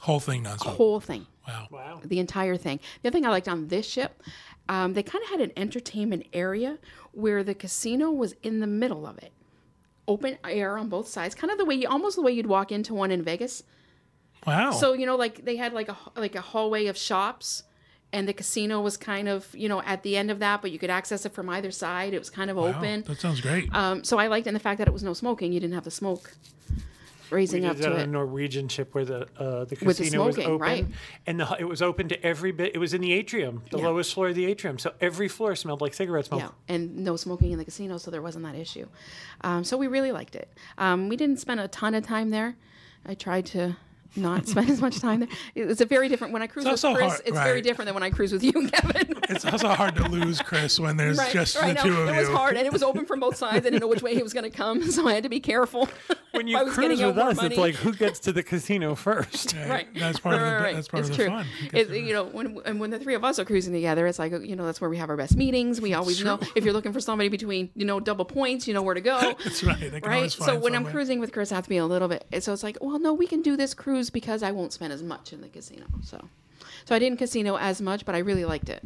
Whole 0.00 0.18
thing 0.20 0.42
non 0.44 0.58
smoking. 0.58 0.76
whole 0.76 1.00
thing. 1.00 1.26
Wow. 1.46 1.66
Wow. 1.70 2.00
the 2.04 2.18
entire 2.20 2.56
thing. 2.56 2.78
The 3.02 3.08
other 3.08 3.16
thing 3.16 3.26
I 3.26 3.30
liked 3.30 3.48
on 3.48 3.66
this 3.68 3.86
ship, 3.86 4.22
um, 4.68 4.94
they 4.94 5.02
kind 5.02 5.22
of 5.24 5.30
had 5.30 5.40
an 5.40 5.52
entertainment 5.56 6.24
area 6.32 6.78
where 7.10 7.42
the 7.44 7.54
casino 7.54 8.10
was 8.12 8.34
in 8.42 8.60
the 8.60 8.66
middle 8.66 9.06
of 9.06 9.18
it, 9.18 9.32
open 10.08 10.38
air 10.44 10.78
on 10.78 10.88
both 10.88 11.08
sides, 11.08 11.34
kind 11.34 11.50
of 11.50 11.58
the 11.58 11.64
way 11.64 11.74
you 11.74 11.88
almost 11.88 12.16
the 12.16 12.22
way 12.22 12.32
you'd 12.32 12.46
walk 12.46 12.70
into 12.72 12.94
one 12.94 13.10
in 13.10 13.22
Vegas. 13.22 13.62
Wow. 14.46 14.70
So 14.70 14.92
you 14.94 15.04
know, 15.04 15.16
like 15.16 15.44
they 15.44 15.56
had 15.56 15.72
like 15.74 15.88
a 15.88 15.96
like 16.16 16.34
a 16.34 16.40
hallway 16.40 16.86
of 16.86 16.96
shops. 16.96 17.64
And 18.14 18.28
the 18.28 18.34
casino 18.34 18.80
was 18.82 18.96
kind 18.98 19.26
of, 19.28 19.48
you 19.54 19.68
know, 19.70 19.80
at 19.82 20.02
the 20.02 20.16
end 20.18 20.30
of 20.30 20.38
that, 20.40 20.60
but 20.60 20.70
you 20.70 20.78
could 20.78 20.90
access 20.90 21.24
it 21.24 21.32
from 21.32 21.48
either 21.48 21.70
side. 21.70 22.12
It 22.12 22.18
was 22.18 22.28
kind 22.28 22.50
of 22.50 22.56
Wow, 22.58 22.66
open. 22.76 23.02
That 23.04 23.18
sounds 23.20 23.40
great. 23.40 23.74
Um, 23.74 24.04
so 24.04 24.18
I 24.18 24.26
liked 24.26 24.46
it 24.46 24.50
in 24.50 24.54
the 24.54 24.60
fact 24.60 24.78
that 24.78 24.86
it 24.88 24.92
was 24.92 25.02
no 25.02 25.14
smoking. 25.14 25.52
You 25.52 25.60
didn't 25.60 25.74
have 25.74 25.84
the 25.84 25.90
smoke 25.90 26.34
raising 27.30 27.62
We 27.62 27.68
up 27.68 27.76
did 27.76 27.84
that 27.86 27.88
to 27.90 27.94
on 27.94 28.00
a. 28.02 28.06
Norwegian 28.06 28.68
ship 28.68 28.94
where 28.94 29.06
the 29.06 29.22
uh, 29.38 29.64
the 29.64 29.78
With 29.82 29.96
the 29.96 30.04
casino 30.04 30.26
was 30.26 30.38
open, 30.38 30.58
right. 30.58 30.86
and 31.26 31.40
the, 31.40 31.56
it 31.58 31.64
was 31.64 31.80
open 31.80 32.08
to 32.10 32.22
every 32.26 32.52
bit. 32.52 32.72
It 32.74 32.78
was 32.78 32.92
in 32.92 33.00
the 33.00 33.12
atrium, 33.14 33.62
the 33.70 33.78
Yeah. 33.78 33.84
lowest 33.86 34.12
floor 34.12 34.28
of 34.28 34.34
the 34.34 34.44
atrium, 34.44 34.78
so 34.78 34.92
every 35.00 35.28
floor 35.28 35.56
smelled 35.56 35.80
like 35.80 35.94
cigarette 35.94 36.26
smoke. 36.26 36.40
Yeah, 36.42 36.50
and 36.74 36.98
no 36.98 37.16
smoking 37.16 37.52
in 37.52 37.58
the 37.58 37.64
casino, 37.64 37.96
so 37.96 38.10
there 38.10 38.20
wasn't 38.20 38.44
that 38.44 38.54
issue. 38.56 38.86
Um, 39.40 39.64
so 39.64 39.78
we 39.78 39.86
really 39.86 40.12
liked 40.12 40.36
it. 40.36 40.52
Um, 40.76 41.08
we 41.08 41.16
didn't 41.16 41.38
spend 41.40 41.60
a 41.60 41.68
ton 41.68 41.94
of 41.94 42.04
time 42.04 42.28
there. 42.28 42.56
I 43.06 43.14
tried 43.14 43.46
to 43.46 43.76
not 44.16 44.46
spend 44.46 44.70
as 44.70 44.80
much 44.80 45.00
time 45.00 45.20
there. 45.20 45.28
It's 45.54 45.80
a 45.80 45.86
very 45.86 46.08
different. 46.08 46.32
When 46.32 46.42
I 46.42 46.46
cruise 46.46 46.64
with 46.64 46.74
It's 46.74 46.84
also 46.84 46.96
Chris, 46.96 47.12
hard- 47.12 47.22
it's 47.26 47.38
very 47.38 47.62
different 47.62 47.86
than 47.86 47.94
when 47.94 48.02
I 48.02 48.10
cruise 48.10 48.32
with 48.32 48.42
you, 48.42 48.52
Kevin. 48.52 49.14
it's 49.28 49.44
also 49.44 49.68
hard 49.68 49.96
to 49.96 50.08
lose 50.08 50.40
Chris 50.42 50.78
when 50.78 50.96
there's 50.96 51.18
right, 51.18 51.32
just 51.32 51.56
right, 51.56 51.76
the 51.76 51.84
no, 51.88 51.94
two 51.94 52.00
of 52.02 52.08
it 52.08 52.12
you. 52.12 52.20
was 52.20 52.28
hard, 52.28 52.56
and 52.56 52.66
it 52.66 52.72
was 52.72 52.82
open 52.82 53.06
from 53.06 53.20
both 53.20 53.36
sides. 53.36 53.56
I 53.66 53.70
didn't 53.70 53.80
know 53.80 53.88
which 53.88 54.02
way 54.02 54.14
he 54.14 54.22
was 54.22 54.32
going 54.32 54.50
to 54.50 54.56
come, 54.56 54.82
so 54.90 55.06
I 55.08 55.14
had 55.14 55.22
to 55.22 55.28
be 55.28 55.40
careful. 55.40 55.88
When 56.32 56.46
you 56.46 56.58
cruise 56.70 57.00
with 57.00 57.18
us, 57.18 57.36
money. 57.36 57.48
it's 57.48 57.58
like 57.58 57.74
who 57.74 57.92
gets 57.92 58.18
to 58.20 58.32
the 58.32 58.42
casino 58.42 58.94
first? 58.94 59.54
right. 59.54 59.88
That's 59.94 60.18
part 60.18 60.36
of 60.36 60.40
the 60.40 60.46
right, 60.46 60.62
right. 60.62 60.74
that's 60.74 60.88
part 60.88 61.00
it's 61.00 61.10
of 61.10 61.16
the 61.16 61.24
true. 61.24 61.32
fun. 61.32 61.46
It, 61.72 61.90
you 61.90 62.12
know, 62.12 62.24
when 62.24 62.58
and 62.64 62.80
when 62.80 62.90
the 62.90 62.98
three 62.98 63.14
of 63.14 63.24
us 63.24 63.38
are 63.38 63.44
cruising 63.44 63.72
together, 63.72 64.06
it's 64.06 64.18
like 64.18 64.32
you 64.32 64.56
know 64.56 64.66
that's 64.66 64.80
where 64.80 64.90
we 64.90 64.96
have 64.96 65.10
our 65.10 65.16
best 65.16 65.36
meetings. 65.36 65.80
We 65.80 65.94
always 65.94 66.22
know 66.22 66.38
if 66.54 66.64
you're 66.64 66.74
looking 66.74 66.92
for 66.92 67.00
somebody 67.00 67.28
between 67.28 67.70
you 67.74 67.84
know 67.84 68.00
double 68.00 68.24
points, 68.24 68.66
you 68.68 68.74
know 68.74 68.82
where 68.82 68.94
to 68.94 69.00
go. 69.00 69.34
That's 69.44 69.62
right. 69.62 70.04
Right? 70.04 70.30
So 70.30 70.44
find 70.44 70.62
when 70.62 70.74
I'm 70.74 70.84
cruising 70.84 71.20
with 71.20 71.32
Chris, 71.32 71.52
I 71.52 71.56
have 71.56 71.64
to 71.64 71.70
be 71.70 71.76
a 71.78 71.86
little 71.86 72.08
bit. 72.08 72.24
So 72.40 72.52
it's 72.52 72.62
like, 72.62 72.78
well, 72.80 72.98
no, 72.98 73.12
we 73.14 73.26
can 73.26 73.42
do 73.42 73.56
this 73.56 73.74
cruise 73.74 74.01
because 74.10 74.42
I 74.42 74.52
won't 74.52 74.72
spend 74.72 74.92
as 74.92 75.02
much 75.02 75.32
in 75.32 75.40
the 75.40 75.48
casino. 75.48 75.86
So, 76.02 76.28
so 76.84 76.94
I 76.94 76.98
didn't 76.98 77.18
casino 77.18 77.56
as 77.56 77.80
much, 77.80 78.04
but 78.04 78.14
I 78.14 78.18
really 78.18 78.44
liked 78.44 78.68
it. 78.68 78.82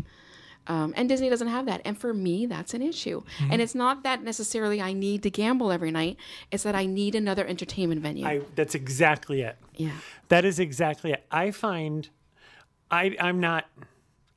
Um, 0.69 0.93
and 0.97 1.09
Disney 1.09 1.29
doesn't 1.31 1.47
have 1.47 1.67
that, 1.67 1.81
and 1.85 1.97
for 1.97 2.13
me, 2.13 2.45
that's 2.47 2.75
an 2.75 2.83
issue. 2.83 3.23
Mm-hmm. 3.39 3.53
And 3.53 3.63
it's 3.63 3.75
not 3.75 4.03
that 4.03 4.25
necessarily 4.25 4.83
I 4.83 4.93
need 4.95 5.23
to 5.23 5.31
gamble 5.31 5.71
every 5.71 5.93
night; 5.93 6.17
it's 6.51 6.65
that 6.65 6.75
I 6.75 6.87
need 6.87 7.15
another 7.15 7.47
entertainment 7.47 8.01
venue. 8.01 8.27
I, 8.27 8.41
that's 8.57 8.75
exactly 8.75 9.43
it. 9.43 9.57
yeah, 9.77 9.93
That 10.29 10.45
is 10.45 10.59
exactly 10.59 11.13
it. 11.13 11.25
I 11.31 11.53
find 11.53 12.09
I 12.91 13.17
I'm 13.21 13.39
not 13.39 13.67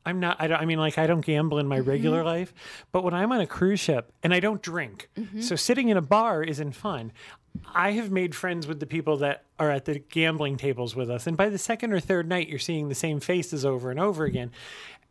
I'm 0.06 0.20
not 0.20 0.38
I 0.40 0.48
don't 0.48 0.62
I 0.62 0.66
mean 0.66 0.78
like 0.78 1.00
I 1.00 1.08
don't 1.08 1.22
gamble 1.26 1.58
in 1.58 1.68
my 1.68 1.80
regular 1.80 2.24
life, 2.24 2.54
but 2.92 3.04
when 3.04 3.14
I'm 3.16 3.32
on 3.32 3.42
a 3.42 3.48
cruise 3.48 3.80
ship 3.80 4.12
and 4.24 4.32
I 4.34 4.40
don't 4.40 4.62
drink. 4.62 5.10
So 5.40 5.56
sitting 5.56 5.90
in 5.90 5.98
a 5.98 6.02
bar 6.02 6.44
isn't 6.44 6.74
fun. 6.74 7.12
I 7.74 7.92
have 7.92 8.12
made 8.12 8.34
friends 8.36 8.68
with 8.68 8.80
the 8.80 8.86
people 8.86 9.18
that 9.18 9.44
are 9.60 9.70
at 9.72 9.86
the 9.86 10.00
gambling 10.00 10.58
tables 10.58 10.96
with 10.96 11.10
us 11.10 11.28
and 11.28 11.36
by 11.38 11.50
the 11.50 11.58
second 11.58 11.94
or 11.94 12.00
third 12.00 12.28
night 12.28 12.48
you're 12.50 12.58
seeing 12.60 12.90
the 12.90 12.96
same 12.96 13.20
faces 13.20 13.66
over 13.66 13.92
and 13.92 14.00
over 14.00 14.26
again 14.26 14.52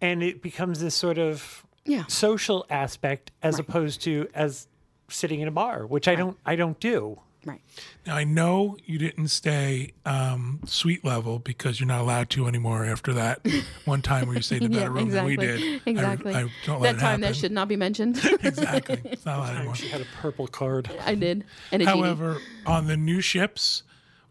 and 0.01 0.23
it 0.23 0.43
becomes 0.43 0.81
this 0.81 0.95
sort 0.95 1.19
of 1.19 1.65
Yeah. 1.85 2.05
social 2.07 2.67
aspect 2.71 3.31
as 3.43 3.59
opposed 3.59 4.03
to 4.03 4.29
as 4.35 4.67
sitting 5.09 5.41
in 5.41 5.49
a 5.49 5.51
bar, 5.53 5.87
which 5.87 6.07
I 6.09 6.15
don't 6.15 6.37
I 6.45 6.55
don't 6.57 6.79
do. 6.81 7.21
Right. 7.49 7.61
Now 8.07 8.17
I 8.17 8.25
know 8.25 8.77
you 8.85 8.99
didn't 8.99 9.29
stay 9.29 9.93
um, 10.05 10.61
suite 10.67 11.05
level 11.05 11.39
because 11.39 11.81
you're 11.81 11.87
not 11.87 12.01
allowed 12.01 12.31
to 12.31 12.47
anymore 12.47 12.85
after 12.85 13.13
that 13.15 13.47
one 13.85 14.03
time 14.03 14.27
where 14.27 14.37
you 14.37 14.43
stayed 14.43 14.63
in 14.63 14.73
a 14.73 14.77
better 14.77 14.93
Yeah, 14.93 15.01
room 15.01 15.11
than 15.11 15.25
we 15.25 15.37
did. 15.37 15.83
Exactly. 15.87 16.35
I, 16.35 16.49
don't 16.67 16.81
let 16.81 16.93
that 16.93 16.99
it 16.99 17.01
time 17.01 17.21
that 17.23 17.37
should 17.37 17.53
not 17.53 17.69
be 17.69 17.77
mentioned. 17.77 18.19
exactly. 18.43 19.01
It's 19.05 19.25
not 19.25 19.39
allowed 19.39 19.57
anymore. 19.57 19.75
She 19.75 19.89
had 19.89 20.01
a 20.01 20.07
purple 20.21 20.47
card. 20.47 20.91
I 21.05 21.15
did. 21.15 21.45
And 21.73 21.83
a 21.83 21.87
genie. 21.87 22.01
However, 22.01 22.39
on 22.67 22.87
the 22.87 22.97
new 22.97 23.21
ships, 23.21 23.83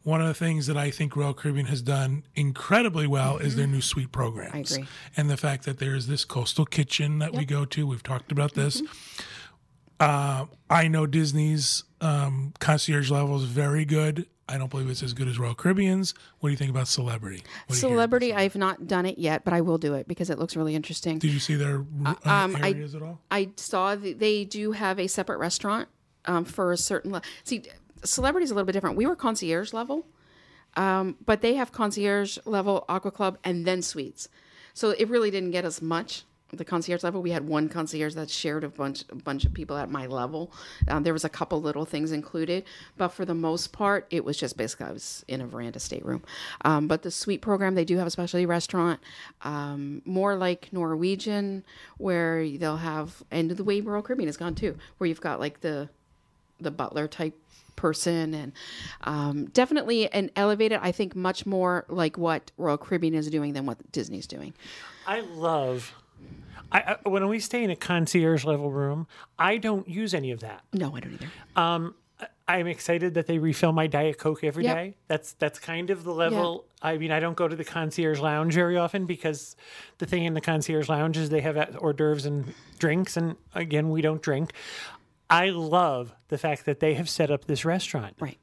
one 0.07 0.21
of 0.21 0.27
the 0.27 0.33
things 0.33 0.67
that 0.67 0.77
I 0.77 0.89
think 0.89 1.17
Royal 1.17 1.33
Caribbean 1.33 1.65
has 1.65 1.81
done 1.81 2.23
incredibly 2.33 3.07
well 3.07 3.39
is 3.39 3.57
their 3.57 3.67
new 3.67 3.81
suite 3.81 4.13
programs. 4.13 4.71
Mm-hmm. 4.71 4.73
I 4.73 4.83
agree. 4.83 4.87
And 5.17 5.29
the 5.29 5.35
fact 5.35 5.65
that 5.65 5.79
there's 5.79 6.07
this 6.07 6.23
coastal 6.23 6.65
kitchen 6.65 7.19
that 7.19 7.33
we 7.33 7.43
go 7.43 7.65
to. 7.65 7.85
We've 7.85 8.01
talked 8.01 8.31
about 8.31 8.53
this. 8.53 8.81
Mm-hmm. 8.81 9.23
Uh, 9.99 10.45
I 10.69 10.87
know 10.87 11.05
Disney's 11.05 11.83
um, 12.01 12.53
concierge 12.59 13.09
level 13.09 13.35
is 13.37 13.43
very 13.43 13.85
good. 13.85 14.27
I 14.49 14.57
don't 14.57 14.69
believe 14.69 14.89
it's 14.89 15.03
as 15.03 15.13
good 15.13 15.27
as 15.27 15.37
Royal 15.37 15.55
Caribbean's. 15.55 16.13
What 16.39 16.49
do 16.49 16.51
you 16.51 16.57
think 16.57 16.69
about 16.71 16.87
Celebrity? 16.87 17.43
Celebrity, 17.69 18.33
I've 18.33 18.55
not 18.55 18.87
done 18.87 19.05
it 19.05 19.17
yet, 19.17 19.43
but 19.43 19.53
I 19.53 19.59
will 19.61 19.77
do 19.77 19.93
it 19.95 20.07
because 20.07 20.29
it 20.29 20.39
looks 20.39 20.55
really 20.55 20.73
interesting. 20.73 21.19
Did 21.19 21.31
you 21.31 21.39
see 21.39 21.55
their 21.55 21.83
uh, 22.05 22.15
um, 22.23 22.55
I- 22.55 22.69
areas 22.71 22.95
at 22.95 23.01
all? 23.01 23.19
I 23.29 23.49
saw 23.57 23.95
that 23.95 24.19
they 24.19 24.45
do 24.45 24.71
have 24.71 24.99
a 24.99 25.07
separate 25.07 25.39
restaurant 25.39 25.89
um, 26.25 26.45
for 26.45 26.71
a 26.71 26.77
certain. 26.77 27.11
Le- 27.11 27.21
See, 27.43 27.63
celebrity 28.05 28.45
is 28.45 28.51
a 28.51 28.53
little 28.53 28.65
bit 28.65 28.71
different. 28.73 28.95
We 28.95 29.05
were 29.05 29.17
concierge 29.17 29.73
level, 29.73 30.05
um, 30.77 31.17
but 31.25 31.41
they 31.41 31.55
have 31.55 31.73
concierge 31.73 32.37
level, 32.45 32.85
aqua 32.87 33.11
club, 33.11 33.37
and 33.43 33.65
then 33.65 33.81
suites. 33.81 34.29
So 34.73 34.91
it 34.91 35.09
really 35.09 35.31
didn't 35.31 35.51
get 35.51 35.65
us 35.65 35.81
much. 35.81 36.23
The 36.53 36.63
concierge 36.63 37.03
level, 37.03 37.21
we 37.21 37.31
had 37.31 37.47
one 37.47 37.67
concierge 37.67 38.13
that 38.15 38.29
shared 38.29 38.63
a 38.63 38.69
bunch, 38.69 39.03
a 39.09 39.15
bunch 39.15 39.43
of 39.43 39.53
people 39.53 39.75
at 39.75 39.89
my 39.89 40.05
level. 40.05 40.51
Um, 40.87 41.03
there 41.03 41.11
was 41.11 41.25
a 41.25 41.29
couple 41.29 41.61
little 41.61 41.83
things 41.83 42.13
included, 42.13 42.63
but 42.95 43.09
for 43.09 43.25
the 43.25 43.33
most 43.33 43.73
part, 43.73 44.07
it 44.11 44.23
was 44.23 44.37
just 44.37 44.55
basically 44.55 44.85
I 44.85 44.91
was 44.93 45.25
in 45.27 45.41
a 45.41 45.47
veranda 45.47 45.79
stateroom. 45.79 46.23
Um, 46.63 46.87
but 46.87 47.01
the 47.01 47.11
suite 47.11 47.41
program, 47.41 47.75
they 47.75 47.83
do 47.83 47.97
have 47.97 48.07
a 48.07 48.11
specialty 48.11 48.45
restaurant, 48.45 49.01
um, 49.41 50.01
more 50.05 50.35
like 50.35 50.71
Norwegian, 50.71 51.65
where 51.97 52.47
they'll 52.47 52.77
have, 52.77 53.23
and 53.29 53.51
the 53.51 53.63
way 53.63 53.81
Royal 53.81 54.01
Caribbean 54.01 54.29
has 54.29 54.37
gone 54.37 54.55
too, 54.55 54.77
where 54.99 55.07
you've 55.07 55.21
got 55.21 55.39
like 55.39 55.61
the 55.61 55.89
the 56.59 56.71
butler 56.71 57.07
type 57.07 57.35
person 57.75 58.33
and 58.33 58.51
um, 59.01 59.45
definitely 59.53 60.11
an 60.11 60.31
elevated 60.35 60.79
i 60.81 60.91
think 60.91 61.15
much 61.15 61.45
more 61.45 61.85
like 61.87 62.17
what 62.17 62.51
royal 62.57 62.79
caribbean 62.79 63.13
is 63.13 63.29
doing 63.29 63.53
than 63.53 63.67
what 63.67 63.77
disney's 63.91 64.25
doing 64.25 64.55
I 65.07 65.21
love. 65.21 65.93
I, 66.71 66.97
I 67.05 67.09
when 67.09 67.27
we 67.27 67.39
stay 67.39 67.63
in 67.63 67.69
a 67.69 67.75
concierge 67.75 68.45
level 68.45 68.71
room, 68.71 69.07
I 69.39 69.57
don't 69.57 69.87
use 69.87 70.13
any 70.13 70.31
of 70.31 70.39
that. 70.41 70.63
no 70.73 70.95
i 70.95 70.99
don't 70.99 71.13
either 71.13 71.27
Um, 71.55 71.95
I'm 72.47 72.65
excited 72.65 73.13
that 73.13 73.27
they 73.27 73.37
refill 73.37 73.73
my 73.73 73.85
diet 73.87 74.17
coke 74.17 74.43
every 74.43 74.63
day. 74.63 74.85
Yep. 74.85 74.95
That's 75.07 75.33
that's 75.33 75.59
kind 75.59 75.89
of 75.91 76.03
the 76.03 76.13
level. 76.13 76.65
I 76.81 76.97
mean, 76.97 77.11
I 77.11 77.19
don't 77.19 77.35
go 77.35 77.47
to 77.47 77.55
the 77.55 77.63
concierge 77.65 78.19
lounge 78.19 78.53
very 78.55 78.75
often 78.77 79.05
because 79.05 79.55
the 79.99 80.05
thing 80.07 80.23
in 80.25 80.33
the 80.33 80.41
concierge 80.41 80.89
lounge 80.89 81.17
is 81.17 81.29
they 81.29 81.41
have 81.41 81.57
hors 81.75 81.93
d'oeuvres 81.93 82.25
and 82.25 82.53
drinks, 82.79 83.17
and 83.17 83.35
again, 83.53 83.89
we 83.91 84.01
don't 84.01 84.21
drink. 84.21 84.53
I 85.29 85.49
love 85.49 86.15
the 86.29 86.37
fact 86.37 86.65
that 86.65 86.79
they 86.79 86.93
have 86.95 87.09
set 87.09 87.29
up 87.29 87.45
this 87.45 87.65
restaurant. 87.65 88.15
right 88.19 88.39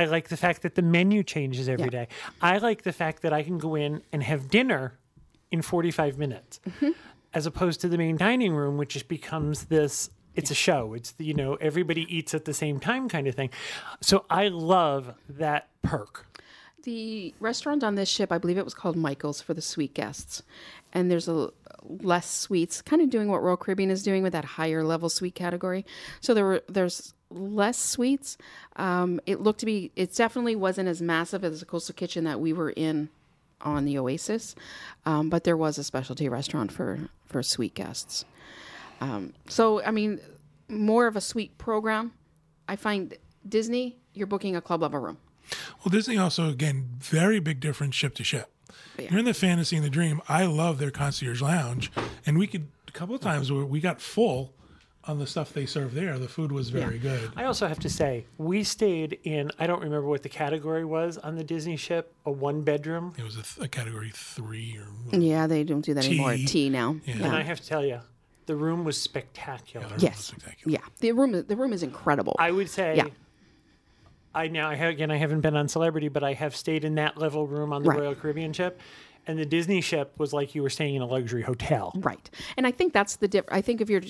I 0.00 0.04
like 0.04 0.28
the 0.28 0.36
fact 0.36 0.62
that 0.62 0.74
the 0.74 0.82
menu 0.82 1.22
changes 1.22 1.68
every 1.68 1.86
Yeah. 1.86 1.90
day. 2.04 2.08
I 2.40 2.58
like 2.58 2.82
the 2.82 2.92
fact 2.92 3.22
that 3.22 3.32
I 3.32 3.42
can 3.42 3.58
go 3.58 3.74
in 3.74 4.02
and 4.12 4.22
have 4.22 4.48
dinner 4.48 4.98
in 5.50 5.62
45 5.62 6.18
minutes 6.18 6.60
Mm-hmm. 6.68 6.90
as 7.34 7.46
opposed 7.46 7.80
to 7.82 7.88
the 7.88 7.98
main 7.98 8.16
dining 8.16 8.54
room, 8.54 8.76
which 8.78 8.90
just 8.94 9.08
becomes 9.08 9.64
this 9.66 10.10
it's 10.34 10.52
a 10.52 10.54
show. 10.54 10.94
It's 10.94 11.10
the, 11.12 11.24
you 11.24 11.34
know, 11.34 11.54
everybody 11.56 12.02
eats 12.14 12.32
at 12.32 12.44
the 12.44 12.54
same 12.54 12.78
time 12.78 13.08
kind 13.08 13.26
of 13.26 13.34
thing. 13.34 13.50
So 14.00 14.24
I 14.30 14.46
love 14.48 15.14
that 15.28 15.68
perk. 15.82 16.26
the 16.84 17.34
restaurant 17.40 17.82
on 17.82 17.96
this 17.96 18.08
ship 18.08 18.30
i 18.30 18.38
believe 18.38 18.56
it 18.56 18.64
was 18.64 18.74
called 18.74 18.94
michael's 18.96 19.40
for 19.42 19.52
the 19.52 19.60
suite 19.60 19.94
guests 19.94 20.42
and 20.92 21.10
there's 21.10 21.26
a 21.28 21.50
less 21.82 22.30
suites 22.30 22.80
kind 22.82 23.02
of 23.02 23.10
doing 23.10 23.28
what 23.28 23.42
royal 23.42 23.56
caribbean 23.56 23.90
is 23.90 24.02
doing 24.02 24.22
with 24.22 24.32
that 24.32 24.44
higher 24.44 24.84
level 24.84 25.08
suite 25.08 25.34
category 25.34 25.84
so 26.20 26.34
there 26.34 26.44
were 26.44 26.62
there's 26.68 27.14
less 27.30 27.76
suites 27.78 28.38
um, 28.76 29.18
it 29.26 29.40
looked 29.40 29.60
to 29.60 29.66
be 29.66 29.90
it 29.96 30.14
definitely 30.14 30.54
wasn't 30.56 30.88
as 30.88 31.02
massive 31.02 31.42
as 31.44 31.60
the 31.60 31.66
coastal 31.66 31.94
kitchen 31.94 32.22
that 32.24 32.38
we 32.40 32.52
were 32.52 32.70
in 32.70 33.08
on 33.60 33.84
the 33.84 33.98
oasis 33.98 34.54
um, 35.06 35.28
but 35.28 35.44
there 35.44 35.56
was 35.56 35.78
a 35.78 35.84
specialty 35.84 36.28
restaurant 36.28 36.70
for 36.72 37.08
for 37.26 37.42
suite 37.42 37.74
guests 37.74 38.24
um, 39.00 39.32
so 39.48 39.82
i 39.84 39.90
mean 39.90 40.20
more 40.68 41.06
of 41.06 41.16
a 41.16 41.20
suite 41.20 41.56
program 41.58 42.12
i 42.68 42.76
find 42.76 43.16
disney 43.48 43.96
you're 44.14 44.26
booking 44.26 44.54
a 44.56 44.60
club 44.60 44.82
level 44.82 45.00
room 45.00 45.18
Well, 45.82 45.90
Disney 45.90 46.18
also, 46.18 46.50
again, 46.50 46.88
very 46.98 47.40
big 47.40 47.58
difference 47.60 47.94
ship 47.94 48.14
to 48.16 48.24
ship. 48.24 48.52
You're 48.98 49.20
in 49.20 49.24
the 49.24 49.32
fantasy 49.32 49.76
and 49.76 49.84
the 49.84 49.88
dream. 49.88 50.20
I 50.28 50.44
love 50.44 50.78
their 50.78 50.90
concierge 50.90 51.40
lounge, 51.40 51.90
and 52.26 52.36
we 52.36 52.46
could 52.46 52.68
a 52.86 52.92
couple 52.92 53.14
of 53.14 53.22
times 53.22 53.50
where 53.50 53.64
we 53.64 53.80
got 53.80 54.00
full 54.00 54.52
on 55.08 55.18
the 55.18 55.26
stuff 55.26 55.52
they 55.54 55.64
served 55.66 55.94
there. 55.94 56.18
The 56.18 56.28
food 56.28 56.52
was 56.52 56.68
very 56.68 56.98
good. 56.98 57.32
I 57.34 57.44
also 57.44 57.66
have 57.66 57.78
to 57.80 57.88
say, 57.88 58.26
we 58.36 58.62
stayed 58.62 59.18
in, 59.24 59.50
I 59.58 59.66
don't 59.66 59.80
remember 59.82 60.06
what 60.06 60.22
the 60.22 60.28
category 60.28 60.84
was 60.84 61.16
on 61.16 61.34
the 61.34 61.42
Disney 61.42 61.76
ship, 61.76 62.12
a 62.26 62.30
one 62.30 62.60
bedroom. 62.62 63.14
It 63.16 63.24
was 63.24 63.36
a, 63.36 63.42
th- 63.42 63.64
a 63.64 63.68
category 63.68 64.12
three 64.14 64.78
or 64.78 65.18
Yeah, 65.18 65.46
they 65.46 65.64
don't 65.64 65.80
do 65.80 65.94
that 65.94 66.04
anymore. 66.04 66.34
Tea. 66.34 66.44
Tea 66.46 66.68
now. 66.68 66.96
Yeah. 67.06 67.14
And 67.16 67.26
I 67.34 67.42
have 67.42 67.58
to 67.60 67.66
tell 67.66 67.84
you, 67.84 68.00
the 68.46 68.54
room 68.54 68.84
was 68.84 69.00
spectacular. 69.00 69.86
Yes. 69.98 70.26
spectacular. 70.26 70.72
Yeah. 70.74 70.86
The 71.00 71.12
room 71.12 71.32
the 71.32 71.56
room 71.56 71.72
is 71.72 71.82
incredible. 71.82 72.36
I 72.38 72.50
would 72.50 72.68
say. 72.70 72.96
Yeah. 72.96 73.06
I 74.34 74.48
now 74.48 74.68
I 74.70 74.74
have, 74.74 74.90
again 74.90 75.10
I 75.10 75.16
haven't 75.16 75.40
been 75.40 75.56
on 75.56 75.68
Celebrity, 75.68 76.08
but 76.08 76.22
I 76.22 76.34
have 76.34 76.54
stayed 76.54 76.84
in 76.84 76.94
that 76.96 77.16
level 77.18 77.46
room 77.46 77.72
on 77.72 77.82
the 77.82 77.90
Right. 77.90 77.98
Royal 77.98 78.14
Caribbean 78.14 78.52
ship, 78.52 78.80
and 79.26 79.38
the 79.38 79.44
Disney 79.46 79.80
ship 79.80 80.12
was 80.18 80.32
like 80.32 80.54
you 80.54 80.62
were 80.62 80.70
staying 80.70 80.94
in 80.94 81.02
a 81.02 81.06
luxury 81.06 81.42
hotel. 81.42 81.92
right. 81.96 82.30
And 82.56 82.66
I 82.66 82.70
think 82.70 82.92
that's 82.92 83.16
the 83.16 83.28
diff 83.28 83.44
I 83.50 83.60
think 83.62 83.80
if 83.82 83.90
you're 83.90 84.02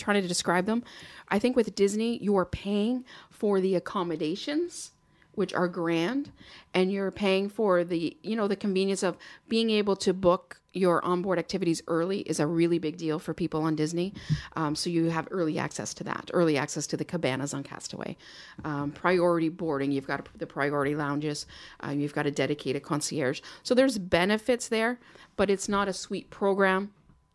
trying 0.00 0.20
to 0.20 0.28
describe 0.28 0.66
them, 0.66 0.82
I 1.28 1.38
think 1.38 1.56
with 1.56 1.74
Disney 1.74 2.18
you 2.18 2.36
are 2.36 2.46
paying 2.46 3.04
for 3.30 3.60
the 3.60 3.74
accommodations 3.76 4.92
which 5.34 5.54
are 5.54 5.68
grand 5.68 6.30
and 6.74 6.92
you're 6.92 7.10
paying 7.10 7.48
for 7.48 7.84
the 7.84 8.16
you 8.22 8.36
know 8.36 8.48
the 8.48 8.56
convenience 8.56 9.02
of 9.02 9.16
being 9.48 9.70
able 9.70 9.96
to 9.96 10.12
book 10.12 10.60
your 10.72 11.04
onboard 11.04 11.38
activities 11.38 11.82
early 11.88 12.20
is 12.20 12.38
a 12.38 12.46
really 12.46 12.78
big 12.78 12.96
deal 12.96 13.18
for 13.18 13.34
people 13.34 13.62
on 13.62 13.74
disney. 13.74 14.12
Um, 14.54 14.76
so 14.76 14.88
you 14.88 15.06
have 15.10 15.26
early 15.30 15.58
access 15.58 15.94
to 15.94 16.04
that 16.04 16.30
early 16.32 16.56
access 16.56 16.86
to 16.88 16.96
the 16.96 17.04
cabanas 17.04 17.54
on 17.54 17.62
castaway. 17.62 18.16
Um, 18.64 18.92
priority 18.92 19.48
boarding 19.48 19.90
you've 19.92 20.06
got 20.06 20.28
the 20.36 20.46
priority 20.46 20.94
lounges 20.94 21.46
uh, 21.84 21.90
you've 21.90 22.14
got 22.14 22.26
a 22.26 22.30
dedicated 22.30 22.82
concierge. 22.82 23.40
So 23.62 23.74
there's 23.74 23.98
benefits 23.98 24.68
there 24.68 24.98
but 25.36 25.50
it's 25.50 25.68
not 25.68 25.88
a 25.88 25.92
suite 25.92 26.30
program 26.30 26.92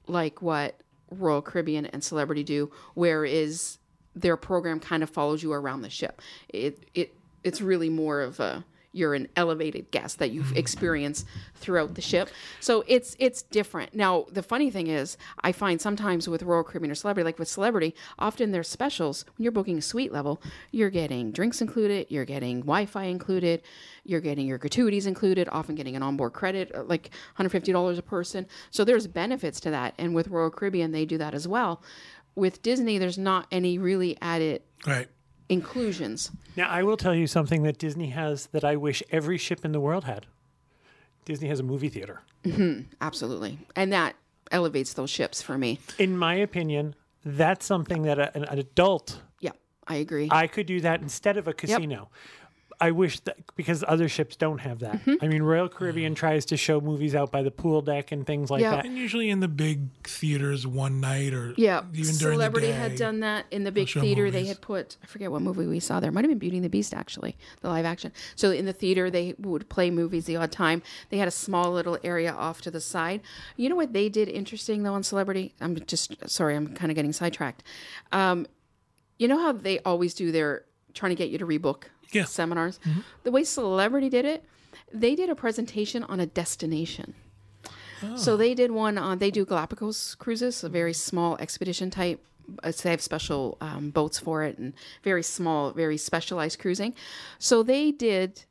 like 0.08 0.42
what 0.42 0.82
royal 1.10 1.42
caribbean 1.42 1.86
and 1.88 2.04
celebrity 2.04 2.44
do 2.44 2.72
where 2.94 3.26
is 3.26 3.78
their 4.16 4.38
program 4.38 4.80
kind 4.80 5.04
of 5.04 5.10
follows 5.10 5.44
you 5.44 5.52
around 5.52 5.82
the 5.82 5.90
ship. 5.90 6.22
It 6.50 6.90
it 6.94 7.14
it's 7.44 7.62
really 7.62 7.90
more 7.90 8.22
of 8.22 8.40
a 8.40 8.66
you're 8.96 9.14
an 9.14 9.28
elevated 9.36 9.92
guest 9.92 10.20
that 10.20 10.32
you've 10.32 10.56
experienced 10.56 11.28
throughout 11.56 11.96
the 11.96 12.02
ship. 12.02 12.30
So 12.62 12.84
it's 12.88 13.16
it's 13.20 13.42
different. 13.42 13.94
Now 13.94 14.26
the 14.32 14.42
funny 14.42 14.72
thing 14.72 14.88
is, 14.88 15.18
I 15.42 15.52
find 15.52 15.82
sometimes 15.82 16.30
with 16.30 16.44
Royal 16.44 16.64
Caribbean 16.64 16.92
or 16.92 16.96
Celebrity, 16.96 17.26
like 17.26 17.38
with 17.38 17.50
Celebrity, 17.50 17.94
often 18.18 18.52
there's 18.52 18.70
specials. 18.70 19.26
When 19.38 19.44
you're 19.44 19.52
booking 19.52 19.78
a 19.78 19.82
suite 19.82 20.14
level, 20.14 20.42
you're 20.72 20.90
getting 20.90 21.32
drinks 21.32 21.62
included, 21.62 22.08
you're 22.10 22.26
getting 22.26 22.62
Wi-Fi 22.62 23.04
included, 23.04 23.64
you're 24.06 24.22
getting 24.22 24.48
your 24.48 24.58
gratuities 24.58 25.06
included, 25.06 25.50
often 25.52 25.76
getting 25.76 25.96
an 25.96 26.04
onboard 26.04 26.34
credit 26.34 26.72
uh, 26.74 26.84
like 26.84 27.10
$150 27.38 27.98
a 27.98 28.02
person. 28.02 28.48
So 28.72 28.86
there's 28.86 29.08
benefits 29.08 29.60
to 29.62 29.72
that, 29.72 29.94
and 29.98 30.16
with 30.16 30.30
Royal 30.30 30.50
Caribbean 30.50 30.92
they 30.92 31.06
do 31.06 31.18
that 31.18 31.34
as 31.34 31.48
well. 31.48 31.84
With 32.36 32.62
Disney, 32.62 32.98
there's 32.98 33.18
not 33.18 33.48
any 33.52 33.78
really 33.78 34.18
added 34.22 34.62
Right. 34.86 35.08
Inclusions. 35.50 36.32
Now 36.56 36.70
I 36.70 36.84
will 36.84 36.98
tell 36.98 37.16
you 37.16 37.28
something 37.28 37.64
that 37.64 37.78
Disney 37.78 38.10
has 38.10 38.48
that 38.48 38.64
I 38.64 38.76
wish 38.76 39.04
every 39.12 39.38
ship 39.38 39.64
in 39.66 39.72
the 39.72 39.80
world 39.80 40.06
had. 40.06 40.26
Disney 41.26 41.48
has 41.50 41.60
a 41.60 41.64
movie 41.64 41.90
theater. 41.90 42.22
Mm-hmm. 42.44 42.84
Absolutely. 43.02 43.58
And 43.76 43.92
that 43.92 44.16
elevates 44.52 44.94
those 44.94 45.10
ships 45.10 45.42
for 45.42 45.58
me. 45.58 45.80
In 45.98 46.18
my 46.18 46.36
opinion, 46.36 46.96
that's 47.24 47.66
something 47.66 48.04
that 48.04 48.20
a, 48.20 48.36
an, 48.38 48.44
an 48.46 48.60
adult 48.60 49.22
Yeah, 49.40 49.52
I 49.88 49.96
agree. 49.96 50.30
I 50.32 50.48
could 50.48 50.68
do 50.68 50.82
that 50.82 51.02
instead 51.02 51.38
of 51.38 51.48
a 51.48 51.54
casino. 51.54 52.10
I 52.82 52.92
wish 52.92 53.20
that 53.22 53.38
because 53.56 53.84
other 53.88 54.08
ships 54.10 54.36
don't 54.36 54.60
have 54.60 54.80
that. 54.80 54.96
Mm-hmm. 55.02 55.14
I 55.24 55.28
mean, 55.28 55.44
Royal 55.44 55.70
Caribbean 55.70 56.16
tries 56.16 56.46
to 56.46 56.58
show 56.58 56.82
movies 56.82 57.16
out 57.16 57.32
by 57.32 57.42
the 57.44 57.52
pool 57.52 57.82
deck 57.82 58.12
and 58.12 58.26
things 58.26 58.50
like 58.52 58.62
Yeah. 58.62 58.72
that. 58.78 58.86
And 58.86 58.98
usually 58.98 59.30
in 59.30 59.40
the 59.40 59.48
big 59.48 59.88
theaters 60.04 60.68
one 60.68 61.00
night 61.00 61.34
or 61.34 61.54
yeah, 61.58 61.84
even 61.94 62.16
during 62.16 62.36
Celebrity 62.38 62.68
the 62.68 62.74
day. 62.74 62.80
had 62.80 62.96
done 62.96 63.20
that 63.22 63.46
in 63.52 63.64
the 63.64 63.72
big 63.72 63.88
show 63.88 64.02
theater. 64.02 64.30
They 64.30 64.46
had 64.46 64.62
put 64.62 64.98
I 65.04 65.06
forget 65.08 65.32
what 65.32 65.42
movie 65.42 65.68
we 65.68 65.80
saw 65.80 66.00
there. 66.00 66.12
Might 66.12 66.24
have 66.26 66.30
been 66.32 66.38
Beauty 66.40 66.58
and 66.58 66.66
the 66.66 66.70
Beast 66.70 66.94
actually, 66.94 67.38
the 67.62 67.70
live 67.70 67.86
action. 67.86 68.12
So 68.36 68.52
in 68.52 68.66
the 68.66 68.74
theater 68.74 69.10
they 69.10 69.36
would 69.40 69.70
play 69.70 69.90
movies 69.92 70.26
the 70.26 70.36
odd 70.36 70.52
time. 70.52 70.82
They 71.10 71.18
had 71.18 71.28
a 71.28 71.32
small 71.32 71.72
little 71.72 71.98
area 72.04 72.34
off 72.34 72.62
to 72.62 72.72
the 72.72 72.82
side. 72.82 73.22
You 73.58 73.70
know 73.70 73.76
what 73.76 73.94
they 73.94 74.10
did 74.10 74.28
interesting 74.30 74.84
though 74.84 74.94
on 74.94 75.04
Celebrity? 75.04 75.54
I'm 75.62 75.76
just 75.86 76.16
sorry, 76.30 76.56
I'm 76.56 76.74
kind 76.76 76.92
of 76.92 76.96
getting 76.96 77.14
sidetracked. 77.14 77.64
Um, 78.12 78.48
you 79.18 79.28
know 79.28 79.40
how 79.40 79.54
they 79.54 79.80
always 79.80 80.14
do 80.14 80.32
their 80.32 80.66
trying 80.94 81.10
to 81.10 81.16
get 81.16 81.30
you 81.30 81.38
to 81.38 81.46
rebook 81.46 81.84
Yeah. 82.12 82.26
seminars. 82.26 82.80
The 83.24 83.32
way 83.32 83.44
Celebrity 83.44 84.10
did 84.10 84.26
it, 84.26 84.44
they 84.94 85.16
did 85.16 85.30
a 85.30 85.36
presentation 85.36 86.04
on 86.04 86.20
a 86.20 86.26
destination. 86.26 87.14
So 88.18 88.38
they 88.38 88.54
did 88.54 88.70
one 88.70 89.00
on. 89.00 89.18
They 89.18 89.32
do 89.32 89.46
Galapagos 89.46 90.16
cruises, 90.16 90.64
a 90.64 90.70
very 90.70 90.94
small 90.94 91.38
expedition 91.38 91.90
type. 91.90 92.24
uh, 92.62 92.72
So 92.72 92.84
they 92.84 92.92
have 92.92 93.02
special 93.02 93.58
um, 93.62 93.90
boats 93.90 94.20
for 94.20 94.44
it 94.44 94.60
and 94.60 94.74
very 95.04 95.24
small, 95.24 95.72
very 95.72 95.98
specialized 95.98 96.60
cruising. 96.60 96.94
So 97.40 97.64
they 97.64 97.92
did 97.92 98.44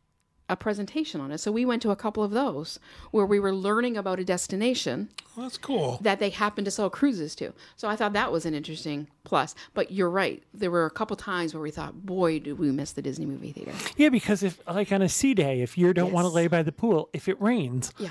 a 0.49 0.57
presentation 0.57 1.21
on 1.23 1.33
it. 1.33 1.39
So 1.39 1.51
we 1.51 1.65
went 1.65 1.81
to 1.83 1.91
a 1.91 1.97
couple 1.97 2.23
of 2.23 2.31
those 2.33 2.79
where 3.13 3.25
we 3.25 3.41
were 3.41 3.55
learning 3.55 3.97
about 3.97 4.21
a 4.21 4.25
destination 4.25 5.09
Well, 5.37 5.47
that's 5.47 5.57
cool. 5.57 5.99
that 6.03 6.21
they 6.21 6.29
happen 6.29 6.65
to 6.67 6.71
sell 6.71 6.91
cruises 6.91 7.35
to. 7.37 7.55
So 7.77 7.89
I 7.89 7.97
thought 7.97 8.13
that 8.13 8.31
was 8.31 8.45
an 8.45 8.53
interesting 8.55 9.09
plus. 9.25 9.55
But 9.73 9.91
you're 9.91 10.11
right. 10.11 10.43
There 10.53 10.71
were 10.71 10.85
a 10.85 10.91
couple 10.91 11.17
times 11.17 11.55
where 11.55 11.63
we 11.63 11.71
thought, 11.71 12.05
boy, 12.05 12.41
did 12.41 12.59
we 12.59 12.71
miss 12.73 12.93
the 12.93 13.01
Disney 13.01 13.25
movie 13.25 13.53
theater. 13.53 13.73
Yeah, 13.97 14.11
because 14.11 14.43
if 14.43 14.61
like 14.69 14.93
on 14.93 15.01
a 15.01 15.09
sea 15.09 15.33
day, 15.33 15.63
if 15.63 15.79
you 15.79 15.95
don't 15.95 16.13
want 16.13 16.27
to 16.27 16.29
lay 16.31 16.47
by 16.47 16.63
the 16.63 16.73
pool, 16.73 17.09
if 17.15 17.27
it 17.27 17.41
rains, 17.41 17.91
Yeah. 17.99 18.11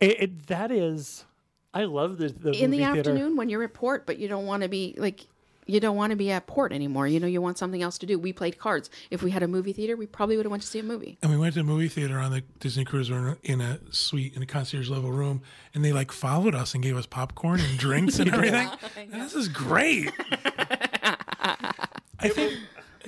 it, 0.00 0.22
it, 0.22 0.46
that 0.46 0.70
is. 0.72 1.26
I 1.74 1.84
love 1.84 2.18
the, 2.18 2.28
the 2.28 2.52
In 2.52 2.70
the 2.70 2.78
theater. 2.78 2.98
afternoon 3.00 3.36
when 3.36 3.48
you're 3.48 3.62
at 3.64 3.74
port, 3.74 4.06
but 4.06 4.18
you 4.18 4.28
don't 4.28 4.46
want 4.46 4.62
to 4.62 4.68
be 4.68 4.94
like 4.96 5.26
you 5.66 5.80
don't 5.80 5.96
want 5.96 6.10
to 6.10 6.16
be 6.16 6.30
at 6.30 6.46
port 6.46 6.72
anymore. 6.72 7.06
You 7.06 7.20
know, 7.20 7.26
you 7.26 7.40
want 7.40 7.58
something 7.58 7.82
else 7.82 7.98
to 7.98 8.06
do. 8.06 8.18
We 8.18 8.32
played 8.32 8.58
cards. 8.58 8.90
If 9.10 9.22
we 9.22 9.30
had 9.30 9.42
a 9.42 9.48
movie 9.48 9.72
theater, 9.72 9.96
we 9.96 10.06
probably 10.06 10.36
would 10.36 10.46
have 10.46 10.50
went 10.50 10.62
to 10.62 10.68
see 10.68 10.78
a 10.78 10.82
movie. 10.82 11.18
And 11.22 11.30
we 11.30 11.38
went 11.38 11.54
to 11.54 11.60
a 11.60 11.64
movie 11.64 11.88
theater 11.88 12.18
on 12.18 12.30
the 12.32 12.42
Disney 12.60 12.84
cruise. 12.84 13.10
We 13.10 13.18
were 13.18 13.38
in 13.42 13.60
a 13.60 13.80
suite 13.90 14.34
in 14.36 14.42
a 14.42 14.46
concierge 14.46 14.90
level 14.90 15.12
room, 15.12 15.42
and 15.74 15.84
they 15.84 15.92
like 15.92 16.12
followed 16.12 16.54
us 16.54 16.74
and 16.74 16.82
gave 16.82 16.96
us 16.96 17.06
popcorn 17.06 17.60
and 17.60 17.78
drinks 17.78 18.18
and 18.18 18.28
everything. 18.34 18.68
And 18.96 19.22
this 19.22 19.34
is 19.34 19.48
great. 19.48 20.10
I 22.18 22.28
think 22.28 22.54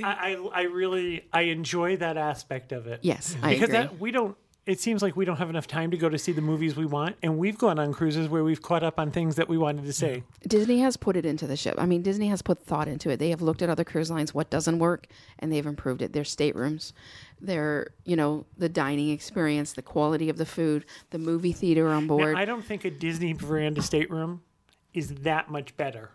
I, 0.03 0.37
I 0.37 0.49
I 0.53 0.63
really 0.63 1.27
I 1.33 1.43
enjoy 1.43 1.97
that 1.99 2.17
aspect 2.17 2.73
of 2.73 2.87
it. 2.87 3.01
Yes, 3.03 3.37
I 3.43 3.55
because 3.55 3.71
agree. 3.71 3.79
that 3.79 3.99
we 3.99 4.11
don't. 4.11 4.37
It 4.67 4.81
seems 4.81 5.01
like 5.01 5.15
we 5.15 5.25
don't 5.25 5.37
have 5.37 5.49
enough 5.49 5.69
time 5.69 5.93
to 5.93 5.97
go 5.97 6.09
to 6.09 6.19
see 6.19 6.33
the 6.33 6.41
movies 6.41 6.75
we 6.75 6.87
want, 6.87 7.15
and 7.23 7.39
we've 7.39 7.57
gone 7.57 7.79
on 7.79 7.93
cruises 7.93 8.29
where 8.29 8.43
we've 8.43 8.61
caught 8.61 8.83
up 8.83 8.99
on 8.99 9.13
things 9.13 9.37
that 9.37 9.49
we 9.49 9.57
wanted 9.57 9.85
to 9.85 9.93
see. 9.93 10.25
Disney 10.49 10.81
has 10.81 10.97
put 10.97 11.17
it 11.17 11.25
into 11.25 11.47
the 11.47 11.57
ship. 11.57 11.77
I 11.79 11.87
mean, 11.87 12.03
Disney 12.03 12.27
has 12.31 12.43
put 12.43 12.61
thought 12.61 12.89
into 12.89 13.09
it. 13.11 13.19
They 13.19 13.31
have 13.31 13.41
looked 13.41 13.63
at 13.63 13.71
other 13.71 13.85
cruise 13.85 14.11
lines, 14.11 14.35
what 14.35 14.51
doesn't 14.51 14.81
work, 14.81 15.07
and 15.39 15.53
they've 15.53 15.65
improved 15.65 16.03
it. 16.03 16.13
Their 16.13 16.25
staterooms, 16.25 16.93
their, 17.41 17.93
you 18.05 18.17
know, 18.17 18.45
the 18.59 18.69
dining 18.69 19.11
experience, 19.11 19.73
the 19.73 19.83
quality 19.83 20.29
of 20.29 20.37
the 20.37 20.47
food, 20.47 20.85
the 21.11 21.19
movie 21.19 21.53
theater 21.53 21.87
on 21.87 22.09
Now, 22.09 22.17
board. 22.17 22.37
I 22.37 22.45
don't 22.45 22.65
think 22.65 22.85
a 22.85 22.91
Disney 22.91 23.35
veranda 23.35 23.83
stateroom 23.83 24.43
is 24.93 25.15
that 25.15 25.49
much 25.49 25.77
better 25.77 26.11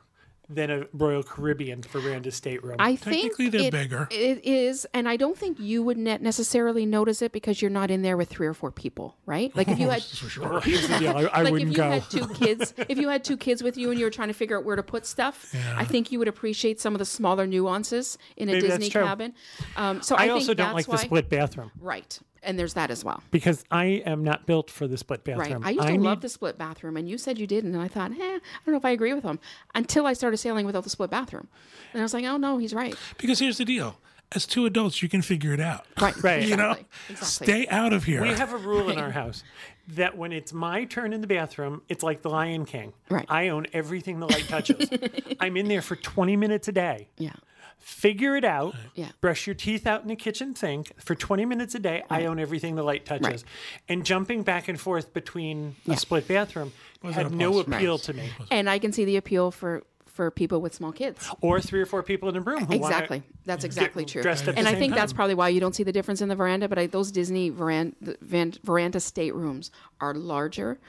than 0.53 0.69
a 0.69 0.85
Royal 0.93 1.23
Caribbean 1.23 1.81
for 1.81 1.99
veranda 1.99 2.31
stateroom. 2.31 2.75
I 2.79 2.95
think 2.95 3.37
they're 3.37 3.61
it- 3.61 3.71
bigger. 3.71 4.07
It 4.11 4.45
is, 4.45 4.85
and 4.93 5.07
I 5.07 5.17
don't 5.17 5.37
think 5.37 5.59
you 5.59 5.83
would 5.83 5.97
ne- 5.97 6.17
necessarily 6.19 6.85
notice 6.85 7.21
it 7.21 7.31
because 7.31 7.61
you're 7.61 7.71
not 7.71 7.89
in 7.91 8.01
there 8.01 8.17
with 8.17 8.29
three 8.29 8.47
or 8.47 8.53
four 8.53 8.71
people, 8.71 9.15
right? 9.25 9.55
Like 9.55 9.67
if 9.67 9.79
you 9.79 9.89
had, 9.89 10.03
for 10.21 10.29
sure. 10.29 10.61
Here's. 10.63 10.89
I, 10.89 11.05
I 11.05 11.21
like 11.21 11.45
if 11.45 11.51
wouldn't 11.51 11.71
you 11.71 11.77
go. 11.77 11.91
had 11.91 12.09
two 12.09 12.27
kids, 12.33 12.73
if 12.89 12.97
you 12.97 13.09
had 13.09 13.23
two 13.23 13.37
kids 13.37 13.63
with 13.63 13.77
you 13.77 13.89
and 13.91 13.99
you 13.99 14.05
were 14.05 14.11
trying 14.11 14.27
to 14.29 14.33
figure 14.33 14.57
out 14.57 14.65
where 14.65 14.75
to 14.75 14.83
put 14.83 15.05
stuff, 15.05 15.53
I 15.75 15.85
think 15.85 16.11
you 16.11 16.19
would 16.19 16.27
appreciate 16.27 16.79
some 16.79 16.93
of 16.93 16.99
the 16.99 17.05
smaller 17.05 17.47
nuances 17.47 18.17
in 18.37 18.49
a 18.49 18.53
Maybe 18.53 18.67
Disney 18.67 18.89
cabin. 18.89 19.33
Um, 19.75 20.01
so 20.01 20.15
I, 20.15 20.19
I 20.19 20.21
think 20.23 20.33
also 20.33 20.53
don't 20.53 20.67
that's 20.67 20.75
like 20.75 20.87
why, 20.87 20.95
the 20.97 21.01
split 21.03 21.29
bathroom 21.29 21.71
Right, 21.79 22.19
and 22.43 22.57
there's 22.57 22.73
that 22.73 22.89
as 22.91 23.03
well. 23.03 23.21
because 23.31 23.63
I 23.71 23.85
am 24.05 24.23
not 24.23 24.45
built 24.45 24.69
for 24.69 24.87
the 24.87 24.97
split 24.97 25.23
bathroom. 25.23 25.61
Right. 25.61 25.67
I 25.67 25.69
used 25.71 25.87
to 25.87 25.91
need- 25.93 26.01
love 26.01 26.21
the 26.21 26.29
split 26.29 26.57
bathroom, 26.57 26.97
and 26.97 27.07
you 27.09 27.17
said 27.17 27.37
you 27.37 27.47
didn't, 27.47 27.73
and 27.73 27.81
I 27.81 27.87
thought, 27.87 28.11
eh, 28.11 28.15
I 28.19 28.39
don't 28.65 28.73
know 28.73 28.77
if 28.77 28.85
I 28.85 28.91
agree 28.91 29.13
with 29.13 29.23
him. 29.23 29.39
Until 29.75 30.05
I 30.07 30.13
started 30.13 30.37
sailing 30.37 30.65
without 30.65 30.83
the 30.83 30.89
split 30.89 31.09
bathroom, 31.09 31.47
and 31.93 32.01
I 32.01 32.03
was 32.03 32.13
like, 32.13 32.25
oh 32.25 32.37
no, 32.37 32.57
he's 32.57 32.73
right. 32.73 32.95
Because 33.17 33.39
here's 33.39 33.57
the 33.57 33.65
deal: 33.65 33.97
as 34.33 34.45
two 34.45 34.65
adults, 34.65 35.01
you 35.03 35.09
can 35.09 35.21
figure 35.21 35.53
it 35.53 35.59
out. 35.59 35.85
Right. 36.01 36.15
Right. 36.23 36.43
You 36.47 36.55
know, 36.57 36.71
Exactly. 36.71 36.87
Exactly. 37.09 37.45
stay 37.47 37.67
out 37.67 37.93
of 37.93 38.03
here. 38.05 38.21
We 38.21 38.29
have 38.29 38.53
a 38.53 38.57
rule 38.57 38.89
in 38.89 38.97
our 38.97 39.11
house 39.11 39.43
that 39.89 40.17
when 40.17 40.31
it's 40.31 40.53
my 40.53 40.85
turn 40.85 41.11
in 41.11 41.19
the 41.21 41.27
bathroom, 41.27 41.81
it's 41.89 42.01
like 42.03 42.21
the 42.21 42.29
Lion 42.29 42.65
King. 42.65 42.93
Right. 43.09 43.25
I 43.27 43.49
own 43.49 43.67
everything 43.73 44.19
the 44.19 44.27
light 44.27 44.47
touches. 44.47 44.89
I'm 45.41 45.57
in 45.57 45.67
there 45.67 45.81
for 45.81 45.95
20 45.97 46.37
minutes 46.37 46.67
a 46.69 46.71
day. 46.71 47.09
Yeah. 47.17 47.33
Figure 47.81 48.35
it 48.35 48.45
out. 48.45 48.75
Yeah. 48.95 49.09
Brush 49.21 49.47
your 49.47 49.55
teeth 49.55 49.87
out 49.87 50.03
in 50.03 50.07
the 50.07 50.15
kitchen 50.15 50.55
sink 50.55 50.91
for 51.01 51.15
20 51.15 51.45
minutes 51.45 51.73
a 51.75 51.79
day. 51.79 52.03
I 52.09 52.25
own 52.25 52.39
everything 52.39 52.75
the 52.75 52.83
light 52.83 53.05
touches. 53.05 53.43
And 53.89 54.05
jumping 54.05 54.43
back 54.43 54.67
and 54.67 54.79
forth 54.79 55.13
between 55.13 55.75
a 55.87 55.97
split 55.97 56.27
bathroom 56.27 56.71
Wasn't 57.03 57.23
had 57.23 57.33
no 57.33 57.51
plus. 57.63 57.67
appeal 57.67 57.97
to 57.97 58.13
me. 58.13 58.29
And 58.51 58.69
I 58.69 58.77
can 58.79 58.91
see 58.93 59.03
the 59.05 59.17
appeal 59.17 59.51
for 59.51 59.83
for 60.05 60.29
people 60.29 60.61
with 60.61 60.73
small 60.75 60.91
kids. 60.91 61.27
Or 61.41 61.59
three 61.61 61.81
or 61.81 61.85
four 61.85 62.03
people 62.03 62.27
in 62.29 62.35
a 62.35 62.41
room 62.41 62.65
who 62.65 62.77
wanna 62.77 62.93
Exactly. 62.93 63.23
That's 63.45 63.63
exactly 63.63 64.05
true. 64.05 64.21
dressed 64.21 64.47
at 64.47 64.55
the 64.55 64.59
and 64.59 64.67
I 64.67 64.71
same 64.71 64.79
think 64.79 64.93
that's 64.93 65.13
probably 65.13 65.35
why 65.35 65.49
you 65.49 65.59
don't 65.61 65.73
see 65.73 65.83
the 65.83 65.93
difference 65.93 66.21
in 66.21 66.27
the 66.29 66.35
veranda. 66.35 66.67
But 66.69 66.77
I, 66.77 66.87
those 66.87 67.11
Disney 67.11 67.49
veranda, 67.49 68.17
veranda 68.21 68.99
staterooms 68.99 69.71
are 70.01 70.13
larger. 70.13 70.79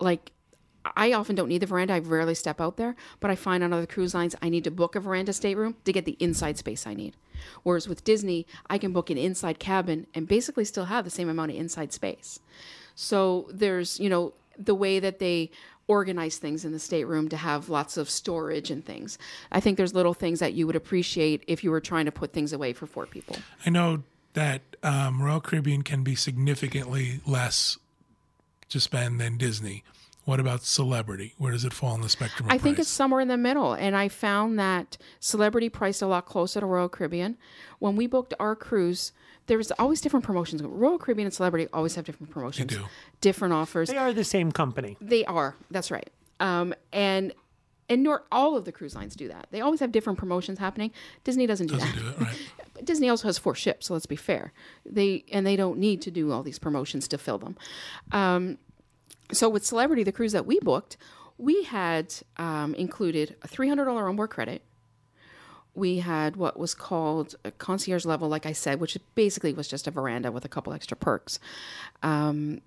Like, 0.00 0.32
I 0.84 1.12
often 1.12 1.36
don't 1.36 1.48
need 1.48 1.62
the 1.62 1.66
veranda. 1.66 1.94
I 1.94 1.98
rarely 2.00 2.34
step 2.34 2.60
out 2.60 2.76
there. 2.76 2.96
But 3.20 3.30
I 3.30 3.36
find 3.36 3.62
on 3.62 3.72
other 3.72 3.86
cruise 3.86 4.14
lines, 4.14 4.34
I 4.42 4.48
need 4.48 4.64
to 4.64 4.70
book 4.70 4.96
a 4.96 5.00
veranda 5.00 5.32
stateroom 5.32 5.76
to 5.84 5.92
get 5.92 6.04
the 6.04 6.16
inside 6.18 6.58
space 6.58 6.86
I 6.86 6.94
need. 6.94 7.16
Whereas 7.62 7.88
with 7.88 8.04
Disney, 8.04 8.46
I 8.68 8.78
can 8.78 8.92
book 8.92 9.10
an 9.10 9.18
inside 9.18 9.58
cabin 9.58 10.06
and 10.14 10.28
basically 10.28 10.64
still 10.64 10.86
have 10.86 11.04
the 11.04 11.10
same 11.10 11.28
amount 11.28 11.50
of 11.50 11.56
inside 11.56 11.92
space. 11.92 12.40
So 12.94 13.48
there's, 13.52 13.98
you 13.98 14.08
know, 14.08 14.34
the 14.58 14.74
way 14.74 15.00
that 15.00 15.18
they 15.18 15.50
organize 15.88 16.38
things 16.38 16.64
in 16.64 16.72
the 16.72 16.78
stateroom 16.78 17.28
to 17.28 17.36
have 17.36 17.68
lots 17.68 17.96
of 17.96 18.08
storage 18.08 18.70
and 18.70 18.84
things. 18.84 19.18
I 19.50 19.60
think 19.60 19.76
there's 19.76 19.94
little 19.94 20.14
things 20.14 20.38
that 20.38 20.52
you 20.54 20.66
would 20.66 20.76
appreciate 20.76 21.42
if 21.48 21.64
you 21.64 21.70
were 21.70 21.80
trying 21.80 22.04
to 22.04 22.12
put 22.12 22.32
things 22.32 22.52
away 22.52 22.72
for 22.72 22.86
four 22.86 23.06
people. 23.06 23.36
I 23.66 23.70
know 23.70 24.02
that 24.34 24.62
um, 24.82 25.20
Royal 25.20 25.40
Caribbean 25.40 25.82
can 25.82 26.02
be 26.02 26.14
significantly 26.14 27.20
less 27.26 27.78
to 28.68 28.80
spend 28.80 29.20
than 29.20 29.36
Disney. 29.36 29.84
What 30.24 30.38
about 30.38 30.62
celebrity? 30.62 31.34
Where 31.36 31.50
does 31.50 31.64
it 31.64 31.72
fall 31.72 31.90
on 31.94 32.00
the 32.00 32.08
spectrum? 32.08 32.46
Of 32.48 32.52
I 32.54 32.58
think 32.58 32.76
price? 32.76 32.86
it's 32.86 32.90
somewhere 32.90 33.20
in 33.20 33.28
the 33.28 33.36
middle. 33.36 33.72
And 33.72 33.96
I 33.96 34.08
found 34.08 34.58
that 34.58 34.96
Celebrity 35.18 35.68
priced 35.68 36.00
a 36.00 36.06
lot 36.06 36.26
closer 36.26 36.60
to 36.60 36.66
Royal 36.66 36.88
Caribbean. 36.88 37.36
When 37.80 37.96
we 37.96 38.06
booked 38.06 38.32
our 38.38 38.54
cruise, 38.54 39.12
there 39.46 39.58
was 39.58 39.72
always 39.72 40.00
different 40.00 40.24
promotions. 40.24 40.62
Royal 40.62 40.98
Caribbean 40.98 41.26
and 41.26 41.34
Celebrity 41.34 41.68
always 41.72 41.96
have 41.96 42.04
different 42.04 42.30
promotions, 42.30 42.72
do. 42.72 42.84
different 43.20 43.52
offers. 43.52 43.88
They 43.88 43.96
are 43.96 44.12
the 44.12 44.22
same 44.22 44.52
company. 44.52 44.96
They 45.00 45.24
are. 45.24 45.56
That's 45.72 45.90
right. 45.90 46.08
Um, 46.38 46.72
and 46.92 47.32
and 47.88 48.04
nor 48.04 48.22
all 48.30 48.56
of 48.56 48.64
the 48.64 48.72
cruise 48.72 48.94
lines 48.94 49.16
do 49.16 49.26
that. 49.28 49.48
They 49.50 49.60
always 49.60 49.80
have 49.80 49.90
different 49.90 50.18
promotions 50.18 50.58
happening. 50.60 50.92
Disney 51.24 51.46
doesn't 51.46 51.66
do 51.66 51.76
that. 51.76 51.94
do 51.94 52.08
it 52.08 52.20
right. 52.20 52.38
But 52.74 52.84
Disney 52.86 53.08
also 53.10 53.26
has 53.28 53.36
four 53.38 53.54
ships, 53.54 53.88
so 53.88 53.92
let's 53.94 54.06
be 54.06 54.16
fair. 54.16 54.52
They 54.86 55.24
and 55.32 55.44
they 55.44 55.56
don't 55.56 55.78
need 55.78 56.00
to 56.02 56.10
do 56.12 56.30
all 56.30 56.42
these 56.44 56.60
promotions 56.60 57.08
to 57.08 57.18
fill 57.18 57.38
them. 57.38 57.56
Um, 58.12 58.58
so 59.32 59.48
with 59.48 59.64
Celebrity, 59.64 60.02
the 60.02 60.12
cruise 60.12 60.32
that 60.32 60.46
we 60.46 60.60
booked, 60.60 60.96
we 61.38 61.64
had 61.64 62.14
um, 62.36 62.74
included 62.74 63.36
a 63.42 63.48
three 63.48 63.68
hundred 63.68 63.86
dollar 63.86 64.08
onboard 64.08 64.30
credit. 64.30 64.62
We 65.74 65.98
had 65.98 66.36
what 66.36 66.58
was 66.58 66.74
called 66.74 67.34
a 67.44 67.50
concierge 67.50 68.04
level, 68.04 68.28
like 68.28 68.44
I 68.44 68.52
said, 68.52 68.78
which 68.78 68.98
basically 69.14 69.54
was 69.54 69.68
just 69.68 69.86
a 69.86 69.90
veranda 69.90 70.30
with 70.30 70.44
a 70.44 70.48
couple 70.48 70.72
extra 70.72 70.96
perks. 70.96 71.38
Um, 72.02 72.60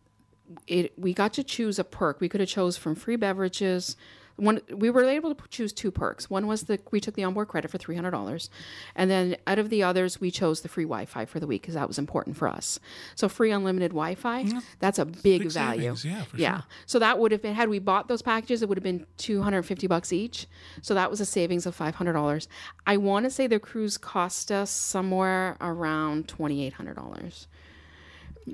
it 0.68 0.98
we 0.98 1.14
got 1.14 1.34
to 1.34 1.44
choose 1.44 1.80
a 1.80 1.84
perk. 1.84 2.20
We 2.20 2.30
could 2.30 2.40
have 2.40 2.50
chose 2.50 2.78
from 2.78 2.96
free 2.96 3.16
beverages. 3.16 3.96
One 4.38 4.60
we 4.70 4.90
were 4.90 5.04
able 5.06 5.34
to 5.34 5.48
choose 5.50 5.72
two 5.72 5.92
perks. 5.92 6.30
One 6.30 6.46
was 6.46 6.64
the 6.64 6.80
we 6.92 7.00
took 7.00 7.16
the 7.16 7.24
onboard 7.24 7.48
credit 7.48 7.72
for 7.72 7.78
three 7.78 7.96
hundred 7.96 8.12
dollars, 8.12 8.50
and 8.96 9.10
then 9.10 9.38
out 9.48 9.60
of 9.60 9.70
the 9.70 9.84
others 9.84 10.20
we 10.20 10.30
chose 10.32 10.62
the 10.62 10.68
free 10.68 10.84
Wi-Fi 10.84 11.26
for 11.26 11.40
the 11.40 11.48
week 11.48 11.62
because 11.62 11.76
that 11.76 11.88
was 11.88 11.98
important 11.98 12.36
for 12.36 12.48
us. 12.48 12.80
So 13.16 13.30
free 13.30 13.52
unlimited 13.52 13.92
Wi-Fi, 13.92 14.46
that's 14.80 15.00
a 15.00 15.06
big, 15.06 15.44
big 15.44 15.52
value. 15.52 15.82
savings, 15.82 16.06
yeah, 16.06 16.24
for 16.24 16.38
yeah. 16.38 16.56
sure. 16.58 16.66
So 16.86 17.00
that 17.00 17.18
would 17.20 17.32
have 17.32 17.42
been 17.42 17.56
had 17.56 17.70
we 17.70 17.80
bought 17.80 18.08
those 18.08 18.22
packages, 18.22 18.62
it 18.62 18.70
would 18.70 18.78
have 18.78 18.84
been 18.84 19.06
two 19.18 19.42
hundred 19.42 19.58
and 19.58 19.66
fifty 19.66 19.88
bucks 19.88 20.12
each. 20.12 20.48
So 20.82 20.94
that 20.94 21.10
was 21.10 21.22
a 21.22 21.26
savings 21.26 21.66
of 21.66 21.74
five 21.74 21.96
hundred 21.96 22.14
dollars. 22.14 22.48
I 22.86 22.98
want 22.98 23.24
to 23.26 23.30
say 23.30 23.48
the 23.48 23.60
cruise 23.60 23.98
cost 23.98 24.52
us 24.52 24.70
somewhere 24.70 25.56
around 25.62 26.28
twenty 26.28 26.66
eight 26.66 26.74
hundred 26.74 26.96
dollars 26.96 27.48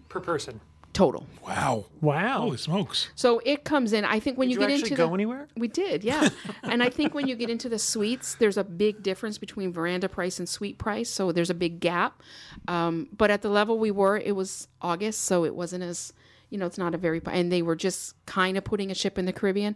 Per 0.07 0.19
person. 0.21 0.61
Total. 0.93 1.25
Wow. 1.45 1.85
Wow. 2.01 2.41
Holy 2.41 2.57
smokes. 2.57 3.09
So 3.15 3.41
it 3.45 3.63
comes 3.63 3.93
in. 3.93 4.05
I 4.05 4.19
think 4.19 4.37
when 4.37 4.47
Did 4.47 4.55
you 4.55 4.61
you 4.61 4.67
get 4.67 4.79
into 4.79 4.95
go 4.95 5.07
the, 5.07 5.13
anywhere? 5.13 5.47
we 5.55 5.67
did, 5.67 6.03
yeah. 6.03 6.29
and 6.63 6.83
I 6.83 6.89
think 6.89 7.13
when 7.13 7.27
you 7.27 7.35
get 7.35 7.49
into 7.49 7.69
the 7.69 7.79
suites, 7.79 8.35
there's 8.35 8.57
a 8.57 8.63
big 8.63 9.03
difference 9.03 9.37
between 9.37 9.71
veranda 9.71 10.09
price 10.09 10.39
and 10.39 10.47
suite 10.47 10.77
price. 10.77 11.09
So 11.09 11.31
there's 11.31 11.49
a 11.49 11.55
big 11.55 11.79
gap. 11.79 12.21
Um, 12.67 13.09
but 13.15 13.31
at 13.31 13.41
the 13.41 13.49
level 13.49 13.79
we 13.79 13.91
were, 13.91 14.17
it 14.17 14.35
was 14.35 14.67
August, 14.81 15.23
so 15.23 15.45
it 15.45 15.55
wasn't 15.55 15.83
as 15.83 16.13
you 16.51 16.57
know, 16.57 16.65
it's 16.65 16.77
not 16.77 16.93
a 16.93 16.97
very 16.97 17.21
and 17.27 17.49
they 17.49 17.61
were 17.61 17.77
just 17.77 18.13
kind 18.25 18.57
of 18.57 18.65
putting 18.65 18.91
a 18.91 18.93
ship 18.93 19.17
in 19.17 19.25
the 19.25 19.31
Caribbean. 19.31 19.75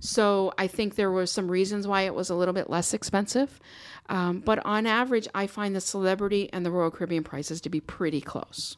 So 0.00 0.52
I 0.58 0.66
think 0.66 0.96
there 0.96 1.10
were 1.10 1.24
some 1.24 1.48
reasons 1.48 1.86
why 1.86 2.02
it 2.02 2.14
was 2.14 2.30
a 2.30 2.34
little 2.34 2.52
bit 2.52 2.68
less 2.68 2.92
expensive. 2.92 3.60
Um, 4.08 4.40
but 4.40 4.64
on 4.66 4.86
average, 4.86 5.28
I 5.34 5.46
find 5.46 5.74
the 5.74 5.80
Celebrity 5.80 6.50
and 6.52 6.66
the 6.66 6.70
Royal 6.72 6.90
Caribbean 6.90 7.22
prices 7.22 7.60
to 7.62 7.68
be 7.68 7.80
pretty 7.80 8.20
close. 8.20 8.76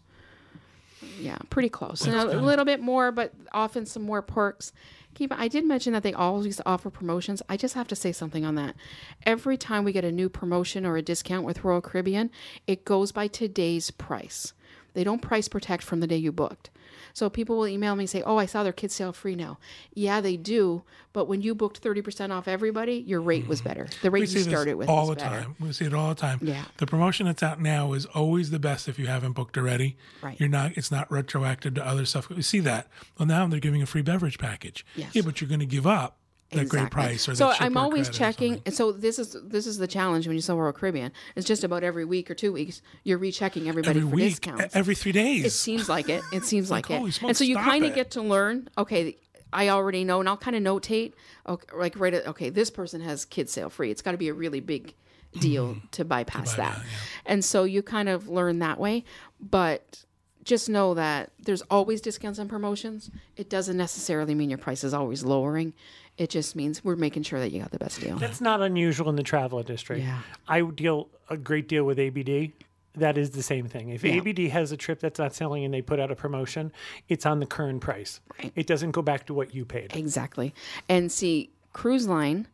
Yeah, 1.21 1.39
pretty 1.51 1.69
close. 1.69 2.07
And 2.07 2.15
a 2.15 2.41
little 2.41 2.65
bit 2.65 2.81
more, 2.81 3.13
but 3.13 3.33
often 3.53 3.87
some 3.87 4.03
more 4.03 4.23
perks. 4.23 4.73
Keep. 5.15 5.33
I 5.37 5.49
did 5.49 5.65
mention 5.65 5.93
that 5.95 6.03
they 6.03 6.13
always 6.13 6.61
offer 6.65 6.91
promotions. 6.91 7.43
I 7.49 7.57
just 7.57 7.75
have 7.75 7.89
to 7.89 7.97
say 7.97 8.13
something 8.13 8.45
on 8.45 8.55
that. 8.57 8.77
Every 9.25 9.57
time 9.57 9.85
we 9.85 9.93
get 9.93 10.05
a 10.05 10.13
new 10.13 10.29
promotion 10.29 10.87
or 10.87 10.97
a 10.97 11.03
discount 11.03 11.45
with 11.45 11.65
Royal 11.65 11.81
Caribbean, 11.81 12.31
it 12.67 12.85
goes 12.85 13.11
by 13.11 13.27
today's 13.27 13.91
price. 13.91 14.53
They 14.95 15.05
don't 15.05 15.23
price 15.23 15.49
protect 15.49 15.83
from 15.83 16.01
the 16.01 16.07
day 16.07 16.17
you 16.17 16.33
booked. 16.33 16.71
So 17.15 17.29
people 17.29 17.57
will 17.57 17.67
email 17.67 17.97
me 17.97 18.05
and 18.05 18.11
say, 18.11 18.23
"Oh, 18.23 18.37
I 18.37 18.47
saw 18.47 18.63
their 18.63 18.73
kids 18.73 18.95
sale 18.95 19.13
free 19.13 19.35
now." 19.35 19.59
Yeah, 19.93 20.21
they 20.21 20.37
do, 20.37 20.83
but 21.13 21.27
when 21.27 21.43
you 21.43 21.55
booked 21.55 21.83
30% 21.83 22.31
off 22.33 22.47
everybody, 22.47 22.95
your 23.07 23.21
rate 23.21 23.49
was 23.49 23.61
better. 23.61 23.89
The 24.03 24.11
rate 24.11 24.31
you 24.31 24.41
started 24.41 24.77
with 24.77 24.89
all 24.89 25.07
the 25.07 25.17
better. 25.17 25.41
time. 25.41 25.57
We 25.59 25.73
see 25.73 25.87
it 25.87 25.95
all 25.95 26.11
the 26.11 26.15
time. 26.15 26.39
Yeah. 26.43 26.65
The 26.77 26.87
promotion 26.87 27.27
that's 27.27 27.43
out 27.43 27.61
now 27.61 27.93
is 27.93 28.07
always 28.07 28.51
the 28.51 28.59
best 28.59 28.89
if 28.89 28.99
you 28.99 29.07
haven't 29.07 29.33
booked 29.33 29.59
already. 29.59 29.97
Right. 30.23 30.39
You're 30.39 30.49
not. 30.49 30.77
It's 30.77 30.91
not 30.93 31.11
retroactive 31.11 31.75
to 31.75 31.87
other 31.87 32.05
stuff. 32.05 32.29
We 32.29 32.43
see 32.43 32.61
that. 32.61 32.89
Well, 33.19 33.27
now 33.27 33.47
they're 33.49 33.59
giving 33.59 33.83
a 33.83 33.87
free 33.87 34.03
beverage 34.03 34.39
package. 34.39 34.87
Yes. 34.95 35.11
Yeah, 35.15 35.23
but 35.23 35.41
you're 35.41 35.49
going 35.49 35.61
to 35.61 35.67
give 35.67 35.87
up 35.87 36.18
that 36.51 36.69
great 36.69 36.91
price 36.91 37.29
or 37.29 37.35
so 37.35 37.53
I'm 37.59 37.77
always 37.77 38.09
checking. 38.09 38.63
And 38.65 38.75
so 38.75 38.93
this 38.93 39.19
is 39.19 39.37
this 39.45 39.67
is 39.67 39.79
the 39.79 39.87
challenge 39.87 40.27
when 40.27 40.35
you 40.35 40.41
sell 40.41 40.57
Royal 40.57 40.73
Caribbean. 40.73 41.13
It's 41.37 41.47
just 41.47 41.63
about 41.63 41.85
every 41.85 42.05
week 42.05 42.31
or 42.31 42.35
two 42.35 42.53
weeks 42.53 42.81
you're 43.05 43.19
rechecking 43.19 43.69
everybody 43.69 44.01
every 44.01 44.11
for 44.11 44.17
week, 44.17 44.31
discounts. 44.31 44.75
every 44.75 44.95
three 44.95 45.13
days. 45.13 45.45
It 45.45 45.51
seems 45.51 45.89
like 45.89 46.09
it. 46.09 46.23
It 46.33 46.45
seems 46.45 46.71
like, 46.71 46.87
holy 46.87 47.11
it. 47.11 47.13
smokes, 47.13 47.31
and 47.31 47.37
so 47.37 47.45
you 47.45 47.57
kind 47.57 47.85
of 47.85 47.95
get 47.95 48.13
to 48.13 48.23
learn. 48.23 48.69
Okay, 48.79 49.19
I 49.53 49.69
already 49.69 50.05
know, 50.05 50.21
and 50.21 50.29
I'll 50.29 50.37
kind 50.37 50.57
of 50.57 50.63
notate. 50.63 51.13
Okay, 51.47 51.77
like 51.77 51.99
right. 51.99 52.15
Okay, 52.15 52.51
this 52.51 52.71
person 52.71 53.01
has 53.03 53.25
kids 53.25 53.53
sale 53.53 53.71
free. 53.71 53.91
It's 53.91 54.03
got 54.03 54.13
to 54.13 54.19
be 54.19 54.29
a 54.29 54.35
really 54.35 54.61
big 54.61 54.95
deal 55.39 55.75
mm-hmm. 55.75 55.87
to 55.91 56.05
bypass 56.05 56.57
buy 56.57 56.65
that. 56.65 56.77
that, 56.77 56.85
yeah. 56.85 56.99
And 57.27 57.45
so 57.45 57.65
you 57.65 57.83
kind 57.83 58.09
of 58.09 58.29
learn 58.29 58.61
that 58.61 58.81
way. 58.81 59.05
But 59.39 60.05
just 60.45 60.71
know 60.71 60.95
that 60.95 61.31
there's 61.39 61.61
always 61.71 62.01
discounts 62.01 62.39
and 62.39 62.49
promotions. 62.49 63.11
It 63.37 63.51
doesn't 63.51 63.77
necessarily 63.77 64.35
mean 64.35 64.49
your 64.49 64.59
price 64.59 64.83
is 64.83 64.95
always 64.95 65.23
lowering. 65.23 65.75
It 66.19 66.31
just 66.31 66.57
means 66.57 66.85
we're 66.85 66.97
making 66.97 67.23
sure 67.23 67.39
that 67.39 67.53
you 67.53 67.61
got 67.61 67.71
the 67.71 67.79
best 67.79 68.01
deal. 68.01 68.17
That's 68.19 68.41
not 68.41 68.61
unusual 68.61 69.09
in 69.09 69.17
the 69.17 69.23
travel 69.23 69.59
industry. 69.61 70.01
Yeah. 70.03 70.19
I 70.49 70.63
deal 70.63 71.09
a 71.31 71.37
great 71.37 71.69
deal 71.69 71.85
with 71.85 71.99
ABD. 71.99 72.53
That 72.97 73.17
is 73.17 73.31
the 73.31 73.43
same 73.43 73.69
thing. 73.69 73.91
If 73.91 74.03
Yeah. 74.03 74.15
ABD 74.21 74.49
has 74.51 74.73
a 74.73 74.77
trip 74.77 74.99
that's 74.99 75.21
not 75.21 75.33
selling 75.33 75.65
and 75.65 75.73
they 75.73 75.81
put 75.81 76.01
out 76.01 76.11
a 76.11 76.17
promotion, 76.17 76.73
it's 77.09 77.25
on 77.25 77.39
the 77.39 77.47
current 77.47 77.81
price. 77.81 78.21
Right. 78.43 78.53
It 78.57 78.67
doesn't 78.67 78.91
go 78.91 79.01
back 79.03 79.27
to 79.27 79.35
what 79.35 79.55
you 79.55 79.65
paid. 79.65 79.95
Exactly. 79.95 80.53
And 80.89 81.13
see, 81.13 81.51
cruise 81.73 82.09
line 82.09 82.49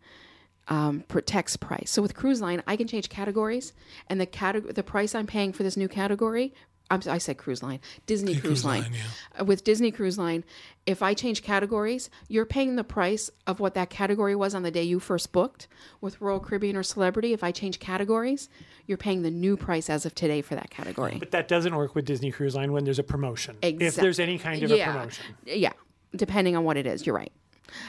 um, 0.68 1.04
protects 1.08 1.56
price. 1.56 1.90
So 1.90 2.02
with 2.02 2.14
cruise 2.14 2.42
line, 2.42 2.62
I 2.66 2.76
can 2.76 2.86
change 2.86 3.08
categories, 3.08 3.72
and 4.08 4.20
the 4.20 4.26
category, 4.26 4.72
the 4.72 4.82
price 4.82 5.14
I'm 5.14 5.26
paying 5.26 5.52
for 5.52 5.62
this 5.62 5.76
new 5.76 5.88
category. 5.88 6.52
I'm, 6.90 7.00
I 7.08 7.18
said 7.18 7.38
cruise 7.38 7.62
line, 7.62 7.80
Disney 8.06 8.32
Cruise, 8.32 8.42
Cruise 8.42 8.64
Line. 8.64 8.82
Line, 8.82 8.92
Uh, 9.40 9.44
With 9.44 9.64
Disney 9.64 9.90
Cruise 9.90 10.18
Line, 10.18 10.44
if 10.86 11.02
I 11.02 11.14
change 11.14 11.42
categories, 11.42 12.10
you're 12.28 12.44
paying 12.44 12.76
the 12.76 12.84
price 12.84 13.30
of 13.46 13.58
what 13.58 13.74
that 13.74 13.88
category 13.88 14.36
was 14.36 14.54
on 14.54 14.62
the 14.62 14.70
day 14.70 14.82
you 14.82 15.00
first 15.00 15.32
booked. 15.32 15.66
With 16.02 16.20
Royal 16.20 16.40
Caribbean 16.40 16.76
or 16.76 16.82
Celebrity, 16.82 17.32
if 17.32 17.42
I 17.42 17.52
change 17.52 17.80
categories, 17.80 18.50
you're 18.86 18.98
paying 18.98 19.22
the 19.22 19.30
new 19.30 19.56
price 19.56 19.88
as 19.88 20.04
of 20.04 20.14
today 20.14 20.42
for 20.42 20.54
that 20.56 20.68
category. 20.68 21.16
But 21.18 21.30
that 21.30 21.48
doesn't 21.48 21.74
work 21.74 21.94
with 21.94 22.04
Disney 22.04 22.30
Cruise 22.30 22.54
Line 22.54 22.72
when 22.72 22.84
there's 22.84 22.98
a 22.98 23.04
promotion. 23.04 23.56
If 23.62 23.94
there's 23.94 24.20
any 24.20 24.38
kind 24.38 24.62
of 24.62 24.70
yeah. 24.70 24.90
a 24.90 24.92
promotion. 24.92 25.24
Yeah, 25.46 25.72
depending 26.14 26.54
on 26.54 26.64
what 26.64 26.76
it 26.76 26.86
is. 26.86 27.06
You're 27.06 27.16
right. 27.16 27.32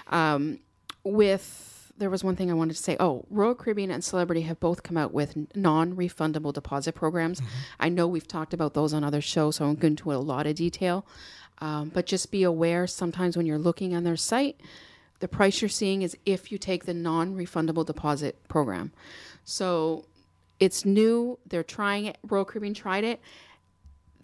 Um, 0.08 0.60
with 1.04 1.75
there 1.98 2.10
was 2.10 2.24
one 2.24 2.36
thing 2.36 2.52
I 2.52 2.54
wanted 2.54 2.76
to 2.76 2.84
say. 2.84 2.98
Oh, 3.00 3.26
Royal 3.30 3.56
Caribbean 3.56 3.92
and 3.92 4.04
Celebrity 4.04 4.42
have 4.42 4.60
both 4.60 4.84
come 4.84 4.98
out 4.98 5.14
with 5.14 5.38
non-refundable 5.56 6.54
deposit 6.54 6.94
programs. 6.94 7.42
I 7.80 7.90
know 7.90 8.08
we've 8.08 8.28
talked 8.28 8.54
about 8.54 8.74
those 8.74 8.94
on 8.94 9.04
other 9.04 9.22
shows, 9.22 9.58
so 9.58 9.66
I'm 9.66 9.76
going 9.76 9.96
go 9.96 10.12
into 10.12 10.14
a 10.14 10.22
lot 10.22 10.46
of 10.46 10.56
detail. 10.56 11.06
Um, 11.60 11.90
but 11.94 12.06
just 12.06 12.32
be 12.32 12.44
aware. 12.44 12.86
Sometimes 12.86 13.38
when 13.38 13.46
you're 13.46 13.58
looking 13.58 13.96
on 13.96 14.04
their 14.04 14.18
site, 14.18 14.60
the 15.20 15.28
price 15.30 15.62
you're 15.62 15.70
seeing 15.70 16.02
is 16.02 16.18
if 16.26 16.52
you 16.52 16.58
take 16.58 16.86
the 16.86 16.94
non-refundable 16.94 17.86
deposit 17.86 18.36
program. 18.50 18.92
So 19.46 20.06
it's 20.60 20.84
new. 20.84 21.40
They're 21.48 21.64
trying 21.64 22.06
it. 22.06 22.18
Royal 22.28 22.46
Caribbean 22.46 22.74
tried 22.74 23.06
it. 23.06 23.22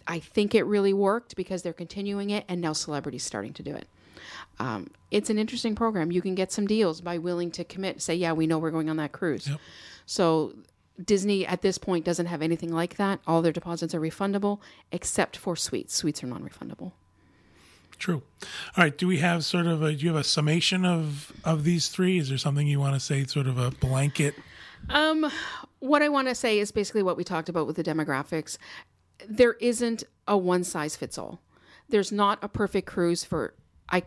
I 0.06 0.18
think 0.18 0.54
it 0.54 0.64
really 0.64 0.92
worked 0.92 1.36
because 1.36 1.62
they're 1.62 1.72
continuing 1.72 2.30
it, 2.30 2.44
and 2.48 2.60
now 2.60 2.72
celebrities 2.72 3.22
starting 3.22 3.54
to 3.54 3.62
do 3.62 3.74
it. 3.74 3.86
Um, 4.58 4.90
it's 5.10 5.30
an 5.30 5.38
interesting 5.38 5.74
program. 5.74 6.12
You 6.12 6.22
can 6.22 6.34
get 6.34 6.52
some 6.52 6.66
deals 6.66 7.00
by 7.00 7.18
willing 7.18 7.50
to 7.52 7.64
commit. 7.64 8.02
Say, 8.02 8.14
yeah, 8.14 8.32
we 8.32 8.46
know 8.46 8.58
we're 8.58 8.70
going 8.70 8.88
on 8.90 8.96
that 8.96 9.12
cruise. 9.12 9.50
So 10.06 10.54
Disney 11.02 11.46
at 11.46 11.62
this 11.62 11.78
point 11.78 12.04
doesn't 12.04 12.26
have 12.26 12.42
anything 12.42 12.72
like 12.72 12.96
that. 12.96 13.20
All 13.26 13.42
their 13.42 13.52
deposits 13.52 13.94
are 13.94 14.00
refundable, 14.00 14.60
except 14.90 15.36
for 15.36 15.56
suites. 15.56 15.94
Suites 15.94 16.22
are 16.22 16.26
non-refundable. 16.26 16.92
True. 17.98 18.22
All 18.76 18.84
right. 18.84 18.96
Do 18.96 19.06
we 19.06 19.18
have 19.18 19.44
sort 19.44 19.66
of 19.66 19.82
a? 19.82 19.92
Do 19.92 20.04
you 20.04 20.08
have 20.12 20.20
a 20.20 20.24
summation 20.24 20.84
of 20.84 21.32
of 21.44 21.62
these 21.62 21.86
three? 21.86 22.18
Is 22.18 22.30
there 22.30 22.38
something 22.38 22.66
you 22.66 22.80
want 22.80 22.94
to 22.94 23.00
say? 23.00 23.24
Sort 23.24 23.46
of 23.46 23.58
a 23.58 23.70
blanket. 23.70 24.34
Um, 24.90 25.30
what 25.78 26.02
I 26.02 26.08
want 26.08 26.26
to 26.26 26.34
say 26.34 26.58
is 26.58 26.72
basically 26.72 27.04
what 27.04 27.16
we 27.16 27.22
talked 27.22 27.48
about 27.48 27.66
with 27.66 27.76
the 27.76 27.84
demographics. 27.84 28.58
There 29.28 29.52
isn't 29.54 30.02
a 30.26 30.36
one 30.36 30.64
size 30.64 30.96
fits 30.96 31.16
all. 31.16 31.40
There's 31.88 32.10
not 32.10 32.38
a 32.42 32.48
perfect 32.48 32.88
cruise 32.88 33.22
for 33.22 33.54
I, 33.90 34.02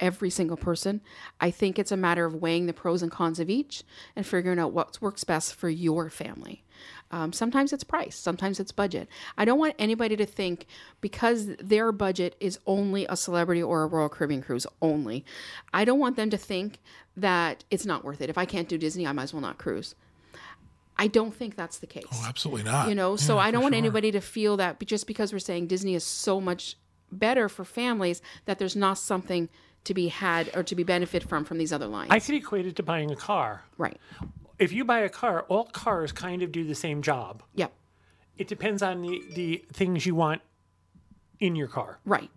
every 0.00 0.30
single 0.30 0.56
person. 0.56 1.00
I 1.40 1.50
think 1.50 1.78
it's 1.78 1.92
a 1.92 1.96
matter 1.96 2.24
of 2.24 2.34
weighing 2.34 2.66
the 2.66 2.72
pros 2.72 3.02
and 3.02 3.10
cons 3.10 3.38
of 3.38 3.48
each 3.48 3.82
and 4.16 4.26
figuring 4.26 4.58
out 4.58 4.72
what 4.72 4.98
works 5.00 5.24
best 5.24 5.54
for 5.54 5.68
your 5.68 6.10
family. 6.10 6.64
Um, 7.10 7.32
sometimes 7.32 7.72
it's 7.72 7.84
price, 7.84 8.16
sometimes 8.16 8.60
it's 8.60 8.72
budget. 8.72 9.08
I 9.36 9.44
don't 9.44 9.58
want 9.58 9.74
anybody 9.78 10.16
to 10.16 10.26
think 10.26 10.66
because 11.00 11.48
their 11.56 11.92
budget 11.92 12.36
is 12.40 12.58
only 12.66 13.04
a 13.06 13.16
celebrity 13.16 13.62
or 13.62 13.82
a 13.82 13.86
Royal 13.86 14.08
Caribbean 14.08 14.42
cruise 14.42 14.66
only. 14.80 15.24
I 15.74 15.84
don't 15.84 15.98
want 15.98 16.16
them 16.16 16.30
to 16.30 16.38
think 16.38 16.78
that 17.16 17.64
it's 17.70 17.84
not 17.84 18.04
worth 18.04 18.20
it. 18.20 18.30
If 18.30 18.38
I 18.38 18.44
can't 18.44 18.68
do 18.68 18.78
Disney, 18.78 19.06
I 19.06 19.12
might 19.12 19.24
as 19.24 19.34
well 19.34 19.42
not 19.42 19.58
cruise. 19.58 19.94
I 20.96 21.06
don't 21.06 21.34
think 21.34 21.56
that's 21.56 21.78
the 21.78 21.86
case. 21.86 22.04
Oh, 22.12 22.26
absolutely 22.28 22.64
not. 22.64 22.88
You 22.88 22.94
know, 22.94 23.16
so 23.16 23.38
I 23.38 23.50
don't 23.50 23.62
want 23.62 23.74
sure. 23.74 23.78
anybody 23.78 24.12
to 24.12 24.20
feel 24.20 24.58
that 24.58 24.84
just 24.86 25.06
because 25.06 25.32
we're 25.32 25.38
saying 25.38 25.66
Disney 25.66 25.94
is 25.94 26.04
so 26.04 26.40
much 26.40 26.76
better 27.12 27.48
for 27.48 27.64
families 27.64 28.22
that 28.44 28.58
there's 28.58 28.76
not 28.76 28.98
something 28.98 29.48
to 29.84 29.94
be 29.94 30.08
had 30.08 30.50
or 30.54 30.62
to 30.62 30.74
be 30.74 30.82
benefit 30.82 31.22
from 31.22 31.44
from 31.44 31.58
these 31.58 31.72
other 31.72 31.86
lines. 31.86 32.10
I 32.10 32.20
could 32.20 32.34
equate 32.34 32.66
it 32.66 32.76
to 32.76 32.82
buying 32.82 33.10
a 33.10 33.16
car. 33.16 33.62
right. 33.78 33.98
If 34.58 34.72
you 34.72 34.84
buy 34.84 34.98
a 34.98 35.08
car, 35.08 35.46
all 35.48 35.64
cars 35.64 36.12
kind 36.12 36.42
of 36.42 36.52
do 36.52 36.64
the 36.64 36.74
same 36.74 37.00
job. 37.00 37.42
Yep. 37.54 37.72
It 38.36 38.46
depends 38.46 38.82
on 38.82 39.00
the, 39.00 39.22
the 39.34 39.64
things 39.72 40.04
you 40.04 40.14
want 40.14 40.42
in 41.38 41.56
your 41.56 41.66
car. 41.66 41.98
Right. 42.04 42.30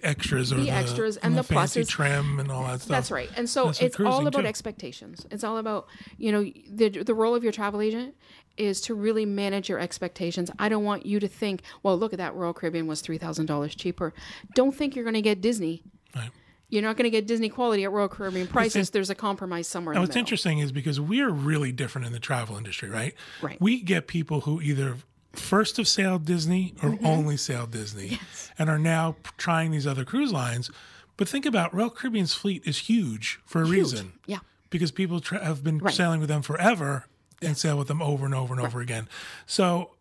The 0.00 0.04
extras 0.08 0.52
or 0.52 0.56
the, 0.56 0.70
extras 0.70 1.16
and 1.18 1.36
the 1.36 1.42
fancy 1.42 1.82
pluses. 1.82 1.88
trim 1.88 2.38
and 2.40 2.50
all 2.50 2.64
that 2.64 2.80
stuff. 2.80 2.88
That's 2.88 3.10
right. 3.10 3.30
And 3.36 3.48
so 3.48 3.70
it's 3.80 3.98
all 4.00 4.26
about 4.26 4.40
too. 4.40 4.46
expectations. 4.46 5.26
It's 5.30 5.44
all 5.44 5.58
about, 5.58 5.86
you 6.18 6.32
know, 6.32 6.42
the 6.70 6.88
the 7.02 7.14
role 7.14 7.34
of 7.34 7.42
your 7.42 7.52
travel 7.52 7.80
agent 7.80 8.14
is 8.56 8.80
to 8.82 8.94
really 8.94 9.26
manage 9.26 9.68
your 9.68 9.78
expectations. 9.78 10.50
I 10.58 10.68
don't 10.68 10.84
want 10.84 11.04
you 11.04 11.20
to 11.20 11.28
think, 11.28 11.62
well, 11.82 11.98
look 11.98 12.12
at 12.12 12.18
that 12.18 12.34
Royal 12.34 12.54
Caribbean 12.54 12.86
was 12.86 13.02
$3,000 13.02 13.76
cheaper. 13.76 14.14
Don't 14.54 14.74
think 14.74 14.96
you're 14.96 15.04
going 15.04 15.12
to 15.14 15.20
get 15.20 15.42
Disney. 15.42 15.82
Right. 16.14 16.30
You're 16.70 16.82
not 16.82 16.96
going 16.96 17.04
to 17.04 17.10
get 17.10 17.26
Disney 17.26 17.48
quality 17.48 17.84
at 17.84 17.92
Royal 17.92 18.08
Caribbean 18.08 18.46
prices. 18.46 18.90
There's 18.90 19.10
a 19.10 19.14
compromise 19.14 19.68
somewhere 19.68 19.92
in 19.92 19.96
Now, 19.96 20.00
the 20.00 20.04
what's 20.04 20.16
middle. 20.16 20.20
interesting 20.20 20.58
is 20.60 20.72
because 20.72 20.98
we're 20.98 21.30
really 21.30 21.70
different 21.70 22.06
in 22.06 22.12
the 22.12 22.18
travel 22.18 22.56
industry, 22.56 22.88
right? 22.88 23.14
Right. 23.42 23.60
We 23.60 23.82
get 23.82 24.06
people 24.08 24.40
who 24.40 24.60
either 24.62 24.96
first 25.38 25.76
have 25.76 25.88
sailed 25.88 26.24
Disney 26.24 26.74
or 26.82 26.90
Mm-hmm. 26.90 27.06
only 27.06 27.36
sailed 27.36 27.70
Disney 27.72 28.18
and 28.58 28.68
are 28.70 28.78
now 28.78 29.16
trying 29.36 29.70
these 29.70 29.86
other 29.86 30.04
cruise 30.04 30.32
lines. 30.32 30.70
But 31.16 31.28
think 31.28 31.46
about 31.46 31.74
Royal 31.74 31.90
Caribbean's 31.90 32.34
fleet 32.34 32.62
is 32.66 32.78
huge 32.78 33.40
for 33.46 33.62
a 33.62 33.64
reason. 33.64 34.12
Yeah. 34.26 34.38
because 34.68 34.90
people 34.90 35.20
tra- 35.20 35.44
have 35.44 35.62
been 35.62 35.78
Right. 35.78 35.94
sailing 35.94 36.18
with 36.20 36.28
them 36.28 36.42
forever 36.42 37.06
and 37.40 37.56
sail 37.56 37.78
with 37.78 37.86
them 37.88 38.02
over 38.02 38.24
and 38.26 38.34
over 38.34 38.52
and 38.52 38.60
over 38.60 38.80
again. 38.80 39.08
So, 39.46 39.92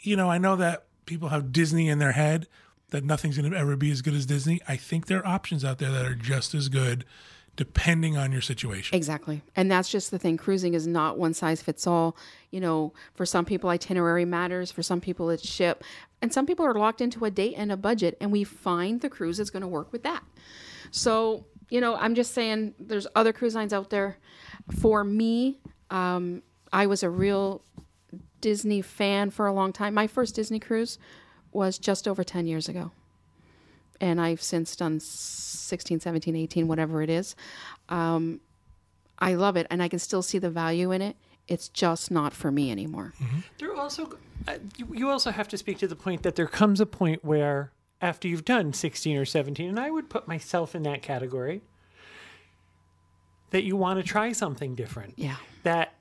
you 0.00 0.16
know, 0.16 0.30
I 0.30 0.38
know 0.38 0.56
that 0.56 0.84
people 1.06 1.28
have 1.28 1.52
Disney 1.52 1.88
in 1.88 1.98
their 1.98 2.12
head 2.12 2.46
that 2.90 3.04
nothing's 3.04 3.36
going 3.36 3.50
to 3.50 3.56
ever 3.56 3.76
be 3.76 3.90
as 3.90 4.00
good 4.02 4.14
as 4.14 4.24
Disney. 4.26 4.60
I 4.66 4.76
think 4.76 5.06
there 5.06 5.18
are 5.18 5.26
options 5.26 5.64
out 5.64 5.78
there 5.78 5.90
that 5.92 6.06
are 6.06 6.14
just 6.14 6.54
as 6.54 6.68
good 6.68 7.04
depending 7.56 8.16
on 8.16 8.32
your 8.32 8.40
situation. 8.40 8.96
Exactly. 8.96 9.42
And 9.54 9.70
that's 9.70 9.88
just 9.88 10.10
the 10.10 10.18
thing. 10.18 10.36
Cruising 10.36 10.74
is 10.74 10.86
not 10.86 11.18
one 11.18 11.34
size 11.34 11.62
fits 11.62 11.86
all. 11.86 12.16
You 12.50 12.60
know, 12.60 12.92
for 13.14 13.24
some 13.24 13.44
people, 13.44 13.70
itinerary 13.70 14.24
matters. 14.24 14.72
For 14.72 14.82
some 14.82 15.00
people, 15.00 15.30
it's 15.30 15.46
ship. 15.46 15.84
And 16.20 16.32
some 16.32 16.46
people 16.46 16.64
are 16.64 16.74
locked 16.74 17.00
into 17.00 17.24
a 17.24 17.30
date 17.30 17.54
and 17.56 17.70
a 17.70 17.76
budget, 17.76 18.16
and 18.20 18.32
we 18.32 18.44
find 18.44 19.00
the 19.00 19.10
cruise 19.10 19.38
that's 19.38 19.50
going 19.50 19.62
to 19.62 19.68
work 19.68 19.92
with 19.92 20.02
that. 20.04 20.22
So, 20.90 21.44
you 21.70 21.80
know, 21.80 21.96
I'm 21.96 22.14
just 22.14 22.32
saying 22.32 22.74
there's 22.78 23.06
other 23.14 23.32
cruise 23.32 23.54
lines 23.54 23.72
out 23.72 23.90
there. 23.90 24.18
For 24.80 25.04
me, 25.04 25.58
um, 25.90 26.42
I 26.72 26.86
was 26.86 27.02
a 27.02 27.10
real 27.10 27.62
Disney 28.40 28.82
fan 28.82 29.30
for 29.30 29.46
a 29.46 29.52
long 29.52 29.72
time. 29.72 29.94
My 29.94 30.06
first 30.06 30.34
Disney 30.34 30.58
cruise 30.58 30.98
was 31.52 31.78
just 31.78 32.08
over 32.08 32.24
10 32.24 32.46
years 32.46 32.68
ago. 32.68 32.92
And 34.00 34.20
I've 34.20 34.42
since 34.42 34.76
done 34.76 35.00
16, 35.00 36.00
17, 36.00 36.36
18, 36.36 36.68
whatever 36.68 37.02
it 37.02 37.10
is. 37.10 37.36
Um, 37.88 38.40
I 39.18 39.34
love 39.34 39.56
it, 39.56 39.66
and 39.70 39.82
I 39.82 39.88
can 39.88 39.98
still 39.98 40.22
see 40.22 40.38
the 40.38 40.50
value 40.50 40.90
in 40.90 41.00
it. 41.00 41.16
It's 41.46 41.68
just 41.68 42.10
not 42.10 42.32
for 42.32 42.50
me 42.50 42.70
anymore. 42.70 43.12
There 43.58 43.74
also, 43.74 44.18
uh, 44.48 44.58
you, 44.76 44.88
you 44.92 45.10
also 45.10 45.30
have 45.30 45.46
to 45.48 45.58
speak 45.58 45.78
to 45.78 45.86
the 45.86 45.96
point 45.96 46.22
that 46.22 46.36
there 46.36 46.46
comes 46.46 46.80
a 46.80 46.86
point 46.86 47.24
where 47.24 47.70
after 48.00 48.28
you've 48.28 48.44
done 48.44 48.72
16 48.72 49.16
or 49.16 49.24
17, 49.24 49.68
and 49.68 49.78
I 49.78 49.90
would 49.90 50.10
put 50.10 50.26
myself 50.26 50.74
in 50.74 50.82
that 50.82 51.02
category, 51.02 51.62
that 53.50 53.62
you 53.62 53.76
want 53.76 53.98
to 53.98 54.02
try 54.02 54.32
something 54.32 54.74
different. 54.74 55.14
Yeah. 55.16 55.36
That 55.62 55.94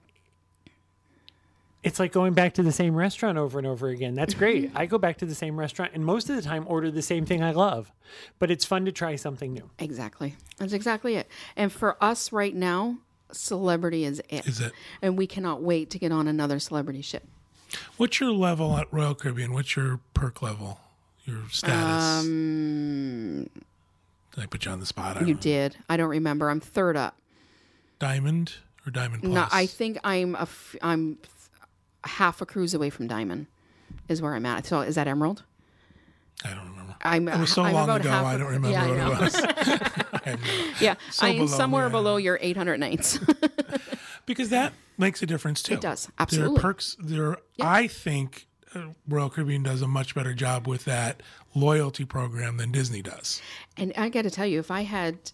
it's 1.84 2.00
like 2.00 2.12
going 2.12 2.34
back 2.34 2.54
to 2.56 2.64
the 2.64 2.72
same 2.72 2.96
restaurant 2.96 3.38
over 3.38 3.58
and 3.58 3.68
over 3.68 3.90
again. 3.90 4.16
That's 4.16 4.34
great. 4.34 4.72
I 4.74 4.86
go 4.86 4.98
back 4.98 5.18
to 5.18 5.26
the 5.26 5.36
same 5.36 5.60
restaurant 5.60 5.92
and 5.94 6.06
most 6.06 6.30
of 6.30 6.36
the 6.36 6.42
time 6.42 6.64
order 6.68 6.90
the 6.90 7.02
same 7.02 7.26
thing 7.26 7.44
I 7.44 7.52
love. 7.52 7.92
But 8.40 8.50
it's 8.52 8.64
fun 8.66 8.86
to 8.86 8.92
try 8.92 9.16
something 9.18 9.54
new. 9.54 9.70
Exactly. 9.80 10.36
That's 10.58 10.74
exactly 10.74 11.16
it. 11.16 11.28
And 11.56 11.72
for 11.72 12.02
us 12.02 12.32
right 12.32 12.56
now, 12.56 12.98
celebrity 13.32 14.06
is 14.06 14.22
it. 14.30 14.48
Is 14.48 14.62
it? 14.62 14.72
And 15.02 15.18
we 15.18 15.28
cannot 15.28 15.62
wait 15.62 15.90
to 15.92 16.00
get 16.00 16.12
on 16.12 16.28
another 16.28 16.60
celebrity 16.60 17.02
ship. 17.02 17.24
What's 17.98 18.20
your 18.20 18.32
level 18.32 18.78
at 18.78 18.92
Royal 18.94 19.16
Caribbean? 19.16 19.52
What's 19.54 19.76
your 19.76 20.00
perk 20.14 20.42
level? 20.42 20.80
Your 21.26 21.40
status? 21.50 22.24
Um, 22.26 23.50
Did 24.36 24.44
I 24.44 24.46
put 24.46 24.66
you 24.66 24.72
on 24.72 24.80
the 24.80 24.86
spot? 24.86 25.18
I 25.18 25.22
you 25.22 25.26
don't 25.28 25.36
know. 25.36 25.42
did. 25.42 25.78
I 25.90 25.98
don't 25.98 26.10
remember. 26.10 26.50
I'm 26.50 26.60
third 26.60 26.96
up. 26.98 27.18
Diamond 28.00 28.56
or 28.86 28.92
Diamond 28.92 29.24
Plus? 29.24 29.34
No, 29.34 29.48
I 29.52 29.66
think 29.66 29.98
I'm 30.04 30.36
a 30.36 30.42
f- 30.42 30.76
I'm 30.82 31.18
half 32.06 32.41
a 32.41 32.45
cruise 32.45 32.74
away 32.74 32.89
from 32.89 33.08
diamond. 33.08 33.47
Is 34.10 34.22
where 34.22 34.34
I'm 34.36 34.45
at. 34.45 34.66
So 34.66 34.82
is 34.82 34.95
that 34.95 35.08
emerald? 35.08 35.43
I 36.43 36.49
don't 36.49 36.68
remember. 36.70 36.95
I'm. 37.04 37.28
It 37.28 37.39
was 37.39 37.51
so 37.54 37.64
I'm 37.64 37.74
long 37.74 37.89
ago, 37.89 38.10
half 38.10 38.26
I 38.26 38.34
a- 38.34 38.38
don't 38.38 38.47
remember 38.47 38.70
yeah, 38.72 38.84
I 38.84 38.88
what 38.89 38.97
it 38.97 39.22
was. 39.22 39.36
I 40.26 40.38
Yeah, 40.82 40.95
So 41.12 41.28
I'm 41.28 41.36
below 41.36 41.47
somewhere 41.47 41.88
me, 41.88 41.91
below 41.91 42.18
your 42.18 42.38
800 42.41 42.80
nights. 42.80 43.20
because 44.26 44.49
that 44.49 44.74
makes 44.97 45.22
a 45.22 45.26
difference 45.26 45.62
too. 45.62 45.76
It 45.76 45.82
does, 45.82 46.06
There 46.08 46.14
absolutely. 46.20 46.58
are 46.58 46.62
perks. 46.62 46.97
There, 46.99 47.38
I 47.62 47.88
think 47.88 48.47
uh, 48.76 48.88
Royal 49.08 49.30
Caribbean 49.30 49.64
does 49.64 49.82
a 49.82 49.88
much 49.88 50.16
better 50.16 50.34
job 50.34 50.68
with 50.68 50.86
that 50.86 51.22
loyalty 51.56 52.04
program 52.06 52.58
than 52.58 52.72
Disney 52.72 53.01
does. 53.01 53.41
And 53.78 53.93
I 53.95 54.10
got 54.10 54.24
to 54.24 54.32
tell 54.32 54.47
you, 54.47 54.60
if 54.60 54.72
I 54.72 54.82
had 54.82 55.32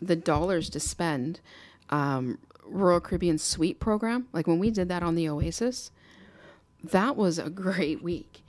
the 0.00 0.16
dollars 0.16 0.68
to 0.70 0.80
spend, 0.80 1.40
um, 1.90 2.38
Royal 2.66 3.00
Caribbean 3.00 3.38
Suite 3.38 3.80
program, 3.80 4.26
like 4.32 4.46
when 4.46 4.58
we 4.58 4.70
did 4.70 4.88
that 4.88 5.02
on 5.02 5.14
the 5.14 5.28
Oasis, 5.28 5.90
that 6.84 7.16
was 7.16 7.38
a 7.38 7.48
great 7.50 8.02
week. 8.02 8.42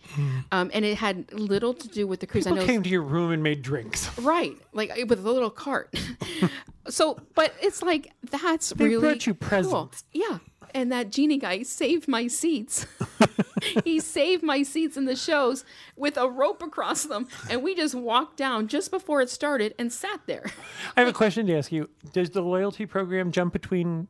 Um, 0.52 0.70
and 0.74 0.86
it 0.86 0.98
had 0.98 1.32
little 1.34 1.74
to 1.74 1.88
do 1.88 2.06
with 2.06 2.20
the 2.20 2.28
cruise. 2.28 2.46
I 2.46 2.52
People 2.52 2.64
know, 2.64 2.68
came 2.68 2.84
to 2.84 2.90
your 2.90 3.02
room 3.02 3.32
and 3.32 3.42
made 3.42 3.62
drinks. 3.62 4.16
right? 4.20 4.56
Like 4.74 4.92
with 5.08 5.26
a 5.26 5.32
little 5.32 5.50
cart. 5.50 5.96
so, 6.90 7.20
but 7.34 7.54
it's 7.62 7.82
like 7.82 8.12
that's 8.30 8.70
They 8.70 8.86
really 8.86 9.02
brought 9.02 9.26
you 9.28 9.34
cool. 9.34 9.48
presents. 9.48 10.04
Yeah, 10.14 10.40
and 10.76 10.92
that 10.92 11.10
genie 11.10 11.38
guy 11.38 11.64
saved 11.64 12.08
my 12.08 12.28
seats. 12.28 12.86
he 13.84 14.00
saved 14.00 14.44
my 14.44 14.62
seats 14.62 14.98
in 14.98 15.06
the 15.06 15.16
shows 15.16 15.64
with 15.96 16.18
a 16.18 16.30
rope 16.30 16.62
across 16.62 17.04
them, 17.04 17.28
and 17.50 17.64
we 17.64 17.74
just 17.74 17.96
walked 17.96 18.38
down 18.38 18.68
just 18.68 18.92
before 18.92 19.22
it 19.22 19.30
started 19.30 19.74
and 19.80 19.92
sat 19.92 20.20
there. 20.28 20.52
I 20.96 21.00
have 21.00 21.10
a 21.10 21.14
question 21.14 21.48
to 21.48 21.58
ask 21.58 21.72
you. 21.72 21.90
Does 22.14 22.30
the 22.32 22.42
loyalty 22.42 22.86
program 22.86 23.32
jump 23.32 23.54
between 23.54 24.10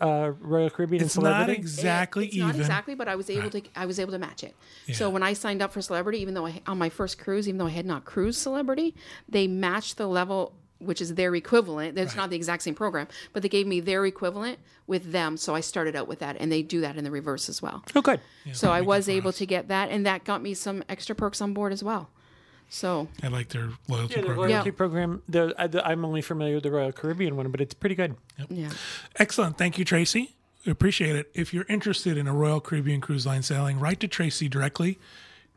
uh, 0.00 0.32
Royal 0.40 0.70
Caribbean 0.70 1.04
It's 1.04 1.14
and 1.16 1.24
not 1.24 1.30
Celebrity? 1.34 1.60
exactly 1.60 2.26
it's 2.26 2.36
even. 2.36 2.48
not 2.48 2.56
exactly, 2.56 2.94
but 2.94 3.06
I 3.06 3.14
was 3.14 3.28
able 3.28 3.50
to. 3.50 3.62
I 3.76 3.84
was 3.84 4.00
able 4.00 4.12
to 4.12 4.18
match 4.18 4.42
it. 4.42 4.56
So 4.94 5.10
when 5.10 5.22
I 5.22 5.34
signed 5.34 5.60
up 5.60 5.74
for 5.74 5.82
Celebrity, 5.82 6.20
even 6.20 6.32
though 6.32 6.46
I, 6.46 6.62
on 6.66 6.78
my 6.78 6.88
first 6.88 7.18
cruise, 7.18 7.46
even 7.48 7.58
though 7.58 7.66
I 7.66 7.70
had 7.70 7.84
not 7.86 8.06
cruised 8.06 8.40
Celebrity, 8.40 8.94
they 9.28 9.46
matched 9.46 9.98
the 9.98 10.06
level, 10.06 10.54
which 10.78 11.00
is 11.00 11.14
their 11.14 11.34
equivalent. 11.34 11.98
It's 11.98 12.14
not 12.16 12.30
the 12.30 12.36
exact 12.36 12.62
same 12.62 12.74
program, 12.74 13.08
but 13.32 13.42
they 13.42 13.48
gave 13.48 13.66
me 13.66 13.80
their 13.80 14.06
equivalent 14.06 14.58
with 14.86 15.12
them. 15.12 15.36
So 15.36 15.54
I 15.54 15.60
started 15.60 15.96
out 15.96 16.06
with 16.08 16.20
that, 16.20 16.36
and 16.38 16.50
they 16.52 16.62
do 16.62 16.80
that 16.82 16.96
in 16.96 17.04
the 17.04 17.10
reverse 17.10 17.48
as 17.48 17.60
well. 17.60 17.82
oh, 17.96 18.00
good. 18.00 18.20
so 18.52 18.70
I 18.70 18.80
was 18.80 19.08
able 19.08 19.32
to 19.32 19.44
get 19.46 19.68
that, 19.68 19.90
and 19.90 20.06
that 20.06 20.24
got 20.24 20.42
me 20.42 20.54
some 20.54 20.82
extra 20.88 21.14
perks 21.14 21.40
on 21.40 21.52
board 21.54 21.72
as 21.72 21.82
well. 21.82 22.10
So 22.70 23.08
I 23.22 23.28
like 23.28 23.48
their 23.48 23.70
loyalty 23.88 24.14
Yeah, 24.16 24.20
the 24.20 24.26
program. 24.26 24.50
loyalty 24.50 24.70
program. 24.72 25.22
The, 25.28 25.54
I, 25.56 25.66
the 25.68 25.86
I'm 25.86 26.04
only 26.04 26.20
familiar 26.20 26.54
with 26.56 26.64
the 26.64 26.70
Royal 26.70 26.92
Caribbean 26.92 27.34
one, 27.36 27.50
but 27.50 27.60
it's 27.62 27.72
pretty 27.74 27.94
good. 27.94 28.14
yeah, 28.50 28.68
Excellent. 29.16 29.56
Thank 29.56 29.78
you, 29.78 29.84
Tracey. 29.86 30.34
We 30.66 30.72
appreciate 30.72 31.16
it. 31.16 31.30
If 31.34 31.54
you're 31.54 31.64
interested 31.68 32.18
in 32.18 32.26
a 32.28 32.34
Royal 32.34 32.60
Caribbean 32.60 33.00
Cruise 33.00 33.24
Line 33.24 33.42
sailing, 33.42 33.80
write 33.80 34.00
to 34.00 34.08
Tracey 34.08 34.48
directly, 34.50 34.98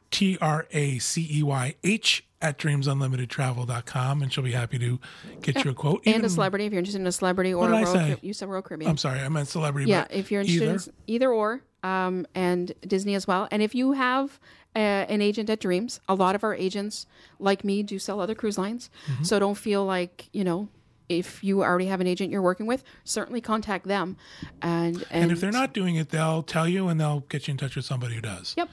T 0.09 0.37
R 0.39 0.67
A 0.71 0.99
C 0.99 1.27
E 1.29 1.43
Y 1.43 1.75
H 1.83 2.23
at 2.41 2.57
dreamsunlimitedtravel.com, 2.57 4.21
and 4.21 4.33
she'll 4.33 4.43
be 4.43 4.51
happy 4.51 4.79
to 4.79 4.99
get 5.41 5.63
you 5.63 5.71
a 5.71 5.73
quote. 5.73 6.01
and 6.05 6.15
Even- 6.15 6.25
a 6.25 6.29
celebrity 6.29 6.65
if 6.65 6.71
you're 6.73 6.79
interested 6.79 7.01
in 7.01 7.07
a 7.07 7.11
celebrity 7.11 7.53
or 7.53 7.67
a 7.67 7.71
Royal, 7.71 8.17
you 8.21 8.33
said 8.33 8.49
Royal 8.49 8.61
Caribbean. 8.61 8.89
I'm 8.89 8.97
sorry, 8.97 9.19
I 9.19 9.29
meant 9.29 9.47
celebrity. 9.47 9.89
Yeah, 9.89 10.07
if 10.09 10.31
you're 10.31 10.41
interested 10.41 10.63
either. 10.63 10.73
in 10.73 10.93
either 11.07 11.31
or, 11.31 11.61
um, 11.83 12.25
and 12.35 12.73
Disney 12.85 13.15
as 13.15 13.27
well. 13.27 13.47
And 13.51 13.61
if 13.61 13.75
you 13.75 13.93
have 13.93 14.39
uh, 14.75 14.79
an 14.79 15.21
agent 15.21 15.49
at 15.49 15.59
Dreams, 15.59 15.99
a 16.07 16.15
lot 16.15 16.35
of 16.35 16.43
our 16.43 16.55
agents, 16.55 17.05
like 17.39 17.63
me, 17.63 17.83
do 17.83 17.99
sell 17.99 18.19
other 18.19 18.35
cruise 18.35 18.57
lines. 18.57 18.89
Mm-hmm. 19.07 19.23
So 19.23 19.39
don't 19.39 19.55
feel 19.55 19.85
like 19.85 20.29
you 20.33 20.43
know. 20.43 20.69
If 21.09 21.43
you 21.43 21.61
already 21.61 21.87
have 21.87 21.99
an 21.99 22.07
agent 22.07 22.31
you're 22.31 22.41
working 22.41 22.67
with, 22.67 22.85
certainly 23.03 23.41
contact 23.41 23.85
them. 23.85 24.15
And 24.61 24.95
and, 25.11 25.23
And 25.23 25.31
if 25.33 25.41
they're 25.41 25.51
not 25.51 25.73
doing 25.73 25.97
it, 25.97 26.07
they'll 26.07 26.41
tell 26.41 26.69
you 26.69 26.87
and 26.87 27.01
they'll 27.01 27.19
get 27.27 27.49
you 27.49 27.51
in 27.51 27.57
touch 27.57 27.75
with 27.75 27.83
somebody 27.83 28.15
who 28.15 28.21
does. 28.21 28.53
Yep. 28.55 28.69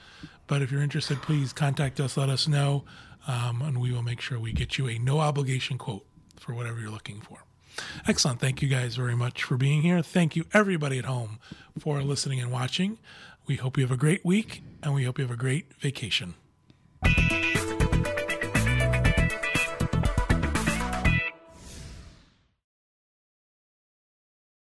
But 0.46 0.62
if 0.62 0.70
you're 0.70 0.82
interested, 0.82 1.20
please 1.20 1.52
contact 1.52 1.98
us, 1.98 2.16
let 2.16 2.28
us 2.28 2.46
know, 2.46 2.84
um, 3.28 3.62
and 3.62 3.78
we 3.80 3.92
will 3.92 4.02
make 4.02 4.20
sure 4.20 4.40
we 4.40 4.52
get 4.52 4.78
you 4.78 4.88
a 4.88 4.98
no 4.98 5.20
obligation 5.20 5.78
quote 5.78 6.04
for 6.36 6.54
whatever 6.54 6.80
you're 6.80 6.90
looking 6.90 7.20
for. 7.20 7.44
Excellent. 8.08 8.40
Thank 8.40 8.60
you 8.62 8.68
guys 8.68 8.96
very 8.96 9.14
much 9.14 9.44
for 9.44 9.56
being 9.56 9.82
here. 9.82 10.02
Thank 10.02 10.34
you, 10.34 10.46
everybody 10.52 10.98
at 10.98 11.04
home, 11.04 11.38
for 11.78 12.02
listening 12.02 12.40
and 12.40 12.50
watching. 12.50 12.98
We 13.46 13.56
hope 13.56 13.76
you 13.76 13.84
have 13.84 13.92
a 13.92 13.96
great 13.96 14.24
week 14.24 14.62
and 14.82 14.94
we 14.94 15.04
hope 15.04 15.18
you 15.18 15.24
have 15.24 15.30
a 15.30 15.36
great 15.36 15.72
vacation. 15.78 16.34